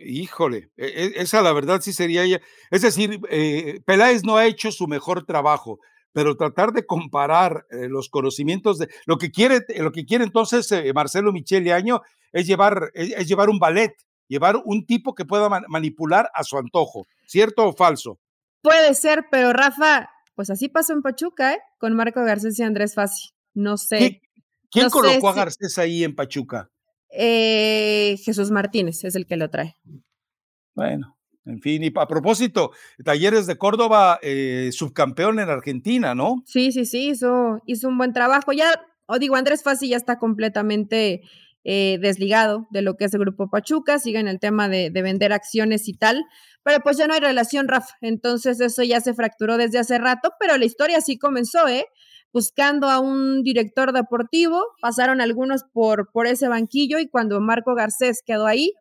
Híjole, 0.00 0.70
e, 0.76 0.86
e, 0.86 1.22
esa 1.22 1.40
la 1.40 1.52
verdad 1.52 1.80
sí 1.80 1.92
sería 1.92 2.24
ella. 2.24 2.40
Es 2.70 2.82
decir, 2.82 3.20
eh, 3.30 3.80
Peláez 3.86 4.24
no 4.24 4.36
ha 4.36 4.46
hecho 4.46 4.72
su 4.72 4.88
mejor 4.88 5.24
trabajo 5.24 5.78
pero 6.14 6.36
tratar 6.36 6.72
de 6.72 6.86
comparar 6.86 7.66
eh, 7.70 7.88
los 7.88 8.08
conocimientos 8.08 8.78
de 8.78 8.88
lo 9.04 9.18
que 9.18 9.30
quiere, 9.30 9.66
lo 9.76 9.90
que 9.90 10.06
quiere 10.06 10.24
entonces 10.24 10.70
eh, 10.72 10.92
Marcelo 10.94 11.32
Michele 11.32 11.72
Año 11.72 12.00
es 12.32 12.46
llevar, 12.46 12.90
es, 12.94 13.10
es, 13.10 13.28
llevar 13.28 13.50
un 13.50 13.58
ballet, 13.58 13.92
llevar 14.28 14.62
un 14.64 14.86
tipo 14.86 15.14
que 15.14 15.24
pueda 15.24 15.48
man 15.48 15.64
manipular 15.68 16.30
a 16.32 16.44
su 16.44 16.56
antojo, 16.56 17.04
¿cierto 17.26 17.66
o 17.66 17.74
falso? 17.74 18.20
Puede 18.62 18.94
ser, 18.94 19.26
pero 19.30 19.52
Rafa, 19.52 20.08
pues 20.36 20.50
así 20.50 20.68
pasó 20.68 20.92
en 20.92 21.02
Pachuca, 21.02 21.54
¿eh? 21.54 21.58
Con 21.78 21.94
Marco 21.96 22.24
Garcés 22.24 22.58
y 22.60 22.62
Andrés 22.62 22.94
Fassi. 22.94 23.30
No 23.52 23.76
sé. 23.76 23.98
¿Qué, 23.98 24.20
¿Quién 24.70 24.86
no 24.86 24.90
colocó 24.90 25.32
sé 25.32 25.40
a 25.40 25.44
Garcés 25.44 25.74
si... 25.74 25.80
ahí 25.80 26.04
en 26.04 26.14
Pachuca? 26.14 26.70
Eh, 27.10 28.16
Jesús 28.24 28.50
Martínez 28.50 29.04
es 29.04 29.16
el 29.16 29.26
que 29.26 29.36
lo 29.36 29.50
trae. 29.50 29.76
Bueno, 30.74 31.18
en 31.46 31.60
fin, 31.60 31.82
y 31.82 31.92
a 31.94 32.06
propósito, 32.06 32.72
Talleres 33.04 33.46
de 33.46 33.58
Córdoba, 33.58 34.18
eh, 34.22 34.70
subcampeón 34.72 35.40
en 35.40 35.50
Argentina, 35.50 36.14
¿no? 36.14 36.42
Sí, 36.46 36.72
sí, 36.72 36.86
sí, 36.86 37.10
hizo, 37.10 37.60
hizo 37.66 37.88
un 37.88 37.98
buen 37.98 38.12
trabajo. 38.12 38.52
Ya, 38.52 38.80
o 39.06 39.18
digo, 39.18 39.36
Andrés 39.36 39.62
Fassi 39.62 39.90
ya 39.90 39.96
está 39.96 40.18
completamente 40.18 41.22
eh, 41.64 41.98
desligado 42.00 42.66
de 42.70 42.82
lo 42.82 42.96
que 42.96 43.04
es 43.06 43.14
el 43.14 43.20
Grupo 43.20 43.50
Pachuca, 43.50 43.98
sigue 43.98 44.18
en 44.18 44.28
el 44.28 44.40
tema 44.40 44.68
de, 44.68 44.90
de, 44.90 45.02
vender 45.02 45.32
acciones 45.32 45.88
y 45.88 45.94
tal, 45.94 46.24
pero 46.62 46.80
pues 46.80 46.96
ya 46.96 47.06
no 47.06 47.14
hay 47.14 47.20
relación, 47.20 47.68
Rafa. 47.68 47.94
Entonces 48.00 48.60
eso 48.60 48.82
ya 48.82 49.00
se 49.00 49.14
fracturó 49.14 49.58
desde 49.58 49.78
hace 49.78 49.98
rato, 49.98 50.32
pero 50.40 50.56
la 50.56 50.64
historia 50.64 51.00
sí 51.00 51.18
comenzó, 51.18 51.68
¿eh? 51.68 51.86
Buscando 52.32 52.88
a 52.88 53.00
un 53.00 53.42
director 53.42 53.92
deportivo, 53.92 54.62
pasaron 54.80 55.20
algunos 55.20 55.62
por, 55.72 56.10
por 56.10 56.26
ese 56.26 56.48
banquillo 56.48 56.98
y 56.98 57.08
cuando 57.08 57.40
Marco 57.40 57.74
Garcés 57.74 58.22
quedó 58.26 58.46
ahí, 58.46 58.72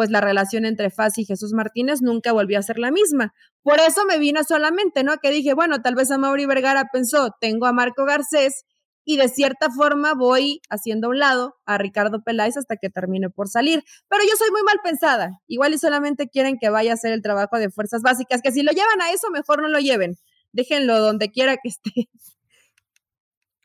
pues 0.00 0.08
la 0.08 0.22
relación 0.22 0.64
entre 0.64 0.88
Faz 0.88 1.18
y 1.18 1.26
Jesús 1.26 1.52
Martínez 1.52 2.00
nunca 2.00 2.32
volvió 2.32 2.58
a 2.58 2.62
ser 2.62 2.78
la 2.78 2.90
misma. 2.90 3.34
Por 3.62 3.80
eso 3.80 4.06
me 4.06 4.18
vino 4.18 4.42
solamente, 4.44 5.04
¿no? 5.04 5.18
Que 5.18 5.28
dije, 5.28 5.52
bueno, 5.52 5.82
tal 5.82 5.94
vez 5.94 6.10
a 6.10 6.16
Mauri 6.16 6.46
Vergara 6.46 6.88
pensó, 6.90 7.36
tengo 7.38 7.66
a 7.66 7.74
Marco 7.74 8.06
Garcés 8.06 8.64
y 9.04 9.18
de 9.18 9.28
cierta 9.28 9.68
forma 9.68 10.14
voy 10.14 10.62
haciendo 10.70 11.08
a 11.08 11.10
un 11.10 11.18
lado 11.18 11.54
a 11.66 11.76
Ricardo 11.76 12.22
Peláez 12.22 12.56
hasta 12.56 12.76
que 12.76 12.88
termine 12.88 13.28
por 13.28 13.48
salir. 13.48 13.84
Pero 14.08 14.22
yo 14.22 14.34
soy 14.38 14.50
muy 14.50 14.62
mal 14.62 14.78
pensada. 14.82 15.32
Igual 15.46 15.74
y 15.74 15.78
solamente 15.78 16.30
quieren 16.30 16.56
que 16.58 16.70
vaya 16.70 16.92
a 16.92 16.94
hacer 16.94 17.12
el 17.12 17.20
trabajo 17.20 17.58
de 17.58 17.68
fuerzas 17.68 18.00
básicas, 18.00 18.40
que 18.40 18.52
si 18.52 18.62
lo 18.62 18.72
llevan 18.72 19.02
a 19.02 19.10
eso, 19.12 19.28
mejor 19.30 19.60
no 19.60 19.68
lo 19.68 19.80
lleven. 19.80 20.16
Déjenlo 20.52 20.98
donde 20.98 21.30
quiera 21.30 21.58
que 21.62 21.68
esté. 21.68 22.08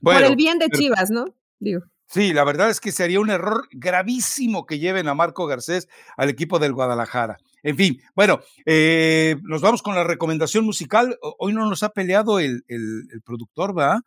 por 0.01 0.21
el 0.21 0.35
bien 0.35 0.59
de 0.59 0.67
Chivas, 0.69 1.11
¿no? 1.11 1.27
Digo. 1.59 1.83
Sí, 2.07 2.33
la 2.33 2.43
verdad 2.43 2.69
es 2.69 2.79
que 2.79 2.91
sería 2.91 3.19
un 3.19 3.29
error 3.29 3.67
gravísimo 3.71 4.65
que 4.65 4.79
lleven 4.79 5.07
a 5.07 5.15
Marco 5.15 5.47
Garcés 5.47 5.89
al 6.17 6.29
equipo 6.29 6.59
del 6.59 6.73
Guadalajara. 6.73 7.37
En 7.63 7.75
fin, 7.75 7.99
bueno, 8.15 8.41
eh, 8.65 9.37
nos 9.41 9.61
vamos 9.61 9.81
con 9.81 9.95
la 9.95 10.03
recomendación 10.03 10.65
musical. 10.65 11.17
Hoy 11.39 11.53
no 11.53 11.67
nos 11.67 11.81
ha 11.81 11.89
peleado 11.89 12.39
el, 12.39 12.63
el, 12.67 13.07
productor, 13.25 13.77
¿va? 13.77 14.01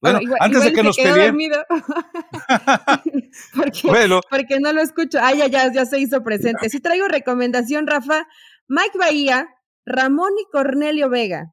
Bueno, 0.00 0.20
antes 0.40 0.64
de 0.64 0.72
que 0.72 0.82
nos 0.82 0.96
peleen. 0.96 1.36
porque, 3.54 4.20
porque 4.30 4.60
no 4.60 4.72
lo 4.72 4.80
escucho. 4.80 5.18
Ah, 5.20 5.34
ya, 5.34 5.46
ya, 5.46 5.70
ya 5.72 5.84
se 5.84 6.00
hizo 6.00 6.22
presente. 6.22 6.66
Sí 6.70 6.80
traigo 6.80 7.06
recomendación, 7.06 7.86
Rafa. 7.86 8.26
Mike 8.66 8.98
Bahía, 8.98 9.46
Ramón 9.84 10.32
y 10.40 10.50
Cornelio 10.50 11.10
Vega. 11.10 11.52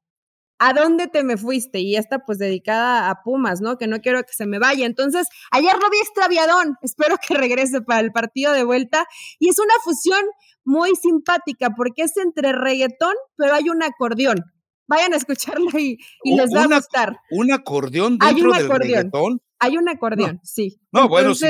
¿A 0.60 0.74
dónde 0.74 1.08
te 1.08 1.24
me 1.24 1.38
fuiste? 1.38 1.80
Y 1.80 1.96
esta 1.96 2.20
pues 2.20 2.38
dedicada 2.38 3.10
a 3.10 3.24
Pumas, 3.24 3.62
¿no? 3.62 3.78
Que 3.78 3.88
no 3.88 4.02
quiero 4.02 4.22
que 4.24 4.34
se 4.34 4.46
me 4.46 4.60
vaya. 4.60 4.86
Entonces, 4.86 5.28
ayer 5.52 5.74
lo 5.74 5.90
vi 5.90 5.98
extraviadón. 6.00 6.76
Espero 6.82 7.16
que 7.26 7.34
regrese 7.34 7.82
para 7.82 8.02
el 8.02 8.12
partido 8.12 8.52
de 8.52 8.66
vuelta. 8.66 9.06
Y 9.40 9.50
es 9.50 9.58
una 9.58 9.74
fusión 9.84 10.22
muy 10.66 10.96
simpática 10.96 11.70
porque 11.76 12.04
es 12.04 12.18
entre 12.18 12.52
reggaetón, 12.52 13.14
pero 13.38 13.56
hay 13.56 13.70
un 13.70 13.82
acordeón. 13.82 14.44
Vayan 14.88 15.14
a 15.14 15.18
escucharla 15.18 15.80
y, 15.80 15.98
les 16.26 16.54
va 16.54 16.64
a 16.64 16.68
gustar. 16.68 17.16
¿Un 17.32 17.52
acordeón 17.54 18.18
dentro 18.18 18.52
del 18.52 18.70
reggaetón? 18.70 19.42
Hay 19.60 19.78
un 19.78 19.88
acordeón, 19.88 20.40
sí. 20.44 20.80
No, 20.92 21.08
bueno, 21.08 21.36
si, 21.36 21.46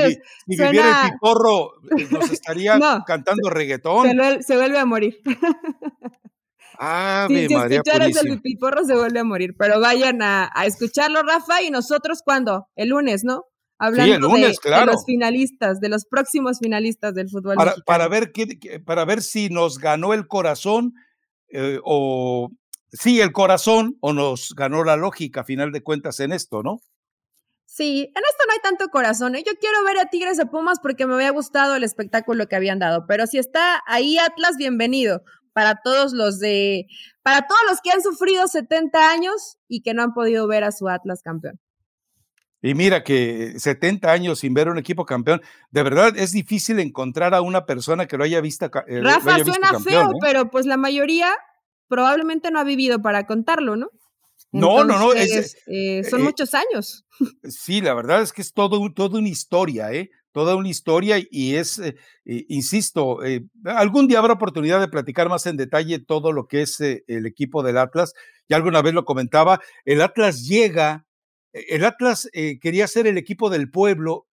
viviera 0.46 1.06
el 1.06 1.12
piporro, 1.12 1.80
eh, 1.96 2.06
nos 2.10 2.30
estaría 2.30 2.78
cantando 3.06 3.48
reggaetón. 3.48 4.10
Se, 4.10 4.42
se 4.42 4.56
vuelve 4.56 4.78
a 4.78 4.84
morir. 4.84 5.20
Ah, 6.82 7.26
si, 7.28 7.46
si 7.46 7.54
escucharas 7.54 8.24
el 8.24 8.40
piporro 8.40 8.86
se 8.86 8.94
vuelve 8.94 9.20
a 9.20 9.24
morir, 9.24 9.54
pero 9.58 9.80
vayan 9.80 10.22
a, 10.22 10.50
escucharlo, 10.64 11.22
Rafa, 11.22 11.60
y 11.60 11.70
nosotros 11.70 12.22
cuándo? 12.24 12.68
El 12.74 12.88
lunes, 12.88 13.22
¿no? 13.22 13.44
Hablando 13.78 14.28
de, 14.28 14.54
los 14.86 15.04
finalistas, 15.04 15.80
de 15.80 15.90
los 15.90 16.06
próximos 16.06 16.58
finalistas 16.58 17.14
del 17.14 17.28
fútbol. 17.28 17.56
Para, 17.56 17.74
para 17.84 18.08
ver, 18.08 18.32
qué, 18.32 18.80
para 18.84 19.04
ver 19.04 19.20
si 19.20 19.50
nos 19.50 19.78
ganó 19.78 20.14
el 20.14 20.26
corazón 20.26 20.94
eh, 21.50 21.78
o 21.84 22.50
sí, 22.92 23.20
el 23.20 23.32
corazón 23.32 23.98
o 24.00 24.14
nos 24.14 24.54
ganó 24.56 24.82
la 24.82 24.96
lógica, 24.96 25.42
a 25.42 25.44
final 25.44 25.72
de 25.72 25.82
cuentas, 25.82 26.18
en 26.20 26.32
esto, 26.32 26.62
¿no? 26.62 26.80
Sí, 27.66 28.10
en 28.14 28.22
esto 28.28 28.44
no 28.46 28.52
hay 28.52 28.58
tanto 28.62 28.88
corazón. 28.88 29.36
¿eh? 29.36 29.44
Yo 29.46 29.52
quiero 29.60 29.84
ver 29.84 29.98
a 29.98 30.06
Tigres 30.06 30.38
de 30.38 30.46
Pumas 30.46 30.78
porque 30.80 31.06
me 31.06 31.14
había 31.14 31.30
gustado 31.30 31.76
el 31.76 31.84
espectáculo 31.84 32.48
que 32.48 32.56
habían 32.56 32.78
dado, 32.78 33.04
pero 33.06 33.26
si 33.26 33.38
está 33.38 33.82
ahí 33.86 34.18
Atlas, 34.18 34.56
bienvenido 34.56 35.22
para 35.52 35.80
todos 35.82 36.12
los 36.12 36.38
de, 36.38 36.86
para 37.22 37.46
todos 37.46 37.60
los 37.68 37.80
que 37.80 37.90
han 37.90 38.02
sufrido 38.02 38.46
70 38.46 39.10
años 39.10 39.58
y 39.68 39.82
que 39.82 39.94
no 39.94 40.02
han 40.02 40.14
podido 40.14 40.46
ver 40.46 40.64
a 40.64 40.72
su 40.72 40.88
Atlas 40.88 41.22
campeón. 41.22 41.58
Y 42.62 42.74
mira 42.74 43.02
que 43.04 43.58
70 43.58 44.12
años 44.12 44.40
sin 44.40 44.52
ver 44.52 44.68
un 44.68 44.78
equipo 44.78 45.06
campeón, 45.06 45.40
de 45.70 45.82
verdad 45.82 46.12
es 46.16 46.32
difícil 46.32 46.78
encontrar 46.78 47.34
a 47.34 47.40
una 47.40 47.64
persona 47.64 48.06
que 48.06 48.18
lo 48.18 48.24
haya 48.24 48.40
visto. 48.40 48.66
Eh, 48.86 49.00
Rafa 49.00 49.42
suena 49.42 49.80
feo, 49.80 50.10
¿eh? 50.10 50.14
pero 50.20 50.50
pues 50.50 50.66
la 50.66 50.76
mayoría 50.76 51.32
probablemente 51.88 52.50
no 52.50 52.60
ha 52.60 52.64
vivido 52.64 53.00
para 53.00 53.26
contarlo, 53.26 53.76
¿no? 53.76 53.88
no, 54.52 54.84
no, 54.84 54.98
no. 54.98 55.12
Eh, 55.14 56.04
son 56.04 56.22
muchos 56.22 56.54
años. 56.54 57.06
Sí, 57.44 57.80
la 57.80 57.94
verdad 57.94 58.22
es 58.22 58.32
que 58.32 58.42
es 58.42 58.52
todo, 58.52 58.80
todo 58.92 59.18
una 59.18 59.28
historia, 59.28 59.92
¿eh? 59.92 60.10
Toda 60.32 60.56
una 60.56 60.68
historia 60.68 61.16
y 61.30 61.56
es, 61.56 61.78
eh, 61.78 61.94
insisto, 62.24 63.24
eh, 63.24 63.44
algún 63.64 64.06
día 64.08 64.18
habrá 64.18 64.34
oportunidad 64.34 64.80
de 64.80 64.88
platicar 64.88 65.28
más 65.28 65.46
en 65.46 65.56
detalle 65.56 65.98
todo 65.98 66.32
lo 66.32 66.46
que 66.46 66.62
es 66.62 66.80
eh, 66.80 67.04
el 67.08 67.26
equipo 67.26 67.62
del 67.62 67.78
Atlas. 67.78 68.14
Ya 68.48 68.56
alguna 68.56 68.82
vez 68.82 68.94
lo 68.94 69.04
comentaba, 69.04 69.60
el 69.84 70.00
Atlas 70.02 70.46
llega, 70.46 71.06
el 71.52 71.84
Atlas 71.84 72.28
quería 72.60 72.86
ser 72.86 73.06
el 73.06 73.18
equipo 73.18 73.50
del 73.50 73.70
pueblo, 73.70 74.26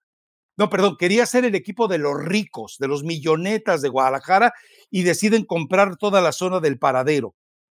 no, 0.57 0.69
perdón, 0.69 0.97
quería 0.97 1.25
ser 1.25 1.45
el 1.45 1.55
equipo 1.55 1.87
de 1.87 1.99
los 1.99 2.15
ricos, 2.19 2.77
de 2.79 2.87
los 2.87 3.03
millonetas 3.03 3.81
de 3.81 3.89
Guadalajara 3.89 4.53
y 4.89 5.03
deciden 5.03 5.45
comprar 5.45 5.97
toda 5.97 6.21
la 6.21 6.31
zona 6.31 6.59
del 6.59 6.79
paradero 6.79 7.35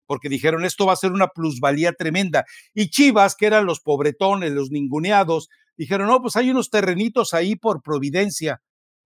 porque 0.08 0.30
dijeron 0.30 0.64
esto 0.64 0.86
va 0.86 0.94
a 0.94 0.96
ser 0.96 1.12
una 1.12 1.28
plusvalía 1.28 1.92
tremenda. 1.92 2.46
Y 2.74 2.88
Chivas, 2.88 3.36
que 3.36 3.46
eran 3.46 3.66
los 3.66 3.80
pobretones, 3.80 4.52
los 4.52 4.70
ninguneados, 4.70 5.50
dijeron, 5.78 6.08
no, 6.08 6.20
pues 6.20 6.36
hay 6.36 6.50
unos 6.50 6.68
terrenitos 6.68 7.32
ahí 7.32 7.56
por 7.56 7.82
Providencia. 7.82 8.60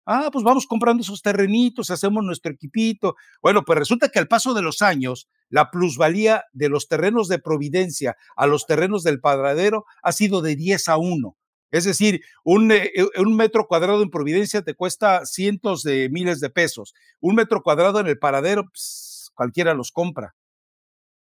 Ah, 0.06 0.30
pues 0.32 0.44
vamos 0.44 0.66
comprando 0.66 1.04
esos 1.04 1.22
terrenitos, 1.22 1.92
hacemos 1.92 2.24
nuestro 2.24 2.52
equipito. 2.52 3.16
Bueno, 3.42 3.64
pues 3.64 3.78
resulta 3.78 4.10
que 4.10 4.18
al 4.18 4.28
paso 4.28 4.56
de 4.56 4.64
los 4.64 4.82
años, 4.82 5.30
la 5.50 5.70
plusvalía 5.70 6.46
de 6.54 6.70
los 6.70 6.88
terrenos 6.88 7.28
de 7.28 7.38
Providencia 7.38 8.18
a 8.36 8.48
los 8.48 8.66
terrenos 8.66 9.04
del 9.04 9.20
Padradero 9.20 9.86
ha 10.02 10.12
sido 10.12 10.42
de 10.42 10.56
10 10.56 10.90
a 10.90 10.98
1. 10.98 11.38
Es 11.72 11.86
decir, 11.86 12.22
un, 12.44 12.72
eh, 12.72 12.92
eh, 12.96 13.06
un, 13.20 13.36
metro 13.36 13.68
cuadrado 13.68 14.02
en 14.02 14.10
Providencia 14.10 14.62
te 14.62 14.74
cuesta 14.74 15.26
cientos 15.26 15.84
de 15.84 16.10
miles 16.10 16.40
de 16.40 16.50
pesos. 16.50 16.94
Un 17.20 17.36
metro 17.36 17.62
cuadrado 17.62 18.00
en 18.00 18.08
el 18.08 18.20
paradero, 18.20 18.66
pues, 18.66 19.32
cualquiera 19.36 19.74
los 19.74 19.92
compra. 19.92 20.36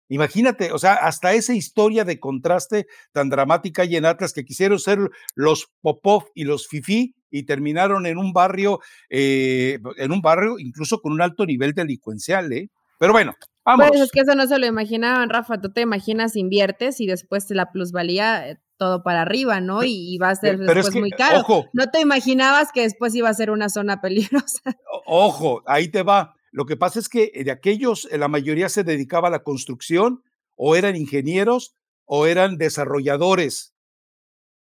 Imagínate, 0.09 0.71
o 0.71 0.79
sea, 0.79 0.93
hasta 0.93 1.33
esa 1.33 1.53
historia 1.53 2.05
de 2.05 2.19
contraste 2.19 2.87
tan 3.11 3.29
dramática 3.29 3.83
y 3.85 3.95
en 3.95 4.05
Atlas 4.05 4.33
que 4.33 4.45
quisieron 4.45 4.79
ser 4.79 4.99
los 5.35 5.67
Popov 5.81 6.25
y 6.33 6.45
los 6.45 6.67
Fifi 6.67 7.15
y 7.29 7.43
terminaron 7.43 8.05
en 8.05 8.17
un 8.17 8.31
barrio, 8.31 8.79
eh, 9.09 9.79
en 9.97 10.11
un 10.11 10.21
barrio 10.21 10.59
incluso 10.59 10.99
con 10.99 11.11
un 11.11 11.21
alto 11.21 11.45
nivel 11.45 11.73
delincuencial, 11.73 12.51
¿eh? 12.53 12.69
Pero 12.99 13.13
bueno, 13.13 13.33
vamos. 13.65 13.89
Pues 13.89 14.01
es 14.01 14.11
que 14.11 14.21
eso 14.21 14.33
no 14.33 14.47
se 14.47 14.57
lo 14.57 14.65
imaginaban, 14.65 15.29
Rafa. 15.29 15.59
Tú 15.61 15.71
te 15.71 15.81
imaginas, 15.81 16.35
inviertes 16.35 16.99
y 16.99 17.05
después 17.05 17.45
la 17.49 17.71
plusvalía 17.71 18.49
eh, 18.49 18.57
todo 18.77 19.03
para 19.03 19.21
arriba, 19.21 19.59
¿no? 19.59 19.83
Y, 19.83 20.17
va 20.17 20.29
a 20.29 20.35
ser 20.35 20.57
después 20.57 20.95
muy 20.95 21.11
caro. 21.11 21.43
no 21.73 21.87
te 21.91 21.99
imaginabas 21.99 22.71
que 22.71 22.81
después 22.81 23.13
iba 23.15 23.29
a 23.29 23.33
ser 23.33 23.51
una 23.51 23.69
zona 23.69 24.01
peligrosa. 24.01 24.61
Ojo, 25.05 25.63
ahí 25.65 25.89
te 25.89 26.03
va. 26.03 26.36
Lo 26.51 26.65
que 26.65 26.77
pasa 26.77 26.99
es 26.99 27.09
que 27.09 27.31
de 27.43 27.51
aquellos, 27.51 28.07
eh, 28.11 28.17
la 28.17 28.27
mayoría 28.27 28.69
se 28.69 28.83
dedicaba 28.83 29.27
a 29.27 29.31
la 29.31 29.43
construcción, 29.43 30.23
o 30.55 30.75
eran 30.75 30.95
ingenieros, 30.95 31.75
o 32.05 32.25
eran 32.25 32.57
desarrolladores 32.57 33.73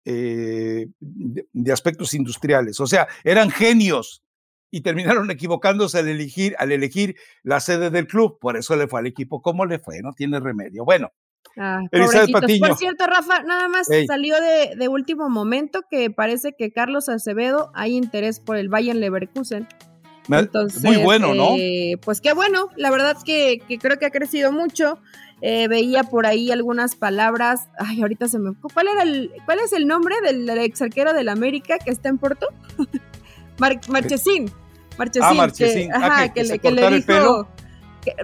eh, 0.05 0.87
de, 0.99 1.71
aspectos 1.71 2.13
industriales. 2.13 2.79
O 2.79 2.87
sea, 2.87 3.07
eran 3.23 3.51
genios 3.51 4.23
y 4.71 4.81
terminaron 4.81 5.29
equivocándose 5.31 5.99
al 5.99 6.07
elegir, 6.07 6.55
al 6.57 6.71
elegir 6.71 7.15
la 7.43 7.59
sede 7.59 7.89
del 7.89 8.07
club. 8.07 8.39
Por 8.39 8.57
eso 8.57 8.75
le 8.75 8.87
fue 8.87 8.99
al 8.99 9.07
equipo 9.07 9.41
como 9.41 9.65
le 9.65 9.79
fue, 9.79 10.01
no 10.01 10.13
tiene 10.13 10.39
remedio. 10.39 10.83
Bueno. 10.83 11.11
Ah, 11.57 11.81
Por 11.91 12.77
cierto, 12.77 13.05
Rafa, 13.07 13.43
nada 13.43 13.69
más 13.69 13.87
salió 14.07 14.35
de, 14.41 14.75
de, 14.75 14.87
último 14.87 15.29
momento 15.29 15.81
que 15.89 16.11
parece 16.11 16.53
que 16.57 16.71
Carlos 16.71 17.09
Acevedo 17.09 17.71
hay 17.73 17.95
interés 17.95 18.39
por 18.39 18.57
el 18.57 18.69
Bayern 18.69 18.99
Leverkusen. 18.99 19.67
Muy 20.83 20.97
bueno, 20.97 21.33
¿no? 21.33 21.55
Eh, 21.57 21.97
pues 22.03 22.21
qué 22.21 22.33
bueno, 22.33 22.69
la 22.75 22.91
verdad 22.91 23.15
es 23.17 23.23
que, 23.23 23.61
creo 23.79 23.97
que 23.97 24.05
ha 24.05 24.11
crecido 24.11 24.51
mucho. 24.51 24.99
Eh, 25.41 25.67
veía 25.69 26.03
por 26.03 26.25
ahí 26.25 26.51
algunas 26.51 26.95
palabras. 26.95 27.69
Ay, 27.77 28.01
ahorita 28.01 28.27
se 28.27 28.39
me. 28.39 28.53
¿Cuál 28.73 28.89
era 28.89 29.03
el, 29.03 29.31
cuál 29.45 29.59
es 29.59 29.71
el 29.71 29.87
nombre 29.87 30.15
del, 30.21 30.49
ex 30.49 30.81
arquero 30.81 31.13
del 31.13 31.29
América 31.29 31.79
que 31.79 31.91
está 31.91 32.09
en 32.09 32.17
Porto? 32.17 32.47
Marchesín. 33.57 34.51
Marchesín. 34.97 35.23
Ah, 35.23 35.33
Marchesín. 35.33 35.93
Ah, 35.93 36.05
ajá, 36.05 36.33
que, 36.33 36.43
le, 36.43 36.89
dijo. 36.89 37.47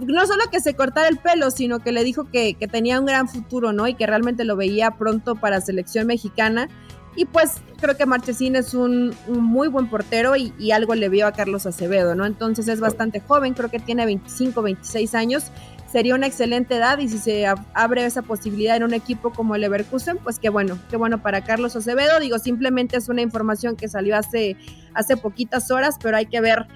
no 0.06 0.28
solo 0.28 0.44
que 0.52 0.60
se 0.60 0.74
cortara 0.74 1.08
el 1.08 1.18
pelo, 1.18 1.52
sino 1.52 1.80
que 1.80 1.94
le 1.94 2.04
dijo 2.04 2.30
que, 2.30 2.56
que 2.56 2.68
tenía 2.68 3.00
un 3.00 3.06
gran 3.06 3.30
futuro, 3.30 3.72
¿no? 3.72 3.88
Y 3.88 3.94
que 3.94 4.06
realmente 4.06 4.44
lo 4.44 4.58
veía 4.58 4.92
pronto 4.92 5.36
para 5.36 5.62
selección 5.62 6.08
mexicana 6.08 6.68
y 7.16 7.26
pues 7.26 7.62
creo 7.80 7.96
que 7.96 8.06
Marchesín 8.06 8.56
es 8.56 8.74
un, 8.74 9.16
muy 9.28 9.68
buen 9.68 9.88
portero 9.88 10.36
y, 10.36 10.72
algo 10.72 10.96
le 10.96 11.08
vio 11.10 11.28
a 11.28 11.32
Carlos 11.32 11.66
Acevedo, 11.66 12.16
¿no? 12.16 12.26
Entonces 12.26 12.68
es 12.68 12.80
bastante 12.80 13.22
joven, 13.22 13.54
creo 13.54 13.70
que 13.70 13.80
tiene 13.80 14.06
25, 14.06 14.62
26 14.62 15.16
años. 15.16 15.46
Sería 15.90 16.16
una 16.16 16.28
excelente 16.28 16.76
edad 16.76 16.98
y 16.98 17.08
si 17.08 17.18
se 17.18 17.46
abre 17.74 18.06
esa 18.06 18.22
posibilidad 18.22 18.76
en 18.76 18.84
un 18.84 18.94
equipo 18.94 19.32
como 19.32 19.56
el 19.56 19.62
Leverkusen, 19.62 20.18
pues 20.18 20.40
qué 20.40 20.50
bueno, 20.50 20.78
qué 20.90 20.98
bueno 20.98 21.22
para 21.22 21.46
Carlos 21.46 21.76
Acevedo. 21.76 22.20
Digo, 22.20 22.38
simplemente 22.38 22.98
es 22.98 23.08
una 23.08 23.22
información 23.22 23.78
que 23.78 23.88
salió 23.88 24.18
hace, 24.18 24.58
hace 24.94 25.16
poquitas 25.16 25.72
horas, 25.72 25.98
pero 26.02 26.18
hay 26.18 26.26
que 26.26 26.42
ver 26.42 26.68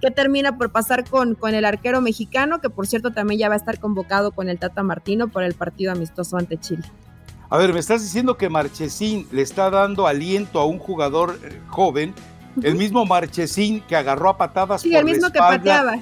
qué 0.00 0.12
termina 0.12 0.56
por 0.56 0.70
pasar 0.70 1.08
con, 1.08 1.34
con 1.34 1.54
el 1.54 1.64
arquero 1.64 2.00
mexicano, 2.00 2.60
que 2.60 2.70
por 2.70 2.86
cierto 2.86 3.10
también 3.10 3.40
ya 3.40 3.48
va 3.48 3.54
a 3.54 3.58
estar 3.58 3.80
convocado 3.80 4.30
con 4.30 4.48
el 4.48 4.60
Tata 4.60 4.84
Martino 4.84 5.26
por 5.26 5.42
el 5.42 5.54
partido 5.54 5.90
amistoso 5.90 6.36
ante 6.36 6.56
Chile. 6.58 6.84
A 7.50 7.56
ver, 7.56 7.72
me 7.72 7.80
estás 7.80 8.02
diciendo 8.02 8.36
que 8.36 8.50
Marchesín 8.50 9.26
le 9.32 9.40
está 9.40 9.70
dando 9.70 10.06
aliento 10.06 10.60
a 10.60 10.66
un 10.66 10.78
jugador 10.78 11.40
eh, 11.42 11.60
joven, 11.68 12.14
el 12.62 12.74
mismo 12.74 13.06
Marchesín 13.06 13.80
que 13.82 13.96
agarró 13.96 14.30
a 14.30 14.36
patadas 14.36 14.82
sí, 14.82 14.94
el 14.94 15.04
mismo 15.04 15.30
que 15.30 15.38
pateaba. 15.38 15.96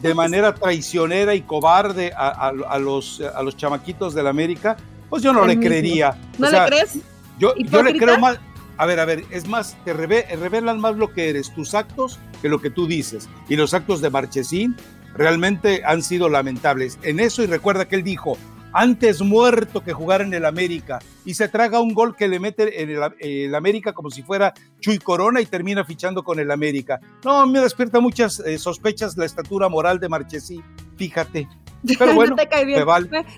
de 0.00 0.14
manera 0.14 0.54
traicionera 0.54 1.34
y 1.34 1.42
cobarde 1.42 2.12
a, 2.16 2.78
los, 2.80 3.20
a 3.20 3.42
los 3.42 3.56
chamaquitos 3.56 4.14
del 4.14 4.26
América, 4.26 4.76
pues 5.08 5.22
yo 5.22 5.32
no 5.32 5.44
le 5.44 5.60
creería. 5.60 6.16
¿No 6.38 6.50
le 6.50 6.64
crees? 6.66 6.98
Yo, 7.38 7.54
yo, 7.56 7.82
le 7.82 7.96
creo 7.96 8.18
más, 8.18 8.40
a 8.76 8.86
ver, 8.86 8.98
a 8.98 9.04
ver, 9.04 9.24
es 9.30 9.46
más, 9.46 9.76
te 9.84 9.92
revelan 9.92 10.80
más 10.80 10.96
lo 10.96 11.12
que 11.12 11.30
eres, 11.30 11.54
tus 11.54 11.74
actos, 11.74 12.18
que 12.42 12.48
lo 12.48 12.60
que 12.60 12.70
tú 12.70 12.88
dices. 12.88 13.28
Y 13.48 13.54
los 13.54 13.74
actos 13.74 14.00
de 14.00 14.10
Marchesín 14.10 14.74
realmente 15.14 15.82
han 15.84 16.02
sido 16.02 16.28
lamentables. 16.28 16.98
En 17.02 17.20
eso, 17.20 17.42
y 17.44 17.46
recuerda 17.46 17.86
que 17.86 17.96
él 17.96 18.02
dijo, 18.02 18.36
antes 18.72 19.20
muerto 19.22 19.82
que 19.82 19.92
jugar 19.92 20.22
en 20.22 20.34
el 20.34 20.44
América, 20.44 20.98
y 21.24 21.34
se 21.34 21.48
traga 21.48 21.80
un 21.80 21.94
gol 21.94 22.16
que 22.16 22.28
le 22.28 22.40
mete 22.40 22.82
en 22.82 22.90
el, 23.20 23.54
América 23.54 23.92
como 23.92 24.10
si 24.10 24.22
fuera 24.22 24.54
Chuy 24.80 24.98
Corona 24.98 25.40
y 25.40 25.46
termina 25.46 25.84
fichando 25.84 26.22
con 26.22 26.38
el 26.38 26.50
América. 26.50 27.00
No, 27.24 27.46
me 27.46 27.60
despierta 27.60 28.00
muchas 28.00 28.40
eh, 28.40 28.58
sospechas 28.58 29.16
la 29.16 29.26
estatura 29.26 29.68
moral 29.68 30.00
de 30.00 30.08
Marchesín, 30.08 30.62
fíjate. 30.96 31.48
Pero 31.98 32.14
bueno, 32.14 32.36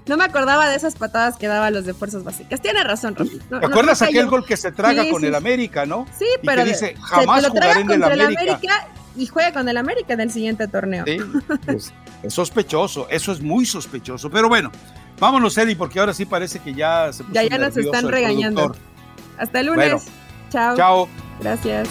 no, 0.06 0.16
me 0.16 0.24
acordaba 0.24 0.68
de 0.68 0.76
esas 0.76 0.94
patadas 0.94 1.36
que 1.36 1.46
daba 1.46 1.70
los 1.70 1.84
de 1.84 1.94
fuerzas 1.94 2.24
básicas. 2.24 2.60
Tiene 2.60 2.82
razón, 2.82 3.14
Rafi. 3.14 3.38
¿Te 3.38 3.56
acuerdas 3.56 4.00
aquel 4.02 4.28
gol 4.28 4.46
que 4.46 4.56
se 4.56 4.72
traga 4.72 5.08
con 5.10 5.24
el 5.24 5.34
América, 5.34 5.84
no? 5.84 6.06
Sí, 6.18 6.26
pero 6.42 6.64
dice, 6.64 6.94
jamás 7.00 7.46
jugaré 7.48 7.80
en 7.80 7.90
el 7.90 8.02
América. 8.02 8.88
y 9.16 9.26
juega 9.26 9.52
con 9.52 9.68
el 9.68 9.76
América 9.76 10.14
en 10.14 10.20
el 10.20 10.30
siguiente 10.30 10.68
torneo. 10.68 11.04
Sí, 11.06 11.18
pues, 11.66 11.92
es 12.22 12.32
sospechoso, 12.32 13.08
eso 13.10 13.32
es 13.32 13.40
muy 13.40 13.66
sospechoso. 13.66 14.30
Pero 14.30 14.48
bueno, 14.48 14.70
vámonos, 15.20 15.56
Eli, 15.58 15.76
porque 15.76 16.00
ahora 16.00 16.12
sí 16.12 16.26
parece 16.26 16.58
que 16.58 16.74
ya 16.74 17.12
se 17.12 17.24
Ya, 17.30 17.44
ya 17.44 17.58
nos 17.58 17.76
están 17.76 18.08
regañando. 18.08 18.74
Hasta 19.38 19.60
el 19.60 19.66
lunes. 19.66 20.06
Chao. 20.50 20.76
Chao. 20.76 21.08
Gracias. 21.40 21.88